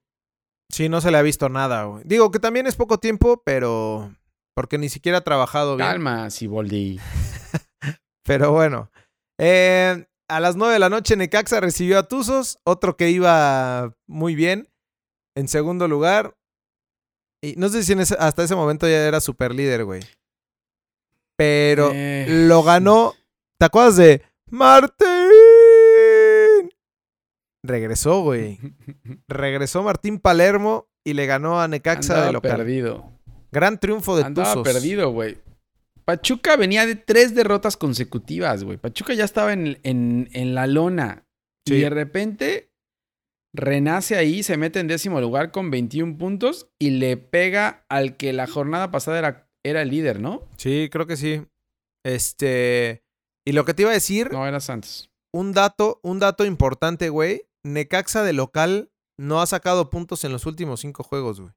Sí, 0.72 0.90
no 0.90 1.02
se 1.02 1.10
le 1.10 1.18
ha 1.18 1.24
visto 1.24 1.50
nada, 1.50 1.86
güey. 1.86 2.04
Digo 2.06 2.30
que 2.30 2.38
también 2.38 2.68
es 2.68 2.76
poco 2.76 3.00
tiempo, 3.00 3.42
pero. 3.44 4.14
Porque 4.54 4.78
ni 4.78 4.90
siquiera 4.90 5.18
ha 5.20 5.24
trabajado 5.24 5.76
bien. 5.76 5.88
Calma, 5.90 6.30
Siboldi. 6.30 7.00
Pero 8.24 8.52
bueno. 8.52 8.92
Eh, 9.40 10.06
a 10.30 10.40
las 10.40 10.56
9 10.56 10.74
de 10.74 10.80
la 10.80 10.90
noche 10.90 11.16
Necaxa 11.16 11.60
recibió 11.60 12.00
a 12.00 12.08
Tuzos, 12.08 12.60
otro 12.64 12.96
que 12.98 13.10
iba 13.10 13.94
muy 14.08 14.36
bien. 14.36 14.70
En 15.36 15.48
segundo 15.48 15.88
lugar. 15.88 16.36
Y 17.42 17.56
no 17.56 17.70
sé 17.70 17.84
si 17.84 17.94
ese- 17.94 18.18
hasta 18.20 18.44
ese 18.44 18.56
momento 18.56 18.88
ya 18.88 19.08
era 19.08 19.20
super 19.22 19.54
líder, 19.56 19.86
güey. 19.86 20.02
Pero 21.38 21.92
Eh, 21.94 22.26
lo 22.48 22.64
ganó. 22.64 23.14
¿Te 23.60 23.66
acuerdas 23.68 23.96
de 23.98 24.22
Martín? 24.50 25.08
Regresó, 27.64 28.22
güey. 28.22 28.60
Regresó 29.28 29.84
Martín 29.84 30.20
Palermo 30.20 30.88
y 31.06 31.14
le 31.14 31.26
ganó 31.26 31.60
a 31.62 31.68
Necaxa 31.68 32.14
Andaba 32.14 32.28
de 32.28 32.34
local. 32.34 32.58
perdido. 32.58 33.12
Gran 33.52 33.80
triunfo 33.80 34.16
de 34.18 34.24
Andaba 34.26 34.54
Tuzos. 34.54 34.74
perdido, 34.74 35.12
güey. 35.12 35.38
Pachuca 36.10 36.56
venía 36.56 36.88
de 36.88 36.96
tres 36.96 37.36
derrotas 37.36 37.78
consecutivas, 37.78 38.64
güey. 38.64 38.78
Pachuca 38.80 39.14
ya 39.14 39.26
estaba 39.26 39.54
en, 39.54 39.80
en- 39.84 40.28
en 40.34 40.56
la 40.56 40.66
lona. 40.66 41.28
Sí. 41.68 41.76
Y 41.76 41.82
de 41.82 41.90
repente 41.92 42.72
renace 43.54 44.16
ahí, 44.16 44.42
se 44.42 44.58
mete 44.58 44.80
en 44.80 44.88
décimo 44.88 45.22
lugar 45.22 45.52
con 45.52 45.70
21 45.70 46.18
puntos 46.18 46.68
y 46.80 46.90
le 46.92 47.16
pega 47.18 47.86
al 47.90 48.18
que 48.18 48.34
la 48.34 48.48
jornada 48.48 48.90
pasada 48.90 49.20
era, 49.20 49.50
era 49.64 49.84
el 49.84 49.90
líder, 49.90 50.20
¿no? 50.20 50.48
Sí, 50.58 50.90
creo 50.92 51.06
que 51.06 51.16
sí. 51.16 51.46
Este. 52.04 53.04
Y 53.46 53.52
lo 53.52 53.64
que 53.66 53.76
te 53.76 53.84
iba 53.84 53.92
a 53.92 53.94
decir, 53.94 54.32
No, 54.32 54.48
era 54.48 54.60
Santos. 54.62 55.12
un 55.32 55.54
dato, 55.54 56.00
un 56.02 56.18
dato 56.20 56.44
importante, 56.44 57.10
güey. 57.10 57.44
Necaxa 57.64 58.24
de 58.24 58.34
local 58.34 58.90
no 59.20 59.42
ha 59.42 59.46
sacado 59.46 59.92
puntos 59.92 60.24
en 60.24 60.32
los 60.32 60.48
últimos 60.48 60.80
cinco 60.80 61.04
juegos, 61.04 61.40
güey. 61.40 61.52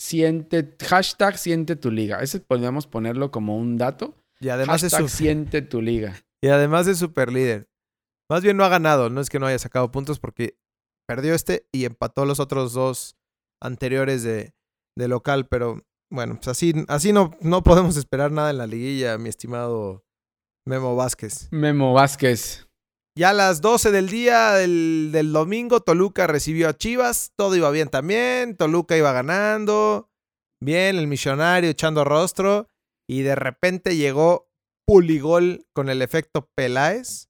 Siente, 0.00 0.76
hashtag 0.88 1.36
siente 1.36 1.76
tu 1.76 1.90
liga. 1.90 2.20
Ese 2.22 2.40
podríamos 2.40 2.86
ponerlo 2.86 3.30
como 3.30 3.58
un 3.58 3.76
dato. 3.76 4.16
Y 4.40 4.48
además 4.48 4.82
es 4.82 4.92
hashtag 4.94 5.10
su- 5.10 5.16
siente 5.16 5.60
tu 5.62 5.82
liga. 5.82 6.16
Y 6.42 6.48
además 6.48 6.86
es 6.86 6.96
super 6.96 7.30
líder. 7.30 7.68
Más 8.30 8.42
bien 8.42 8.56
no 8.56 8.64
ha 8.64 8.70
ganado, 8.70 9.10
no 9.10 9.20
es 9.20 9.28
que 9.28 9.38
no 9.38 9.44
haya 9.46 9.58
sacado 9.58 9.90
puntos 9.90 10.18
porque 10.18 10.56
perdió 11.06 11.34
este 11.34 11.66
y 11.70 11.84
empató 11.84 12.24
los 12.24 12.40
otros 12.40 12.72
dos 12.72 13.16
anteriores 13.62 14.22
de, 14.22 14.54
de 14.96 15.08
local, 15.08 15.48
pero 15.48 15.82
bueno, 16.10 16.36
pues 16.36 16.48
así, 16.48 16.72
así 16.88 17.12
no, 17.12 17.32
no 17.42 17.62
podemos 17.62 17.98
esperar 17.98 18.32
nada 18.32 18.48
en 18.52 18.56
la 18.56 18.66
liguilla, 18.66 19.18
mi 19.18 19.28
estimado 19.28 20.02
Memo 20.66 20.96
Vázquez. 20.96 21.48
Memo 21.50 21.92
Vázquez. 21.92 22.66
Ya 23.20 23.30
a 23.30 23.34
las 23.34 23.60
12 23.60 23.90
del 23.90 24.08
día 24.08 24.52
del, 24.52 25.10
del 25.12 25.30
domingo, 25.30 25.80
Toluca 25.82 26.26
recibió 26.26 26.70
a 26.70 26.72
Chivas, 26.78 27.34
todo 27.36 27.54
iba 27.54 27.70
bien 27.70 27.90
también, 27.90 28.56
Toluca 28.56 28.96
iba 28.96 29.12
ganando, 29.12 30.08
bien, 30.58 30.96
el 30.96 31.06
millonario 31.06 31.68
echando 31.68 32.02
rostro, 32.04 32.66
y 33.06 33.20
de 33.20 33.34
repente 33.34 33.94
llegó 33.96 34.48
Puligol 34.86 35.66
con 35.74 35.90
el 35.90 36.00
efecto 36.00 36.48
Peláez, 36.56 37.28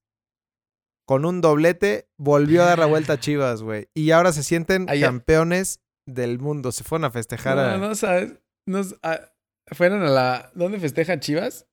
con 1.09 1.25
un 1.25 1.41
doblete, 1.41 2.09
volvió 2.17 2.63
a 2.63 2.67
dar 2.67 2.79
la 2.79 2.87
vuelta 2.87 3.15
a 3.15 3.19
Chivas, 3.19 3.61
güey, 3.65 3.89
y 3.93 4.13
ahora 4.13 4.33
se 4.33 4.45
sienten 4.45 4.89
Allá- 4.89 5.09
campeones 5.09 5.81
del 6.07 6.39
mundo, 6.39 6.71
se 6.71 6.85
fueron 6.85 7.07
a 7.07 7.11
festejar 7.11 7.59
a- 7.59 7.77
No, 7.77 7.89
no 7.89 7.95
sabes. 7.97 8.35
Nos, 8.65 8.95
ah, 9.03 9.19
fueron 9.73 10.03
a 10.05 10.09
la. 10.09 10.53
¿Dónde 10.55 10.79
festeja 10.79 11.19
Chivas? 11.19 11.67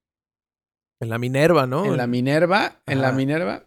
en 0.99 1.09
la 1.09 1.19
Minerva, 1.19 1.67
¿no? 1.67 1.85
En 1.85 1.97
la 1.97 2.07
Minerva. 2.07 2.81
En 2.87 3.01
la. 3.01 3.11
Minerva. 3.11 3.66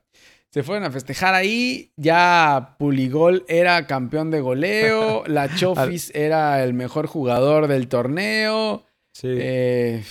Se 0.53 0.63
fueron 0.63 0.85
a 0.85 0.91
festejar 0.91 1.35
ahí. 1.35 1.93
Ya 1.97 2.77
Puligol 2.79 3.45
era 3.49 3.87
campeón 3.87 4.31
de 4.31 4.41
goleo. 4.41 5.23
La 5.27 5.55
Chofis 5.55 6.11
era 6.15 6.63
el 6.65 6.75
mejor 6.75 7.07
jugador 7.07 7.69
del 7.69 7.89
torneo. 7.89 8.85
Sí. 9.15 9.29
Eh, 9.31 10.05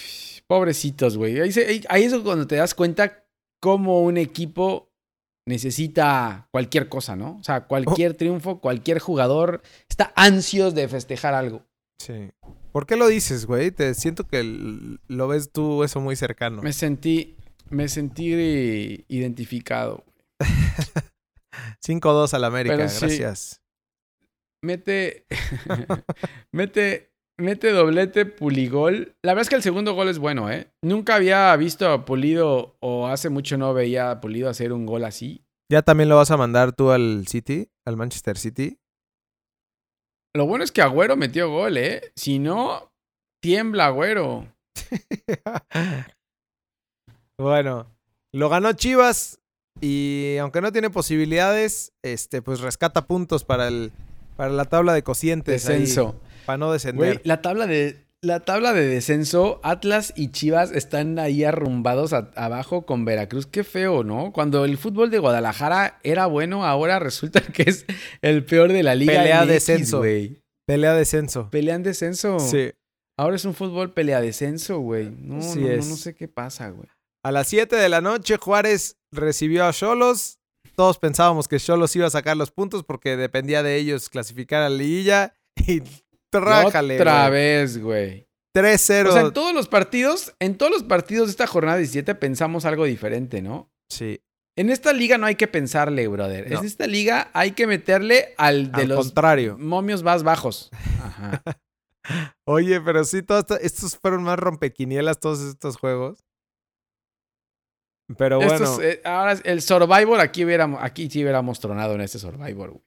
pobrecitos, 0.47 1.17
güey. 1.17 1.39
Ahí, 1.39 1.51
se- 1.51 1.83
ahí- 1.89 2.03
es 2.03 2.13
cuando 2.19 2.47
te 2.47 2.55
das 2.55 2.73
cuenta 2.73 3.23
cómo 3.61 4.01
un 4.01 4.17
equipo 4.17 4.89
necesita 5.47 6.47
cualquier 6.51 6.89
cosa, 6.89 7.15
¿no? 7.15 7.37
O 7.39 7.43
sea, 7.43 7.65
cualquier 7.65 8.13
triunfo, 8.13 8.59
cualquier 8.61 8.99
jugador 8.99 9.61
está 9.89 10.13
ansioso 10.15 10.75
de 10.75 10.87
festejar 10.87 11.33
algo. 11.33 11.65
sí. 12.01 12.29
¿Por 12.71 12.85
qué 12.85 12.95
lo 12.97 13.07
dices, 13.07 13.47
güey? 13.47 13.71
Te 13.71 13.95
siento 13.95 14.27
que 14.27 14.43
lo 15.07 15.27
ves 15.27 15.51
tú 15.51 15.83
eso 15.83 15.99
muy 15.99 16.15
cercano. 16.15 16.61
Me 16.61 16.71
sentí, 16.71 17.35
me 17.71 17.87
sentí 17.89 19.05
identificado. 19.07 20.03
5-2 21.85 22.33
al 22.33 22.43
América, 22.43 22.75
Pero 22.77 22.89
sí. 22.89 22.99
gracias. 23.05 23.61
Mete, 24.61 25.25
mete, 26.51 27.11
mete 27.37 27.71
doblete 27.71 28.25
Puligol. 28.25 29.15
La 29.23 29.31
verdad 29.33 29.43
es 29.43 29.49
que 29.49 29.55
el 29.55 29.63
segundo 29.63 29.93
gol 29.93 30.09
es 30.09 30.19
bueno, 30.19 30.51
¿eh? 30.51 30.71
Nunca 30.83 31.15
había 31.15 31.55
visto 31.55 31.89
a 31.89 32.05
Pulido 32.05 32.75
o 32.79 33.07
hace 33.07 33.29
mucho 33.29 33.57
no 33.57 33.73
veía 33.73 34.11
a 34.11 34.21
Pulido 34.21 34.49
hacer 34.49 34.73
un 34.73 34.85
gol 34.85 35.05
así. 35.05 35.45
¿Ya 35.71 35.81
también 35.81 36.09
lo 36.09 36.15
vas 36.15 36.31
a 36.31 36.37
mandar 36.37 36.73
tú 36.73 36.91
al 36.91 37.27
City, 37.27 37.69
al 37.85 37.95
Manchester 37.95 38.37
City? 38.37 38.79
Lo 40.35 40.45
bueno 40.45 40.63
es 40.63 40.71
que 40.71 40.81
Agüero 40.81 41.15
metió 41.15 41.49
gol, 41.49 41.77
¿eh? 41.77 42.11
Si 42.15 42.39
no, 42.39 42.91
tiembla 43.41 43.87
Agüero. 43.87 44.47
bueno, 47.37 47.87
lo 48.33 48.49
ganó 48.49 48.73
Chivas 48.73 49.38
y 49.81 50.37
aunque 50.39 50.61
no 50.61 50.71
tiene 50.71 50.89
posibilidades, 50.89 51.93
este, 52.03 52.41
pues 52.41 52.59
rescata 52.61 53.05
puntos 53.07 53.43
para 53.43 53.67
el 53.67 53.91
para 54.35 54.51
la 54.51 54.65
tabla 54.65 54.93
de 54.93 55.03
cocientes 55.03 55.67
ahí, 55.67 55.79
Descenso. 55.79 56.15
para 56.45 56.57
no 56.57 56.67
Güey, 56.67 56.75
descender. 56.75 57.21
la 57.23 57.41
tabla 57.41 57.67
de. 57.67 58.07
La 58.21 58.41
tabla 58.41 58.73
de 58.73 58.85
descenso, 58.85 59.61
Atlas 59.63 60.11
y 60.13 60.31
Chivas 60.31 60.71
están 60.73 61.19
ahí 61.19 61.45
arrumbados 61.45 62.11
a- 62.11 62.31
abajo 62.35 62.85
con 62.85 63.05
Veracruz. 63.05 63.45
Qué 63.45 63.63
feo, 63.63 64.03
¿no? 64.03 64.33
Cuando 64.33 64.65
el 64.65 64.77
fútbol 64.77 65.09
de 65.09 65.19
Guadalajara 65.19 66.01
era 66.03 66.25
bueno, 66.25 66.65
ahora 66.65 66.99
resulta 66.99 67.39
que 67.53 67.63
es 67.63 67.85
el 68.21 68.43
peor 68.43 68.73
de 68.73 68.83
la 68.83 68.93
liga. 68.95 69.13
Pelea 69.13 69.43
MX, 69.43 69.47
descenso. 69.47 69.97
güey. 69.99 70.41
Pelea 70.67 70.93
descenso. 70.95 71.49
Pelean 71.49 71.81
descenso. 71.81 72.39
Sí. 72.39 72.71
Ahora 73.17 73.37
es 73.37 73.45
un 73.45 73.53
fútbol 73.53 73.93
pelea 73.93 74.19
descenso, 74.19 74.79
güey. 74.79 75.09
No, 75.11 75.35
no, 75.37 75.55
no, 75.55 75.75
no 75.77 75.95
sé 75.95 76.13
qué 76.13 76.27
pasa, 76.27 76.69
güey. 76.71 76.89
A 77.23 77.31
las 77.31 77.47
7 77.47 77.75
de 77.75 77.89
la 77.89 78.01
noche 78.01 78.37
Juárez 78.37 78.97
recibió 79.11 79.65
a 79.65 79.73
Cholos. 79.73 80.39
Todos 80.75 80.97
pensábamos 80.99 81.47
que 81.47 81.59
Cholos 81.59 81.95
iba 81.95 82.07
a 82.07 82.11
sacar 82.11 82.37
los 82.37 82.51
puntos 82.51 82.83
porque 82.83 83.17
dependía 83.17 83.63
de 83.63 83.75
ellos 83.75 84.09
clasificar 84.09 84.61
a 84.61 84.69
la 84.69 84.77
liguilla 84.77 85.33
y 85.67 85.81
trájale. 86.31 86.95
Otra 86.95 87.29
vez, 87.29 87.81
güey. 87.81 88.27
3-0. 88.55 89.07
O 89.09 89.11
sea, 89.11 89.21
en 89.23 89.33
todos 89.33 89.53
los 89.53 89.67
partidos, 89.67 90.33
en 90.39 90.57
todos 90.57 90.71
los 90.71 90.83
partidos 90.83 91.27
de 91.27 91.31
esta 91.31 91.47
jornada 91.47 91.77
17 91.77 92.15
pensamos 92.15 92.65
algo 92.65 92.85
diferente, 92.85 93.41
¿no? 93.41 93.69
Sí. 93.91 94.21
En 94.57 94.69
esta 94.69 94.91
liga 94.93 95.17
no 95.17 95.25
hay 95.25 95.35
que 95.35 95.47
pensarle, 95.47 96.07
brother. 96.07 96.49
No. 96.51 96.59
En 96.59 96.65
esta 96.65 96.87
liga 96.87 97.29
hay 97.33 97.51
que 97.51 97.67
meterle 97.67 98.33
al 98.37 98.71
de 98.71 98.81
Al 98.83 98.89
los 98.89 98.97
contrario. 99.05 99.57
momios 99.59 100.03
más 100.03 100.23
bajos. 100.23 100.69
Ajá. 101.01 101.41
Oye, 102.47 102.81
pero 102.81 103.03
sí, 103.03 103.21
todos 103.21 103.41
esto- 103.41 103.59
estos 103.59 103.97
fueron 103.97 104.23
más 104.23 104.39
rompequinielas 104.39 105.19
todos 105.19 105.41
estos 105.41 105.77
juegos. 105.77 106.19
Pero 108.17 108.37
bueno, 108.37 108.53
Estos, 108.53 108.81
eh, 108.83 109.01
ahora 109.05 109.33
el 109.43 109.61
Survivor 109.61 110.19
aquí 110.19 110.43
hubiéramos, 110.43 110.79
aquí 110.83 111.09
sí 111.09 111.21
hubiéramos 111.21 111.59
tronado 111.59 111.93
en 111.95 112.01
este 112.01 112.17
Survivor, 112.19 112.71
güey. 112.71 112.83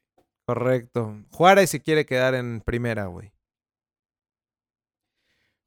correcto. 0.46 1.16
Juárez 1.30 1.70
se 1.70 1.80
quiere 1.80 2.04
quedar 2.06 2.34
en 2.34 2.60
primera, 2.60 3.06
güey. 3.06 3.32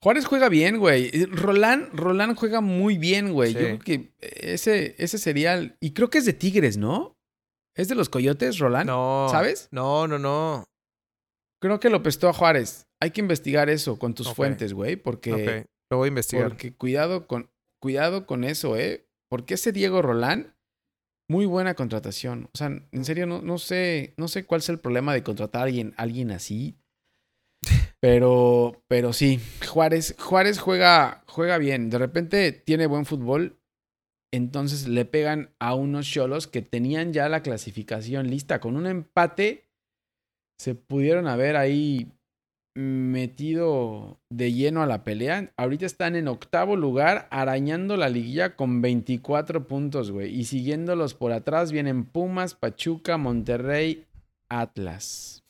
Juárez 0.01 0.25
juega 0.25 0.49
bien, 0.49 0.77
güey. 0.77 1.09
Roland, 1.25 1.89
Roland 1.93 2.37
juega 2.37 2.61
muy 2.61 2.97
bien, 2.97 3.33
güey. 3.33 3.53
Sí. 3.53 3.59
Yo 3.59 3.65
creo 3.65 3.79
que 3.79 4.13
ese, 4.19 4.95
ese 4.99 5.17
sería 5.17 5.55
el- 5.55 5.75
Y 5.79 5.93
creo 5.93 6.09
que 6.09 6.19
es 6.19 6.25
de 6.25 6.33
Tigres, 6.33 6.77
¿no? 6.77 7.17
¿Es 7.75 7.87
de 7.87 7.95
los 7.95 8.09
Coyotes, 8.09 8.59
Roland? 8.59 8.87
No. 8.87 9.27
¿Sabes? 9.31 9.67
No, 9.71 10.07
no, 10.07 10.19
no. 10.19 10.65
Creo 11.59 11.79
que 11.79 11.89
lo 11.89 12.03
prestó 12.03 12.29
a 12.29 12.33
Juárez. 12.33 12.87
Hay 13.01 13.11
que 13.11 13.21
investigar 13.21 13.69
eso 13.69 13.97
con 13.97 14.13
tus 14.13 14.31
fuentes, 14.33 14.73
güey, 14.73 14.95
porque, 14.95 15.33
Ok, 15.33 15.67
lo 15.89 15.97
voy 15.97 16.07
a 16.07 16.09
investigar. 16.09 16.49
porque 16.49 16.73
cuidado 16.75 17.25
con, 17.27 17.49
cuidado 17.79 18.25
con 18.27 18.43
eso, 18.43 18.77
¿eh? 18.77 19.04
Porque 19.29 19.55
ese 19.55 19.71
Diego 19.71 20.01
Roland, 20.01 20.53
muy 21.29 21.45
buena 21.45 21.73
contratación. 21.73 22.49
O 22.53 22.57
sea, 22.57 22.67
en 22.67 23.05
serio, 23.05 23.25
no, 23.25 23.41
no 23.41 23.57
sé, 23.57 24.13
no 24.17 24.27
sé 24.27 24.45
cuál 24.45 24.59
es 24.59 24.69
el 24.69 24.79
problema 24.79 25.13
de 25.13 25.23
contratar 25.23 25.61
a 25.61 25.65
alguien, 25.65 25.93
alguien 25.97 26.31
así. 26.31 26.77
Pero, 28.01 28.83
pero 28.87 29.13
sí, 29.13 29.39
Juárez, 29.67 30.15
Juárez 30.19 30.59
juega, 30.59 31.23
juega 31.27 31.57
bien. 31.57 31.89
De 31.89 31.97
repente 31.97 32.51
tiene 32.51 32.85
buen 32.85 33.05
fútbol. 33.05 33.57
Entonces 34.31 34.87
le 34.87 35.05
pegan 35.05 35.55
a 35.59 35.73
unos 35.73 36.05
cholos 36.05 36.45
que 36.45 36.61
tenían 36.61 37.13
ya 37.13 37.29
la 37.29 37.41
clasificación 37.41 38.29
lista. 38.29 38.59
Con 38.59 38.75
un 38.75 38.85
empate 38.85 39.65
se 40.59 40.75
pudieron 40.75 41.25
haber 41.27 41.55
ahí 41.55 42.11
metido 42.75 44.19
de 44.29 44.51
lleno 44.51 44.83
a 44.83 44.85
la 44.85 45.03
pelea. 45.03 45.51
Ahorita 45.57 45.85
están 45.85 46.15
en 46.15 46.27
octavo 46.27 46.75
lugar, 46.75 47.27
arañando 47.31 47.95
la 47.97 48.09
liguilla 48.09 48.55
con 48.55 48.81
24 48.81 49.65
puntos, 49.65 50.11
güey. 50.11 50.37
Y 50.37 50.45
siguiéndolos 50.45 51.13
por 51.13 51.31
atrás 51.31 51.71
vienen 51.71 52.05
Pumas, 52.05 52.53
Pachuca, 52.53 53.17
Monterrey, 53.17 54.05
Atlas. 54.49 55.43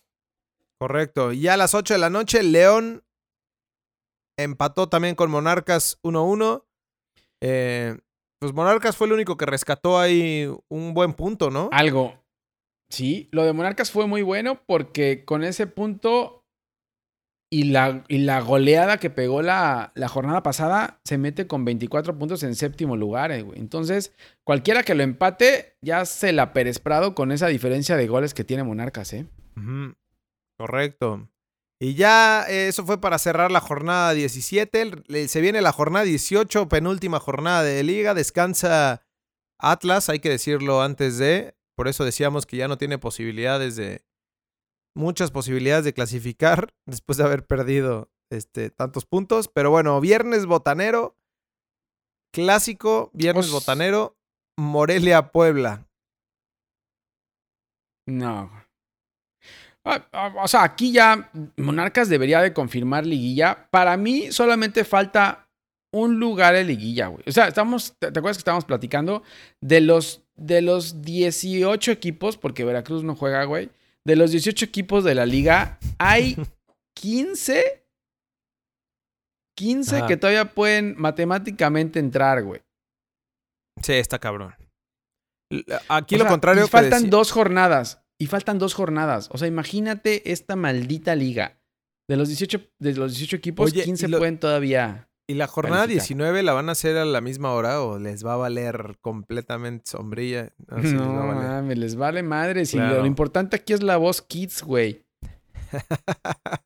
Correcto. 0.79 1.33
Y 1.33 1.47
a 1.47 1.57
las 1.57 1.73
8 1.73 1.95
de 1.95 1.99
la 1.99 2.09
noche, 2.11 2.43
León 2.43 3.03
empató 4.37 4.87
también 4.87 5.15
con 5.15 5.31
Monarcas 5.31 5.99
1-1. 6.03 6.63
Eh, 7.41 7.97
pues 8.39 8.53
Monarcas 8.53 8.95
fue 8.95 9.07
el 9.07 9.13
único 9.13 9.37
que 9.37 9.47
rescató 9.47 9.99
ahí 9.99 10.47
un 10.69 10.93
buen 10.93 11.13
punto, 11.13 11.49
¿no? 11.49 11.69
Algo. 11.71 12.13
Sí, 12.89 13.29
lo 13.31 13.43
de 13.45 13.53
Monarcas 13.53 13.89
fue 13.89 14.05
muy 14.05 14.21
bueno 14.21 14.61
porque 14.67 15.25
con 15.25 15.43
ese 15.43 15.65
punto 15.65 16.44
y 17.55 17.63
la, 17.63 18.03
y 18.09 18.17
la 18.17 18.41
goleada 18.41 18.97
que 18.97 19.09
pegó 19.09 19.41
la, 19.41 19.93
la, 19.95 20.09
jornada 20.09 20.43
pasada 20.43 20.99
se 21.05 21.17
mete 21.17 21.47
con 21.47 21.63
24 21.63 22.17
puntos 22.19 22.43
en 22.43 22.53
séptimo 22.53 22.97
lugar, 22.97 23.31
eh, 23.31 23.43
güey. 23.43 23.57
Entonces, 23.57 24.13
cualquiera 24.43 24.83
que 24.83 24.93
lo 24.93 25.03
empate 25.03 25.77
ya 25.81 26.03
se 26.03 26.33
la 26.33 26.51
Pérez 26.51 26.79
Prado 26.79 27.15
con 27.15 27.31
esa 27.31 27.47
diferencia 27.47 27.95
de 27.95 28.07
goles 28.07 28.33
que 28.33 28.43
tiene 28.43 28.65
Monarcas, 28.65 29.13
¿eh? 29.13 29.25
Correcto. 30.59 31.29
Y 31.79 31.93
ya 31.95 32.43
eh, 32.49 32.67
eso 32.67 32.85
fue 32.85 32.99
para 32.99 33.19
cerrar 33.19 33.51
la 33.51 33.61
jornada 33.61 34.13
17. 34.13 35.27
Se 35.29 35.39
viene 35.39 35.61
la 35.61 35.71
jornada 35.71 36.03
18, 36.03 36.67
penúltima 36.67 37.21
jornada 37.21 37.63
de 37.63 37.81
liga. 37.83 38.13
Descansa 38.13 39.01
Atlas, 39.59 40.09
hay 40.09 40.19
que 40.19 40.29
decirlo 40.29 40.81
antes 40.81 41.17
de. 41.19 41.55
Por 41.77 41.87
eso 41.87 42.03
decíamos 42.03 42.45
que 42.45 42.57
ya 42.57 42.67
no 42.67 42.77
tiene 42.77 42.97
posibilidades 42.97 43.77
de. 43.77 44.03
Muchas 44.95 45.31
posibilidades 45.31 45.85
de 45.85 45.93
clasificar 45.93 46.73
después 46.85 47.17
de 47.17 47.25
haber 47.25 47.45
perdido 47.45 48.09
este, 48.31 48.69
tantos 48.69 49.05
puntos. 49.05 49.47
Pero 49.47 49.71
bueno, 49.71 49.99
viernes 50.01 50.45
botanero. 50.45 51.17
Clásico, 52.33 53.11
viernes 53.13 53.51
botanero. 53.51 54.17
Morelia, 54.57 55.31
Puebla. 55.31 55.85
No. 58.07 58.51
Ah, 59.83 60.07
ah, 60.13 60.33
O 60.43 60.47
sea, 60.47 60.63
aquí 60.63 60.91
ya 60.91 61.31
Monarcas 61.57 62.09
debería 62.09 62.41
de 62.41 62.53
confirmar 62.53 63.05
liguilla. 63.05 63.67
Para 63.69 63.95
mí 63.97 64.31
solamente 64.31 64.83
falta 64.83 65.47
un 65.91 66.19
lugar 66.19 66.55
en 66.55 66.67
liguilla, 66.67 67.07
güey. 67.07 67.23
O 67.27 67.31
sea, 67.31 67.47
estamos, 67.47 67.95
¿te 67.99 68.11
te 68.11 68.19
acuerdas 68.19 68.37
que 68.37 68.41
estábamos 68.41 68.65
platicando 68.65 69.23
de 69.61 69.81
los, 69.81 70.23
de 70.35 70.61
los 70.61 71.01
18 71.03 71.91
equipos, 71.91 72.37
porque 72.37 72.65
Veracruz 72.65 73.03
no 73.03 73.15
juega, 73.15 73.43
güey. 73.45 73.69
De 74.05 74.15
los 74.15 74.31
18 74.31 74.65
equipos 74.65 75.03
de 75.03 75.15
la 75.15 75.25
liga, 75.25 75.79
hay 75.97 76.35
15, 76.97 77.85
15 79.57 79.97
Ajá. 79.97 80.07
que 80.07 80.17
todavía 80.17 80.53
pueden 80.53 80.95
matemáticamente 80.97 81.99
entrar, 81.99 82.43
güey. 82.43 82.61
Sí, 83.81 83.93
está 83.93 84.19
cabrón. 84.19 84.53
Aquí 85.89 86.15
O 86.15 86.17
lo 86.19 86.23
sea, 86.25 86.31
contrario. 86.31 86.65
y 86.65 86.67
faltan 86.67 87.09
dos 87.09 87.31
jornadas. 87.31 88.01
Y 88.19 88.27
faltan 88.27 88.59
dos 88.59 88.73
jornadas. 88.73 89.29
O 89.31 89.37
sea, 89.37 89.47
imagínate 89.47 90.31
esta 90.31 90.55
maldita 90.55 91.15
liga. 91.15 91.59
De 92.09 92.15
los 92.15 92.27
18, 92.29 92.61
de 92.79 92.93
los 92.93 93.11
18 93.13 93.35
equipos, 93.35 93.71
Oye, 93.71 93.83
15 93.83 94.05
y 94.05 94.09
lo- 94.09 94.17
pueden 94.19 94.39
todavía. 94.39 95.09
¿Y 95.27 95.33
la 95.33 95.47
jornada 95.47 95.81
calificar. 95.83 96.03
19 96.07 96.43
la 96.43 96.53
van 96.53 96.69
a 96.69 96.73
hacer 96.73 96.97
a 96.97 97.05
la 97.05 97.19
misma 97.21 97.51
hora 97.53 97.81
o 97.81 97.97
les 97.97 98.23
va 98.25 98.33
a 98.33 98.37
valer 98.37 98.97
completamente 99.01 99.89
sombrilla? 99.89 100.53
No, 100.67 100.77
no, 100.77 101.33
mames, 101.33 101.77
les 101.79 101.95
vale 101.95 102.21
madre. 102.21 102.65
Si 102.65 102.77
lo- 102.77 102.83
Claro. 102.83 102.99
lo 103.01 103.07
importante 103.07 103.55
aquí 103.55 103.73
es 103.73 103.81
la 103.81 103.97
voz 103.97 104.21
Kids, 104.21 104.61
güey. 104.63 105.03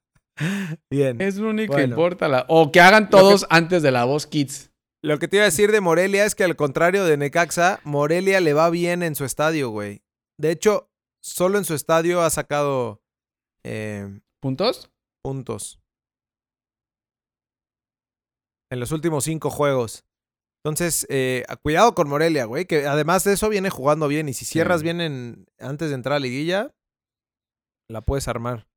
Bien. 0.90 1.20
Es 1.22 1.38
lo 1.38 1.50
único 1.50 1.76
que 1.76 1.84
importa. 1.84 2.28
la- 2.28 2.46
O 2.48 2.72
que 2.72 2.80
hagan 2.82 3.10
todos 3.10 3.46
antes 3.50 3.82
de 3.82 3.92
la 3.92 4.06
voz 4.06 4.28
Kids. 4.28 4.72
Lo 5.02 5.18
que 5.20 5.28
te 5.30 5.38
iba 5.38 5.44
a 5.44 5.46
decir 5.46 5.72
de 5.72 5.80
Morelia 5.82 6.26
es 6.26 6.36
que 6.36 6.44
al 6.44 6.56
contrario 6.58 7.06
de 7.06 7.16
Necaxa, 7.18 7.80
Morelia 7.84 8.42
le 8.42 8.54
va 8.54 8.70
bien 8.70 9.04
en 9.04 9.16
su 9.16 9.24
estadio, 9.24 9.70
güey. 9.70 10.02
De 10.38 10.52
hecho, 10.52 10.90
solo 11.24 11.58
en 11.58 11.64
su 11.66 11.74
estadio 11.74 12.22
ha 12.22 12.30
sacado 12.30 13.02
eh, 13.64 14.20
¿Puntos? 14.42 14.92
puntos. 15.24 15.80
En 18.72 18.80
los 18.80 18.92
últimos 18.92 19.24
cinco 19.24 19.50
juegos. 19.50 20.06
Entonces, 20.64 21.08
eh, 21.10 21.46
cuidado 21.64 21.96
con 21.96 22.10
Morelia, 22.10 22.46
güey, 22.46 22.66
que 22.66 22.86
además 22.86 23.24
de 23.24 23.34
eso 23.34 23.50
viene 23.50 23.70
jugando 23.70 24.08
bien. 24.08 24.28
Y 24.30 24.34
si 24.34 24.46
cierras 24.46 24.80
Sí. 24.82 24.84
bien 24.84 25.02
en, 25.02 25.46
antes 25.60 25.90
de 25.90 25.96
entrar 25.96 26.16
a 26.18 26.20
liguilla, 26.20 26.72
la 27.90 28.02
puedes 28.02 28.28
armar. 28.28 28.68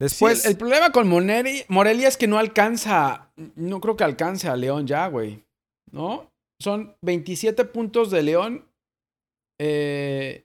Sí, 0.00 0.04
Después, 0.04 0.44
el, 0.44 0.52
el 0.52 0.56
problema 0.58 0.90
con 0.92 1.08
Moneri- 1.10 1.64
Morelia 1.68 2.08
es 2.08 2.16
que 2.16 2.26
no 2.28 2.38
alcanza. 2.38 3.32
No 3.56 3.80
creo 3.80 3.96
que 3.96 4.04
alcance 4.04 4.48
a 4.48 4.56
León 4.56 4.86
ya, 4.86 5.06
güey. 5.08 5.44
¿No? 5.90 6.30
Son 6.60 6.96
27 7.02 7.64
puntos 7.66 8.10
de 8.10 8.22
León. 8.22 8.68
Eh, 9.60 10.44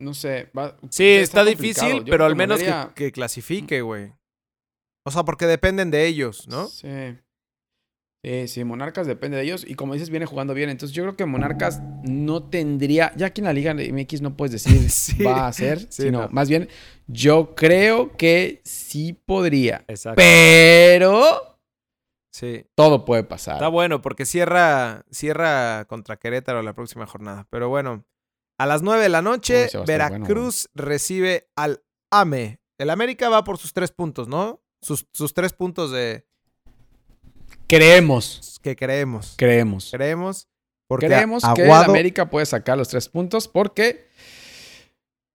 no 0.00 0.14
sé. 0.14 0.50
va- 0.56 0.76
sí, 0.90 1.06
está 1.06 1.44
difícil, 1.44 2.04
pero 2.04 2.24
al 2.24 2.36
menos 2.36 2.60
que, 2.62 2.72
que 2.94 3.12
clasifique, 3.12 3.80
güey. 3.82 4.12
O 5.06 5.10
sea, 5.10 5.24
porque 5.24 5.46
dependen 5.46 5.90
de 5.90 6.06
ellos, 6.06 6.46
¿no? 6.48 6.68
Sí. 6.68 6.88
Sí, 8.22 8.48
sí, 8.48 8.64
Monarcas 8.64 9.06
depende 9.06 9.38
de 9.38 9.44
ellos. 9.44 9.64
Y 9.66 9.74
como 9.76 9.94
dices, 9.94 10.10
viene 10.10 10.26
jugando 10.26 10.52
bien. 10.52 10.68
Entonces 10.68 10.94
yo 10.94 11.02
creo 11.04 11.16
que 11.16 11.24
Monarcas 11.24 11.80
no 12.02 12.42
tendría. 12.50 13.12
Ya 13.16 13.26
aquí 13.26 13.40
en 13.40 13.46
la 13.46 13.52
Liga 13.54 13.72
MX 13.74 14.20
no 14.20 14.36
puedes 14.36 14.52
decir 14.52 14.90
Sí. 14.90 15.22
va 15.22 15.46
a 15.48 15.52
ser. 15.52 15.78
Sí, 15.80 16.02
sino 16.04 16.22
no. 16.22 16.28
más 16.30 16.48
bien, 16.48 16.68
yo 17.06 17.54
creo 17.54 18.14
que 18.18 18.60
sí 18.64 19.14
podría. 19.14 19.84
Exacto. 19.88 20.16
Pero 20.20 21.58
Sí. 22.32 22.64
todo 22.76 23.04
puede 23.04 23.24
pasar. 23.24 23.54
Está 23.56 23.68
bueno 23.68 24.02
porque 24.02 24.24
cierra, 24.26 25.04
cierra 25.10 25.84
contra 25.86 26.16
Querétaro 26.16 26.62
la 26.62 26.74
próxima 26.74 27.06
jornada. 27.06 27.46
Pero 27.50 27.68
bueno, 27.70 28.04
a 28.58 28.66
las 28.66 28.82
9 28.82 29.02
de 29.02 29.08
la 29.08 29.22
noche, 29.22 29.64
Uy, 29.64 29.70
bueno, 29.72 29.86
Veracruz 29.86 30.68
recibe 30.74 31.48
al 31.56 31.82
AME. 32.12 32.60
El 32.78 32.90
América 32.90 33.28
va 33.30 33.44
por 33.44 33.56
sus 33.58 33.72
tres 33.72 33.90
puntos, 33.92 34.28
¿no? 34.28 34.62
Sus, 34.82 35.06
sus 35.12 35.34
tres 35.34 35.52
puntos 35.54 35.90
de 35.90 36.26
Creemos. 37.70 38.58
que 38.62 38.74
creemos. 38.74 39.34
Creemos. 39.36 39.90
Creemos. 39.92 40.48
Porque 40.88 41.06
Creemos 41.06 41.44
que 41.54 41.62
el 41.62 41.70
América 41.70 42.28
puede 42.28 42.44
sacar 42.44 42.76
los 42.76 42.88
tres 42.88 43.08
puntos 43.08 43.46
porque 43.46 44.08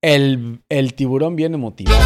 el, 0.04 0.62
el 0.68 0.94
tiburón 0.96 1.38
viene 1.38 1.56
motivado. 1.56 1.98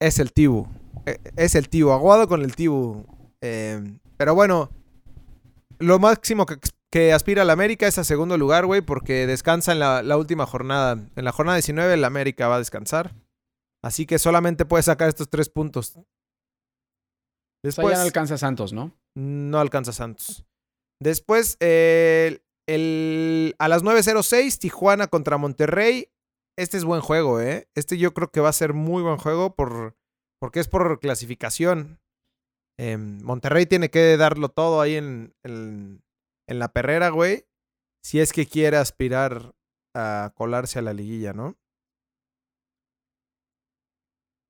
es 0.00 0.18
el 0.18 0.32
Tibu. 0.32 0.66
Eh, 1.06 1.18
Es 1.36 1.54
el 1.54 1.68
Tibu. 1.68 1.92
Aguado 1.92 2.26
con 2.26 2.42
el 2.42 2.56
Tibu. 2.56 3.06
Eh, 3.40 3.80
pero 4.16 4.34
bueno, 4.34 4.70
lo 5.78 6.00
máximo 6.00 6.46
que, 6.46 6.56
que 6.90 7.12
aspira 7.12 7.42
el 7.42 7.50
América 7.50 7.86
es 7.86 7.98
a 7.98 8.04
segundo 8.04 8.36
lugar, 8.36 8.66
güey, 8.66 8.80
porque 8.80 9.28
descansa 9.28 9.70
en 9.70 9.78
la, 9.78 10.02
la 10.02 10.16
última 10.16 10.46
jornada. 10.46 10.98
En 11.14 11.24
la 11.24 11.30
jornada 11.30 11.58
19 11.58 11.94
el 11.94 12.04
América 12.04 12.48
va 12.48 12.56
a 12.56 12.58
descansar. 12.58 13.14
Así 13.84 14.06
que 14.06 14.18
solamente 14.18 14.64
puede 14.64 14.82
sacar 14.82 15.08
estos 15.08 15.28
tres 15.28 15.48
puntos. 15.48 15.90
O 15.90 15.92
sea, 15.92 16.04
Después 17.64 17.90
ya 17.90 17.98
no 17.98 18.02
alcanza 18.02 18.38
Santos, 18.38 18.72
¿no? 18.72 18.92
no 19.16 19.58
alcanza 19.58 19.92
Santos. 19.92 20.44
Después, 21.00 21.56
eh, 21.60 22.40
el, 22.68 23.54
a 23.58 23.68
las 23.68 23.82
9.06, 23.82 24.58
Tijuana 24.58 25.08
contra 25.08 25.36
Monterrey. 25.36 26.08
Este 26.58 26.76
es 26.76 26.84
buen 26.84 27.00
juego, 27.00 27.40
¿eh? 27.40 27.68
Este 27.74 27.98
yo 27.98 28.12
creo 28.14 28.30
que 28.30 28.40
va 28.40 28.50
a 28.50 28.52
ser 28.52 28.72
muy 28.72 29.02
buen 29.02 29.16
juego 29.16 29.54
por, 29.54 29.96
porque 30.40 30.60
es 30.60 30.68
por 30.68 31.00
clasificación. 31.00 32.00
Eh, 32.78 32.96
Monterrey 32.96 33.66
tiene 33.66 33.90
que 33.90 34.16
darlo 34.16 34.48
todo 34.48 34.80
ahí 34.80 34.96
en, 34.96 35.34
en, 35.44 36.04
en 36.48 36.58
la 36.58 36.72
perrera, 36.72 37.08
güey. 37.08 37.46
Si 38.04 38.20
es 38.20 38.32
que 38.32 38.46
quiere 38.46 38.76
aspirar 38.76 39.54
a 39.94 40.32
colarse 40.36 40.78
a 40.78 40.82
la 40.82 40.92
liguilla, 40.92 41.32
¿no? 41.32 41.56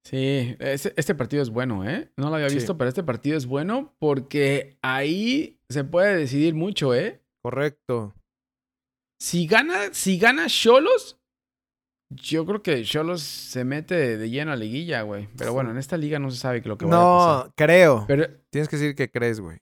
Sí, 0.04 0.56
este, 0.58 0.92
este 0.96 1.14
partido 1.14 1.42
es 1.42 1.50
bueno, 1.50 1.88
¿eh? 1.88 2.10
No 2.16 2.28
lo 2.28 2.34
había 2.36 2.48
Sí. 2.48 2.56
visto, 2.56 2.76
pero 2.76 2.88
este 2.88 3.04
partido 3.04 3.36
es 3.36 3.46
bueno 3.46 3.94
porque 4.00 4.76
ahí 4.82 5.60
se 5.68 5.84
puede 5.84 6.16
decidir 6.16 6.54
mucho, 6.54 6.94
¿eh? 6.94 7.20
Correcto. 7.42 8.14
Si 9.20 9.46
gana, 9.46 9.92
si 9.94 10.18
gana 10.18 10.46
Cholos, 10.48 11.18
yo 12.10 12.44
creo 12.44 12.62
que 12.62 12.82
Cholos 12.82 13.22
se 13.22 13.64
mete 13.64 14.18
de, 14.18 14.28
lleno 14.28 14.50
a 14.52 14.56
liguilla, 14.56 15.02
güey. 15.02 15.28
Pero 15.38 15.52
bueno, 15.52 15.70
en 15.70 15.78
esta 15.78 15.96
liga 15.96 16.18
no 16.18 16.30
se 16.32 16.38
sabe 16.38 16.60
lo 16.62 16.76
que 16.76 16.84
va 16.86 16.90
a 16.96 17.18
pasar. 17.18 17.46
No, 17.46 17.54
creo. 17.56 18.04
Pero 18.08 18.26
Tienes 18.50 18.68
que 18.68 18.76
decir 18.76 18.94
que 18.96 19.10
crees, 19.10 19.38
güey. 19.40 19.58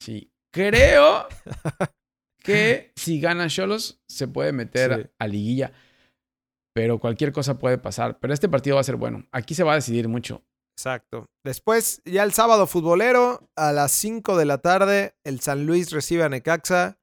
sí, 0.00 0.32
creo 0.50 1.26
que 2.42 2.92
si 2.96 3.20
gana 3.20 3.48
Cholos 3.48 4.02
se 4.08 4.26
puede 4.28 4.52
meter 4.52 5.02
Sí. 5.04 5.10
a 5.18 5.26
liguilla. 5.28 5.72
Pero 6.74 6.98
cualquier 6.98 7.32
cosa 7.32 7.58
puede 7.58 7.78
pasar. 7.78 8.18
Pero 8.18 8.34
este 8.34 8.48
partido 8.48 8.74
va 8.76 8.80
a 8.80 8.84
ser 8.84 8.96
bueno. 8.96 9.26
Aquí 9.32 9.54
se 9.54 9.62
va 9.62 9.72
a 9.72 9.76
decidir 9.76 10.08
mucho. 10.08 10.42
Exacto. 10.76 11.26
Después, 11.44 12.02
ya 12.04 12.24
el 12.24 12.32
sábado 12.32 12.66
futbolero, 12.66 13.48
a 13.56 13.72
las 13.72 13.92
5 13.92 14.36
de 14.36 14.44
la 14.44 14.58
tarde, 14.58 15.14
el 15.24 15.40
San 15.40 15.66
Luis 15.66 15.92
recibe 15.92 16.24
a 16.24 16.28
Necaxa. 16.28 16.98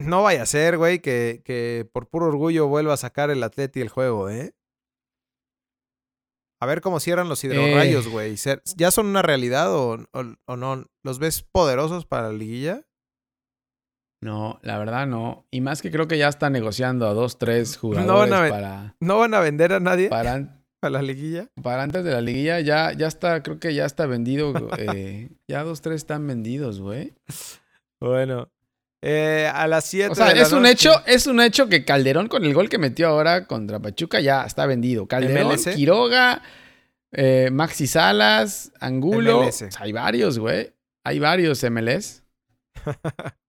No 0.00 0.22
vaya 0.22 0.42
a 0.42 0.46
ser, 0.46 0.76
güey, 0.78 1.00
que, 1.00 1.42
que 1.44 1.88
por 1.92 2.08
puro 2.08 2.26
orgullo 2.26 2.68
vuelva 2.68 2.92
a 2.94 2.98
sacar 2.98 3.30
el 3.30 3.42
Atleti 3.42 3.80
el 3.80 3.88
juego, 3.88 4.28
¿eh? 4.30 4.54
A 6.62 6.66
ver 6.66 6.80
cómo 6.80 7.00
cierran 7.00 7.28
los 7.28 7.42
hidrorrayos, 7.44 8.06
Eh. 8.06 8.10
güey. 8.10 8.36
¿Ya 8.76 8.90
son 8.90 9.06
una 9.06 9.22
realidad 9.22 9.74
o, 9.74 9.94
o- 10.12 10.34
o 10.46 10.56
no? 10.56 10.86
¿Los 11.04 11.18
ves 11.18 11.42
poderosos 11.42 12.06
para 12.06 12.28
la 12.28 12.34
liguilla? 12.34 12.85
No, 14.22 14.58
la 14.62 14.78
verdad 14.78 15.06
no. 15.06 15.46
Y 15.50 15.60
más 15.60 15.82
que 15.82 15.90
creo 15.90 16.08
que 16.08 16.18
ya 16.18 16.28
está 16.28 16.48
negociando 16.50 17.06
a 17.06 17.14
dos, 17.14 17.38
tres 17.38 17.78
van 17.82 18.04
jugadores 18.04 18.32
a 18.32 18.40
ver- 18.40 18.50
para, 18.50 18.94
¿No 19.00 19.18
van 19.18 19.34
a 19.34 19.40
vender 19.40 19.72
a 19.72 19.80
nadie? 19.80 20.08
para... 20.08 20.62
para 20.80 20.90
la 20.90 21.02
liguilla. 21.02 21.48
Para 21.62 21.82
antes 21.82 22.02
de 22.04 22.10
la 22.12 22.20
liguilla 22.20 22.60
ya, 22.60 22.92
ya 22.92 23.06
está, 23.08 23.42
creo 23.42 23.58
que 23.60 23.74
ya 23.74 23.84
está 23.84 24.06
vendido. 24.06 24.52
eh, 24.78 25.30
ya 25.48 25.62
dos, 25.64 25.80
tres 25.82 25.96
están 25.96 26.26
vendidos, 26.26 26.80
güey. 26.80 27.12
Bueno. 28.00 28.48
eh, 29.02 29.50
a 29.54 29.66
las 29.68 29.84
7 29.84 30.10
O 30.12 30.14
sea, 30.14 30.30
es 30.32 30.52
un 30.52 30.66
hecho, 30.66 30.92
es 31.06 31.26
un 31.26 31.40
hecho 31.40 31.68
que 31.68 31.84
Calderón 31.84 32.28
con 32.28 32.44
el 32.44 32.54
gol 32.54 32.68
que 32.68 32.78
metió 32.78 33.08
ahora 33.08 33.46
contra 33.46 33.80
Pachuca 33.80 34.20
ya 34.20 34.44
está 34.44 34.66
vendido. 34.66 35.06
Calderón, 35.06 35.48
MLS. 35.48 35.68
Quiroga, 35.74 36.42
eh, 37.12 37.50
Maxi 37.52 37.86
Salas, 37.86 38.72
Angulo. 38.80 39.46
O 39.46 39.52
sea, 39.52 39.68
hay 39.78 39.92
varios, 39.92 40.38
güey. 40.38 40.72
Hay 41.04 41.18
varios 41.18 41.62
MLS. 41.70 42.22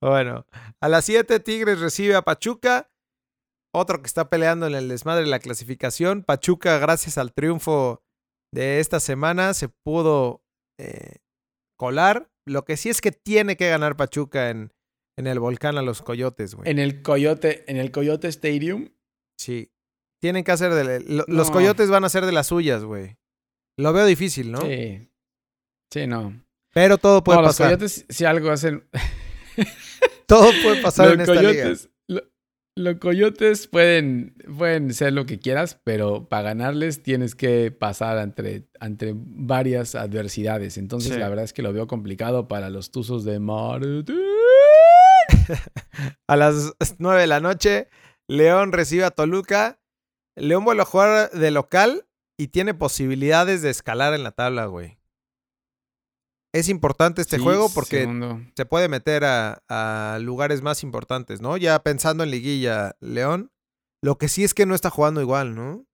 Bueno, 0.00 0.46
a 0.80 0.88
las 0.88 1.04
7 1.04 1.40
Tigres 1.40 1.80
recibe 1.80 2.14
a 2.14 2.22
Pachuca. 2.22 2.90
Otro 3.72 4.00
que 4.02 4.06
está 4.06 4.28
peleando 4.28 4.66
en 4.66 4.74
el 4.74 4.88
desmadre 4.88 5.22
de 5.24 5.30
la 5.30 5.38
clasificación. 5.38 6.22
Pachuca, 6.24 6.78
gracias 6.78 7.18
al 7.18 7.32
triunfo 7.32 8.02
de 8.52 8.80
esta 8.80 8.98
semana, 8.98 9.54
se 9.54 9.68
pudo 9.68 10.42
eh, 10.78 11.18
colar. 11.78 12.28
Lo 12.46 12.64
que 12.64 12.76
sí 12.76 12.88
es 12.88 13.00
que 13.00 13.12
tiene 13.12 13.56
que 13.56 13.68
ganar 13.68 13.96
Pachuca 13.96 14.50
en, 14.50 14.72
en 15.16 15.26
el 15.28 15.38
volcán 15.38 15.78
a 15.78 15.82
los 15.82 16.02
coyotes, 16.02 16.54
güey. 16.56 16.68
En 16.68 16.78
el 16.80 17.02
Coyote, 17.02 17.64
en 17.70 17.76
el 17.76 17.92
Coyote 17.92 18.26
Stadium. 18.28 18.88
Sí. 19.38 19.70
Tienen 20.20 20.42
que 20.42 20.50
hacer 20.52 20.74
de. 20.74 21.00
lo- 21.00 21.24
Los 21.28 21.50
coyotes 21.50 21.88
van 21.90 22.02
a 22.02 22.08
hacer 22.08 22.26
de 22.26 22.32
las 22.32 22.48
suyas, 22.48 22.82
güey. 22.84 23.16
Lo 23.78 23.92
veo 23.92 24.04
difícil, 24.04 24.50
¿no? 24.50 24.60
Sí. 24.62 25.08
Sí, 25.92 26.06
no. 26.06 26.42
Pero 26.74 26.98
todo 26.98 27.22
puede 27.22 27.38
no, 27.38 27.42
los 27.42 27.52
pasar. 27.52 27.68
Coyotes, 27.68 28.04
si 28.08 28.24
algo 28.24 28.50
hacen. 28.50 28.88
Todo 30.26 30.50
puede 30.62 30.80
pasar 30.82 31.06
los 31.06 31.14
en 31.14 31.20
esta 31.22 31.34
liga. 31.34 31.52
coyotes, 31.62 31.90
lo- 32.08 32.22
los 32.76 32.94
coyotes 32.98 33.66
pueden, 33.66 34.34
pueden 34.56 34.94
ser 34.94 35.12
lo 35.12 35.26
que 35.26 35.38
quieras, 35.38 35.80
pero 35.84 36.28
para 36.28 36.42
ganarles 36.44 37.02
tienes 37.02 37.34
que 37.34 37.70
pasar 37.72 38.18
entre, 38.18 38.68
entre 38.80 39.12
varias 39.16 39.94
adversidades. 39.96 40.78
Entonces, 40.78 41.12
Sí. 41.14 41.18
la 41.18 41.28
verdad 41.28 41.44
es 41.44 41.52
que 41.52 41.62
lo 41.62 41.72
veo 41.72 41.86
complicado 41.86 42.46
para 42.48 42.70
los 42.70 42.90
tuzos 42.92 43.24
de 43.24 43.40
Martín. 43.40 44.14
A 46.28 46.36
las 46.36 46.74
9 46.98 47.20
de 47.22 47.26
la 47.26 47.40
noche, 47.40 47.88
León 48.28 48.72
recibe 48.72 49.04
a 49.04 49.10
Toluca. 49.10 49.80
León 50.36 50.64
vuelve 50.64 50.82
a 50.82 50.86
jugar 50.86 51.30
de 51.32 51.50
local 51.50 52.06
y 52.38 52.48
tiene 52.48 52.72
posibilidades 52.72 53.62
de 53.62 53.70
escalar 53.70 54.14
en 54.14 54.22
la 54.22 54.30
tabla, 54.32 54.66
güey. 54.66 54.98
Es 56.52 56.68
importante 56.68 57.22
este 57.22 57.36
Sí, 57.36 57.42
juego 57.42 57.68
porque 57.72 58.00
segundo. 58.00 58.40
se 58.56 58.66
puede 58.66 58.88
meter 58.88 59.24
a, 59.24 59.62
a 59.68 60.18
lugares 60.20 60.62
más 60.62 60.82
importantes, 60.82 61.40
¿no? 61.40 61.56
Ya 61.56 61.80
pensando 61.82 62.24
en 62.24 62.30
liguilla, 62.30 62.96
León. 63.00 63.52
Lo 64.02 64.18
que 64.18 64.28
sí 64.28 64.42
es 64.44 64.54
que 64.54 64.66
no 64.66 64.74
está 64.74 64.90
jugando 64.90 65.20
igual, 65.20 65.54
¿no? 65.54 65.86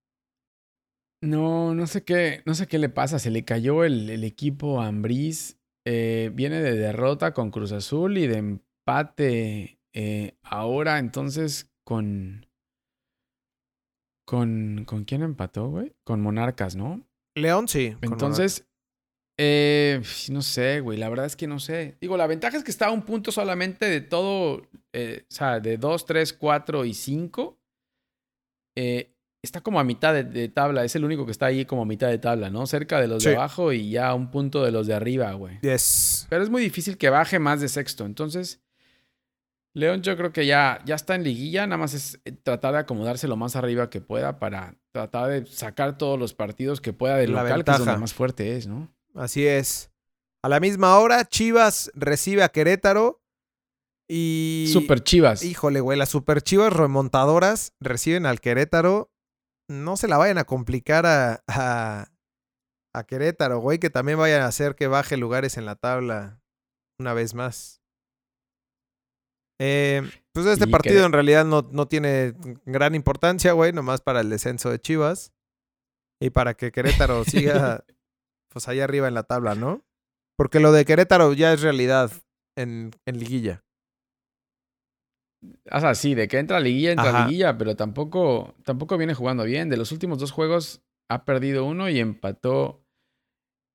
No, 1.21 1.73
no 1.73 1.87
sé 1.87 2.03
qué, 2.03 2.41
no 2.45 2.53
sé 2.53 2.67
qué 2.67 2.77
le 2.77 2.89
pasa. 2.89 3.19
Se 3.19 3.31
le 3.31 3.43
cayó 3.43 3.83
el, 3.83 4.09
el 4.09 4.23
equipo 4.23 4.81
a 4.81 4.87
Ambriz. 4.87 5.57
Eh, 5.85 6.31
viene 6.33 6.61
de 6.61 6.75
derrota 6.75 7.33
con 7.33 7.49
Cruz 7.51 7.71
Azul 7.71 8.17
y 8.17 8.27
de 8.27 8.37
empate 8.37 9.79
eh, 9.93 10.37
ahora. 10.43 10.99
Entonces, 10.99 11.71
con. 11.83 12.45
Con. 14.25 14.85
¿Con 14.85 15.05
quién 15.05 15.21
empató, 15.23 15.69
güey? 15.69 15.95
Con 16.03 16.21
Monarcas, 16.21 16.75
¿no? 16.75 17.01
León 17.35 17.67
sí. 17.67 17.93
con 18.01 18.13
Entonces. 18.13 18.66
Eh, 19.39 20.01
no 20.31 20.41
sé, 20.41 20.79
güey. 20.79 20.97
La 20.97 21.09
verdad 21.09 21.25
es 21.25 21.35
que 21.35 21.47
no 21.47 21.59
sé. 21.59 21.95
Digo, 22.01 22.17
la 22.17 22.27
ventaja 22.27 22.57
es 22.57 22.63
que 22.63 22.71
está 22.71 22.87
a 22.87 22.91
un 22.91 23.03
punto 23.03 23.31
solamente 23.31 23.85
de 23.87 24.01
todo. 24.01 24.67
eh, 24.93 25.25
o 25.29 25.33
sea, 25.33 25.59
de 25.59 25.77
2, 25.77 26.05
3, 26.05 26.33
4 26.33 26.85
y 26.85 26.93
5. 26.93 27.59
Eh, 28.75 29.13
está 29.43 29.61
como 29.61 29.79
a 29.79 29.83
mitad 29.83 30.13
de, 30.13 30.23
de 30.23 30.49
tabla. 30.49 30.83
Es 30.83 30.95
el 30.95 31.05
único 31.05 31.25
que 31.25 31.31
está 31.31 31.45
ahí 31.47 31.65
como 31.65 31.83
a 31.83 31.85
mitad 31.85 32.07
de 32.09 32.17
tabla, 32.17 32.49
¿no? 32.49 32.65
Cerca 32.65 32.99
de 32.99 33.07
los 33.07 33.21
Sí. 33.23 33.29
de 33.29 33.35
abajo 33.35 33.71
y 33.73 33.91
ya 33.91 34.07
a 34.09 34.13
un 34.15 34.31
punto 34.31 34.63
de 34.63 34.71
los 34.71 34.87
de 34.87 34.93
arriba, 34.95 35.31
güey. 35.33 35.59
Yes. 35.61 36.25
Pero 36.29 36.43
es 36.43 36.49
muy 36.49 36.61
difícil 36.61 36.97
que 36.97 37.09
baje 37.09 37.37
más 37.39 37.61
de 37.61 37.69
sexto. 37.69 38.05
Entonces, 38.05 38.59
León 39.73 40.01
yo 40.01 40.17
creo 40.17 40.33
que 40.33 40.47
ya, 40.47 40.81
ya 40.85 40.95
está 40.95 41.13
en 41.13 41.23
liguilla. 41.23 41.67
Nada 41.67 41.77
más 41.77 41.93
es 41.93 42.19
eh, 42.25 42.31
tratar 42.31 42.73
de 42.73 42.79
acomodarse 42.79 43.27
lo 43.27 43.35
más 43.35 43.55
arriba 43.55 43.89
que 43.91 44.01
pueda 44.01 44.39
para 44.39 44.75
tratar 44.91 45.29
de 45.29 45.45
sacar 45.45 45.97
todos 45.99 46.17
los 46.19 46.33
partidos 46.33 46.81
que 46.81 46.93
pueda 46.93 47.17
del 47.17 47.31
local, 47.31 47.45
que 47.45 47.51
es 47.51 47.55
ventaja. 47.57 47.77
donde 47.79 47.97
más 47.99 48.13
fuerte 48.15 48.57
es, 48.57 48.65
¿no? 48.65 48.91
Así 49.17 49.45
es. 49.45 49.91
A 50.43 50.49
la 50.49 50.59
misma 50.59 50.97
hora, 50.99 51.25
Chivas 51.25 51.91
recibe 51.95 52.43
a 52.43 52.49
Querétaro. 52.49 53.21
Y. 54.07 54.69
Super 54.71 55.03
Chivas. 55.03 55.43
Híjole, 55.43 55.81
güey, 55.81 55.97
las 55.97 56.09
super 56.09 56.41
chivas 56.41 56.71
remontadoras 56.71 57.73
reciben 57.81 58.25
al 58.25 58.39
Querétaro. 58.39 59.11
No 59.69 59.97
se 59.97 60.07
la 60.07 60.17
vayan 60.17 60.37
a 60.37 60.45
complicar 60.45 61.05
a, 61.05 61.43
a, 61.47 62.11
a 62.93 63.03
Querétaro, 63.03 63.59
güey, 63.59 63.79
que 63.79 63.89
también 63.89 64.17
vayan 64.17 64.43
a 64.43 64.47
hacer 64.47 64.75
que 64.75 64.87
baje 64.87 65.17
lugares 65.17 65.57
en 65.57 65.65
la 65.65 65.75
tabla 65.75 66.39
una 66.99 67.13
vez 67.13 67.33
más. 67.33 67.81
Eh, 69.59 70.03
pues 70.33 70.45
este 70.45 70.69
Y 70.69 70.71
partido 70.71 71.05
en 71.05 71.11
realidad 71.11 71.43
no, 71.43 71.67
no 71.71 71.87
tiene 71.87 72.35
gran 72.65 72.95
importancia, 72.95 73.53
güey, 73.53 73.73
nomás 73.73 74.01
para 74.01 74.21
el 74.21 74.29
descenso 74.29 74.69
de 74.69 74.79
Chivas. 74.79 75.33
Y 76.21 76.29
para 76.29 76.53
que 76.53 76.71
Querétaro 76.71 77.23
siga, 77.25 77.83
pues 78.51 78.67
allá 78.67 78.83
arriba 78.83 79.07
en 79.07 79.13
la 79.13 79.23
tabla, 79.23 79.55
¿no? 79.55 79.83
Porque 80.37 80.59
lo 80.59 80.71
de 80.71 80.85
Querétaro 80.85 81.33
ya 81.33 81.53
es 81.53 81.61
realidad 81.61 82.11
en, 82.57 82.91
en 83.05 83.19
liguilla. 83.19 83.63
O 85.71 85.79
sea, 85.79 85.93
sí, 85.95 86.15
de 86.15 86.27
que 86.27 86.39
entra 86.39 86.57
a 86.57 86.59
liguilla, 86.59 86.91
entra 86.91 87.09
Ajá. 87.09 87.25
liguilla, 87.27 87.57
pero 87.57 87.75
tampoco, 87.75 88.55
tampoco 88.63 88.97
viene 88.97 89.13
jugando 89.13 89.43
bien. 89.43 89.69
De 89.69 89.77
los 89.77 89.91
últimos 89.91 90.17
dos 90.19 90.31
juegos 90.31 90.81
ha 91.09 91.25
perdido 91.25 91.65
uno 91.65 91.89
y 91.89 91.99
empató 91.99 92.83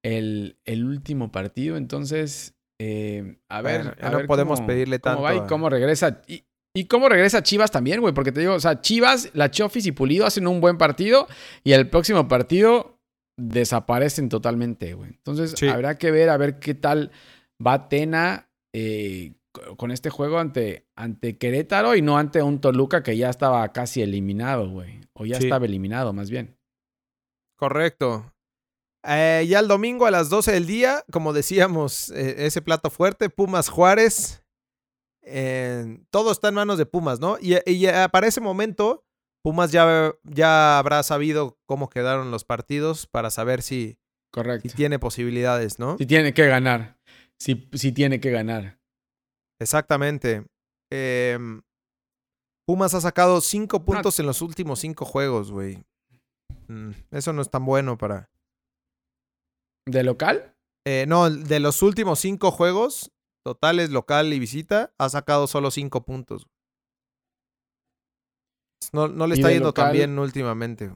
el, 0.05 0.59
el 0.65 0.85
último 0.85 1.31
partido. 1.31 1.77
Entonces, 1.77 2.55
eh, 2.81 3.39
a 3.49 3.63
ver. 3.63 3.83
Bueno, 3.85 3.97
ya 4.01 4.09
a 4.09 4.11
no 4.11 4.17
ver 4.19 4.27
podemos 4.27 4.59
cómo- 4.59 4.67
pedirle 4.67 4.99
cómo 5.01 5.23
va 5.23 5.29
tanto 5.31 5.45
y 5.45 5.47
a- 5.47 5.49
cómo 5.49 5.71
regresa. 5.71 6.23
Y, 6.27 6.45
y 6.75 6.87
cómo 6.87 7.09
regresa 7.09 7.43
Chivas 7.43 7.71
también, 7.71 8.01
güey, 8.01 8.15
porque 8.15 8.33
te 8.33 8.41
digo, 8.41 8.55
o 8.55 8.61
sea, 8.61 8.81
Chivas, 8.81 9.31
la 9.35 9.51
Chofis 9.51 9.87
y 9.87 9.93
Pulido 9.93 10.27
hacen 10.27 10.47
un 10.47 10.61
buen 10.61 10.79
partido 10.79 11.29
y 11.63 11.73
el 11.73 11.89
próximo 11.89 12.27
partido 12.29 12.92
desaparecen 13.49 14.29
totalmente, 14.29 14.95
güey. 14.95 15.11
Entonces, 15.11 15.55
Sí. 15.57 15.69
habrá 15.69 15.99
que 15.99 16.11
ver 16.11 16.29
a 16.31 16.37
ver 16.37 16.59
qué 16.59 16.75
tal 16.75 17.11
va 17.65 17.89
Tena 17.89 18.49
eh, 18.75 19.35
co- 19.53 19.77
con 19.77 19.91
este 19.91 20.09
juego 20.11 20.39
ante, 20.39 20.87
ante 20.97 21.37
Querétaro 21.37 21.95
y 21.95 22.01
no 22.03 22.17
ante 22.17 22.43
un 22.43 22.61
Toluca 22.61 23.03
que 23.03 23.17
ya 23.17 23.29
estaba 23.29 23.71
casi 23.73 24.01
eliminado, 24.01 24.71
güey. 24.71 25.01
O 25.13 25.27
ya 25.27 25.37
Sí. 25.39 25.45
estaba 25.45 25.67
eliminado, 25.67 26.13
más 26.15 26.31
bien. 26.31 26.57
Correcto. 27.59 28.33
Eh, 29.05 29.45
ya 29.49 29.59
el 29.59 29.69
domingo 29.69 30.07
a 30.07 30.11
las 30.11 30.31
12 30.31 30.53
del 30.53 30.67
día, 30.67 31.05
como 31.11 31.33
decíamos, 31.33 32.11
eh, 32.11 32.47
ese 32.47 32.63
plato 32.63 32.89
fuerte, 32.89 33.29
Pumas 33.31 33.69
Juárez. 33.69 34.43
Eh, 35.23 36.01
todo 36.11 36.33
está 36.33 36.49
en 36.49 36.55
manos 36.55 36.79
de 36.79 36.87
Pumas, 36.87 37.21
¿no? 37.21 37.37
Y, 37.41 37.57
y 37.71 37.87
para 38.11 38.27
ese 38.27 38.41
momento, 38.41 39.05
Pumas 39.43 39.73
ya, 39.73 40.15
ya 40.23 40.79
habrá 40.79 41.03
sabido 41.03 41.59
cómo 41.67 41.91
quedaron 41.91 42.31
los 42.31 42.45
partidos 42.45 43.07
para 43.07 43.31
saber 43.31 43.63
si, 43.63 43.99
Correcto. 44.31 44.69
si 44.69 44.77
tiene 44.77 44.99
posibilidades, 44.99 45.79
¿no? 45.79 45.99
Si 45.99 46.07
tiene 46.07 46.33
que 46.33 46.47
ganar. 46.47 46.97
Si, 47.41 47.69
si 47.73 47.91
tiene 47.91 48.21
que 48.21 48.31
ganar. 48.31 48.79
Exactamente. 49.61 50.47
Em, 50.93 51.63
Pumas 52.67 52.95
ha 52.95 53.01
sacado 53.01 53.41
cinco 53.41 53.85
puntos 53.85 54.19
en 54.21 54.27
los 54.27 54.43
últimos 54.43 54.79
cinco 54.79 55.05
juegos, 55.05 55.51
güey. 55.51 55.83
Mm, 56.69 56.91
eso 57.11 57.33
no 57.33 57.43
es 57.43 57.51
tan 57.51 57.65
bueno 57.65 57.99
para... 57.99 58.31
¿De 59.87 60.05
local? 60.05 60.55
Eh, 60.87 61.07
no, 61.09 61.29
de 61.29 61.59
los 61.59 61.83
últimos 61.83 62.21
cinco 62.21 62.53
juegos, 62.53 63.11
totales, 63.45 63.91
local 63.91 64.33
y 64.33 64.39
visita, 64.39 64.93
ha 64.99 65.09
sacado 65.09 65.49
solo 65.49 65.73
cinco 65.73 66.05
puntos. 66.05 66.47
No, 68.93 69.09
no 69.09 69.27
le 69.27 69.35
está 69.35 69.51
yendo 69.51 69.73
tan 69.73 69.93
bien 69.93 70.19
últimamente. 70.19 70.91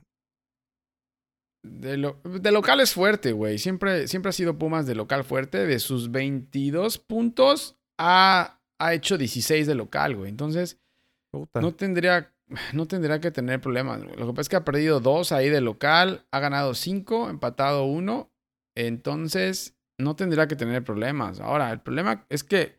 De, 1.65 1.97
lo- 1.97 2.21
de 2.25 2.53
local 2.53 2.81
es 2.81 2.93
fuerte, 2.95 3.33
güey. 3.33 3.59
Siempre, 3.59 4.07
siempre 4.09 4.31
ha 4.31 4.33
sido 4.33 4.57
Pumas 4.59 4.87
de 4.87 4.95
local 4.95 5.25
fuerte. 5.25 5.67
De 5.67 5.79
sus 5.81 6.11
22 6.11 6.99
puntos, 6.99 7.77
ha, 7.99 8.61
ha 8.79 8.95
hecho 8.95 9.19
16 9.19 9.67
de 9.67 9.75
local, 9.75 10.15
güey. 10.17 10.31
Entonces, 10.31 10.79
Puta. 11.33 11.61
no 11.61 11.75
tendría, 11.75 12.33
no 12.73 12.87
tendría 12.87 13.21
que 13.21 13.31
tener 13.33 13.61
problemas. 13.61 14.01
Lo 14.01 14.27
que 14.29 14.33
pasa 14.33 14.41
es 14.43 14.49
que 14.49 14.57
ha 14.57 14.65
perdido 14.65 15.01
dos 15.01 15.33
ahí 15.33 15.49
de 15.49 15.61
local, 15.61 16.25
ha 16.31 16.39
ganado 16.41 16.75
cinco, 16.75 17.29
empatado 17.29 17.85
uno. 17.85 18.31
Entonces, 18.77 19.75
no 19.99 20.15
tendría 20.15 20.47
que 20.47 20.57
tener 20.57 20.85
problemas. 20.85 21.41
Ahora, 21.41 21.73
el 21.73 21.81
problema 21.81 22.27
es 22.29 22.45
que, 22.45 22.79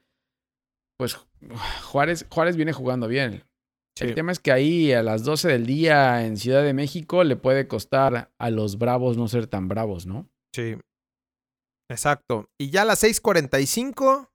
pues, 0.98 1.18
Juárez, 1.84 2.26
Juárez 2.30 2.56
viene 2.56 2.72
jugando 2.72 3.08
bien. 3.08 3.44
Sí. 3.98 4.06
El 4.06 4.16
tema 4.16 4.32
es 4.32 4.40
que 4.40 4.52
ahí 4.52 4.94
a 4.94 5.02
las 5.02 5.24
12 5.24 5.48
del 5.48 5.66
día 5.66 6.26
en 6.26 6.38
Ciudad 6.38 6.64
de 6.64 6.74
México 6.74 7.24
le 7.24 7.36
puede 7.36 7.68
costar 7.68 8.32
a 8.38 8.50
los 8.50 8.78
bravos 8.78 9.18
no 9.18 9.28
ser 9.28 9.48
tan 9.48 9.68
bravos, 9.68 10.06
¿no? 10.06 10.30
Sí. 10.54 10.76
Exacto. 11.90 12.50
Y 12.60 12.70
ya 12.70 12.84
a 12.84 12.86
las 12.86 13.02
6:45, 13.04 14.30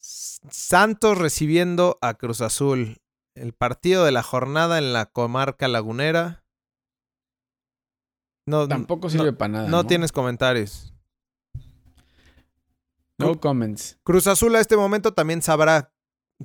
S- 0.00 0.40
Santos 0.50 1.18
recibiendo 1.18 1.98
a 2.00 2.14
Cruz 2.14 2.40
Azul. 2.40 2.96
El 3.34 3.52
partido 3.52 4.04
de 4.06 4.12
la 4.12 4.22
jornada 4.22 4.78
en 4.78 4.94
la 4.94 5.06
comarca 5.06 5.68
lagunera. 5.68 6.44
No, 8.48 8.66
Tampoco 8.68 9.10
sirve 9.10 9.32
no, 9.32 9.36
para 9.38 9.48
nada. 9.52 9.68
no 9.68 9.84
tienes 9.86 10.10
comentarios. 10.12 10.94
No 13.18 13.38
comments. 13.40 13.98
Cruz 14.04 14.26
Azul 14.26 14.54
a 14.56 14.60
este 14.60 14.76
momento 14.76 15.12
también 15.12 15.42
sabrá 15.42 15.92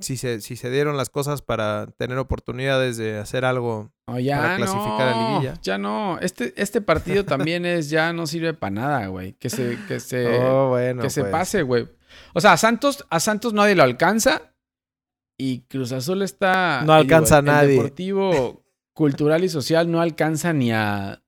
si 0.00 0.16
se, 0.16 0.40
si 0.40 0.56
se 0.56 0.70
dieron 0.70 0.96
las 0.96 1.10
cosas 1.10 1.42
para 1.42 1.86
tener 1.98 2.18
oportunidades 2.18 2.96
de 2.96 3.18
hacer 3.18 3.44
algo. 3.44 3.92
Oh, 4.06 4.18
ya 4.18 4.38
Para 4.38 4.56
clasificar 4.56 5.08
a 5.08 5.14
no, 5.14 5.28
liguilla. 5.28 5.58
Ya 5.62 5.78
no. 5.78 6.18
Este, 6.20 6.54
este 6.56 6.80
partido 6.80 7.24
también 7.24 7.66
es, 7.66 7.90
ya 7.90 8.12
no 8.12 8.26
sirve 8.26 8.54
para 8.54 8.70
nada, 8.70 9.06
güey. 9.08 9.34
Que 9.34 9.50
se, 9.50 9.78
que 9.88 10.00
se, 10.00 10.38
oh, 10.40 10.70
bueno. 10.70 11.02
que 11.02 11.10
se 11.10 11.22
pues. 11.22 11.32
pase, 11.32 11.62
güey. 11.62 11.88
O 12.32 12.40
sea, 12.40 12.54
a 12.54 12.56
Santos, 12.56 13.04
a 13.10 13.20
Santos 13.20 13.52
nadie 13.52 13.74
lo 13.74 13.82
alcanza. 13.82 14.54
Y 15.36 15.60
Cruz 15.62 15.92
Azul 15.92 16.22
está. 16.22 16.82
No 16.84 16.92
alcanza 16.94 17.36
a 17.36 17.38
el 17.40 17.44
nadie. 17.44 17.74
Deportivo, 17.74 18.64
cultural 18.94 19.44
y 19.44 19.48
social 19.48 19.90
no 19.90 20.00
alcanza 20.00 20.52
ni 20.52 20.72
a. 20.72 21.22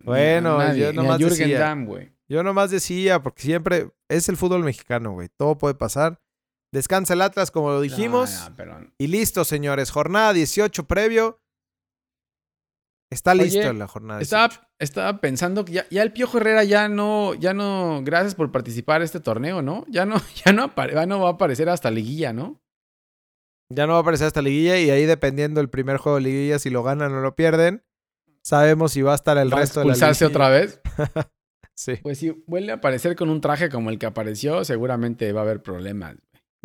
Bueno, 0.00 0.58
ni 0.58 0.64
a 0.64 0.66
nadie, 0.68 0.80
yo 0.82 0.92
ni 0.92 0.98
a 0.98 1.02
nomás 1.02 1.18
decía. 1.18 1.58
Damm. 1.60 1.88
Yo 2.28 2.42
nomás 2.42 2.70
decía, 2.70 3.22
porque 3.22 3.42
siempre 3.42 3.90
es 4.08 4.28
el 4.28 4.36
fútbol 4.36 4.62
mexicano, 4.62 5.12
güey. 5.12 5.30
Todo 5.34 5.56
puede 5.56 5.74
pasar. 5.74 6.20
Descansa 6.72 7.14
el 7.14 7.22
Atlas, 7.22 7.50
como 7.50 7.70
lo 7.70 7.80
dijimos. 7.80 8.30
No, 8.30 8.50
no, 8.50 8.56
pero- 8.56 8.92
Y 8.98 9.06
listo, 9.06 9.44
señores. 9.44 9.90
Jornada 9.90 10.32
18 10.32 10.84
previo. 10.86 11.40
Está 13.10 13.32
Oye, 13.32 13.44
listo 13.44 13.72
la 13.72 13.86
jornada 13.86 14.20
18. 14.20 14.44
Estaba, 14.44 14.68
estaba 14.78 15.20
pensando 15.20 15.64
que 15.64 15.72
ya, 15.72 15.86
ya 15.90 16.02
el 16.02 16.12
Piojo 16.12 16.36
Herrera 16.38 16.62
ya 16.64 16.88
no, 16.90 17.32
ya 17.34 17.54
no, 17.54 18.02
gracias 18.04 18.34
por 18.34 18.52
participar 18.52 19.00
en 19.00 19.06
este 19.06 19.20
torneo, 19.20 19.62
¿no? 19.62 19.86
Ya 19.88 20.04
no, 20.04 20.16
ya 20.44 20.52
no, 20.52 20.64
apare- 20.74 20.92
ya 20.92 21.06
no 21.06 21.20
va 21.20 21.30
a 21.30 21.32
aparecer 21.32 21.70
hasta 21.70 21.90
liguilla, 21.90 22.34
¿no? 22.34 22.60
Ya 23.72 23.86
no 23.86 23.94
va 23.94 23.98
a 24.00 24.02
aparecer 24.02 24.26
hasta 24.26 24.42
liguilla 24.42 24.78
y 24.78 24.90
ahí 24.90 25.06
dependiendo 25.06 25.60
el 25.62 25.70
primer 25.70 25.96
juego 25.96 26.16
de 26.16 26.24
liguilla, 26.24 26.58
si 26.58 26.68
lo 26.70 26.82
ganan 26.82 27.12
o 27.14 27.20
lo 27.20 27.34
pierden, 27.34 27.82
sabemos 28.42 28.92
si 28.92 29.00
va 29.02 29.12
a 29.12 29.14
estar 29.14 29.36
el 29.38 29.52
Va 29.52 29.56
a 29.58 29.60
resto 29.60 29.80
de 29.80 29.86
la 29.86 29.92
expulsarse 29.92 30.24
liguilla. 30.26 30.36
otra 30.46 30.48
vez. 30.58 30.80
Sí, 31.78 31.94
Pues 32.02 32.18
si 32.18 32.30
vuelve 32.48 32.72
a 32.72 32.76
aparecer 32.76 33.14
con 33.14 33.30
un 33.30 33.40
traje 33.40 33.68
como 33.68 33.90
el 33.90 34.00
que 34.00 34.06
apareció, 34.06 34.64
seguramente 34.64 35.32
va 35.32 35.42
a 35.42 35.44
haber 35.44 35.62
problemas. 35.62 36.16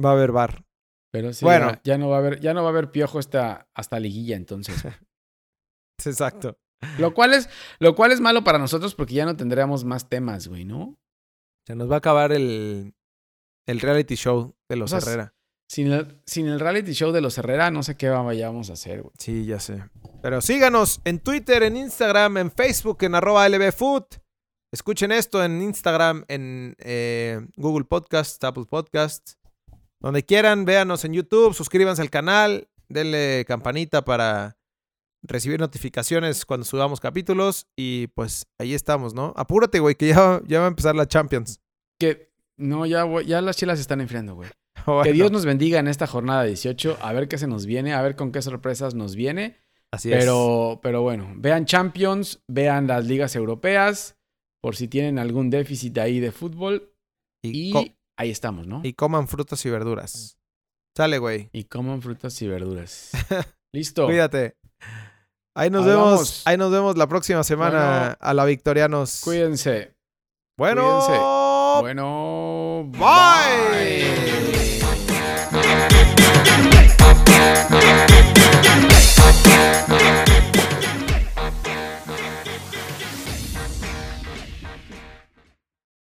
Va 0.04 0.10
a 0.10 0.14
haber 0.14 0.32
bar. 0.32 0.66
Pero 1.12 1.34
sí, 1.34 1.46
Bueno. 1.46 1.72
ya, 1.72 1.82
ya 1.84 1.98
no 1.98 2.10
va 2.10 2.16
a 2.16 2.20
haber, 2.20 2.39
ya 2.39 2.54
no 2.54 2.62
va 2.64 2.70
a 2.70 2.72
haber 2.72 2.91
Piojo 2.91 3.20
hasta, 3.20 3.68
hasta 3.76 4.00
liguilla, 4.00 4.36
entonces. 4.36 4.76
Exacto. 6.06 6.58
lo 6.98 7.14
cual 7.14 7.34
es, 7.34 7.50
lo 7.80 7.96
cual 7.96 8.12
es 8.12 8.20
malo 8.20 8.44
para 8.44 8.58
nosotros 8.58 8.96
porque 8.96 9.14
ya 9.14 9.26
no 9.26 9.36
tendríamos 9.38 9.86
más 9.86 10.10
temas, 10.10 10.48
güey, 10.48 10.66
¿no? 10.66 10.98
Se 11.68 11.76
nos 11.76 11.89
va 11.89 11.96
a 11.96 11.98
acabar 12.00 12.32
el, 12.34 12.94
el 13.68 13.80
reality 13.80 14.16
show 14.16 14.56
de 14.70 14.76
los 14.76 14.91
O 14.91 15.00
sea, 15.00 15.08
Herrera. 15.12 15.36
Sin 15.70 15.91
el, 15.91 16.22
sin 16.26 16.48
el 16.48 16.60
reality 16.60 16.91
show 16.94 17.12
de 17.12 17.22
los 17.22 17.38
Herrera, 17.38 17.72
no 17.72 17.84
sé 17.84 17.96
qué 17.96 18.10
vayamos 18.10 18.70
a 18.70 18.74
hacer, 18.74 19.02
güey. 19.02 19.14
Sí, 19.18 19.46
ya 19.46 19.60
sé. 19.60 19.84
Pero 20.22 20.41
síganos 20.41 21.00
en 21.06 21.20
Twitter, 21.20 21.64
en 21.64 21.78
Instagram, 21.78 22.38
en 22.38 22.52
Facebook, 22.52 22.98
en 23.04 23.16
arroba 23.16 23.48
lbfood. 23.48 24.04
Escuchen 24.74 25.12
esto 25.12 25.44
en 25.44 25.62
Instagram, 25.62 26.26
en 26.28 26.76
eh, 26.80 27.39
Google 27.56 27.86
Podcasts, 27.86 28.44
Apple 28.44 28.66
Podcasts. 28.70 29.38
Donde 30.04 30.24
quieran, 30.24 30.66
véanos 30.66 31.04
en 31.06 31.14
YouTube, 31.14 31.54
suscríbanse 31.56 32.01
al 32.04 32.10
canal, 32.12 32.68
denle 32.89 33.45
campanita 33.47 34.04
para 34.06 34.58
recibir 35.24 35.60
notificaciones 35.60 36.45
cuando 36.45 36.66
subamos 36.66 36.99
capítulos. 36.99 37.66
Y 37.78 38.08
pues 38.08 38.45
ahí 38.60 38.74
estamos, 38.74 39.14
¿no? 39.16 39.34
Apúrate, 39.38 39.80
güey, 39.80 39.95
que 39.95 40.10
ya, 40.10 40.41
ya 40.45 40.60
va 40.60 40.66
a 40.66 40.68
empezar 40.68 40.95
la 40.95 41.08
Champions. 41.08 41.62
Que 41.99 42.32
no, 42.58 42.86
ya, 42.86 43.06
voy- 43.06 43.26
ya 43.26 43.41
las 43.41 43.56
chelas 43.58 43.78
se 43.80 43.82
están 43.84 44.01
enfriando, 44.01 44.36
güey. 44.36 44.49
Bueno, 44.86 45.04
Que 45.04 45.14
Dios 45.14 45.32
nos 45.32 45.45
bendiga 45.45 45.80
en 45.80 45.88
esta 45.88 46.08
jornada 46.08 46.43
18, 46.43 46.97
a 47.01 47.14
ver 47.14 47.30
qué 47.30 47.38
se 47.38 47.47
nos 47.47 47.66
viene, 47.66 47.93
a 47.93 48.01
ver 48.01 48.18
con 48.18 48.34
qué 48.34 48.41
sorpresas 48.41 48.95
nos 48.95 49.16
viene. 49.16 49.56
así 49.91 50.12
es. 50.12 50.18
Pero, 50.20 50.82
pero 50.84 51.01
bueno, 51.01 51.32
vean 51.38 51.66
Champions, 51.66 52.43
vean 52.49 52.88
las 52.88 53.06
ligas 53.06 53.34
europeas, 53.38 54.18
por 54.62 54.76
si 54.76 54.89
tienen 54.89 55.20
algún 55.20 55.49
déficit 55.49 55.97
ahí 55.99 56.20
de 56.20 56.34
fútbol. 56.34 56.91
Y, 57.41 57.70
Y 57.78 57.95
ahí 58.18 58.30
estamos, 58.30 58.68
¿no? 58.68 58.82
Y 58.84 58.93
coman 58.93 59.28
frutas 59.28 59.66
y 59.66 59.70
verduras. 59.70 60.38
Sale, 60.95 61.18
güey. 61.18 61.49
Y 61.53 61.64
coman 61.66 62.01
frutas 62.01 62.41
y 62.41 62.47
verduras. 62.47 63.11
Listo. 63.74 64.05
Cuídate. 64.05 64.55
Ahí 65.55 65.70
nos 65.70 65.86
vemos. 65.86 66.41
Ahí 66.45 66.57
nos 66.57 66.72
vemos 66.72 66.97
la 66.97 67.07
próxima 67.07 67.43
semana 67.43 68.11
a 68.14 68.34
la 68.34 68.45
Victorianos. 68.45 69.22
Cuídense. 69.24 69.95
Bueno. 70.57 71.01
Cuídense. 71.05 71.20
Bueno. 71.82 72.91
bye. 72.91 74.34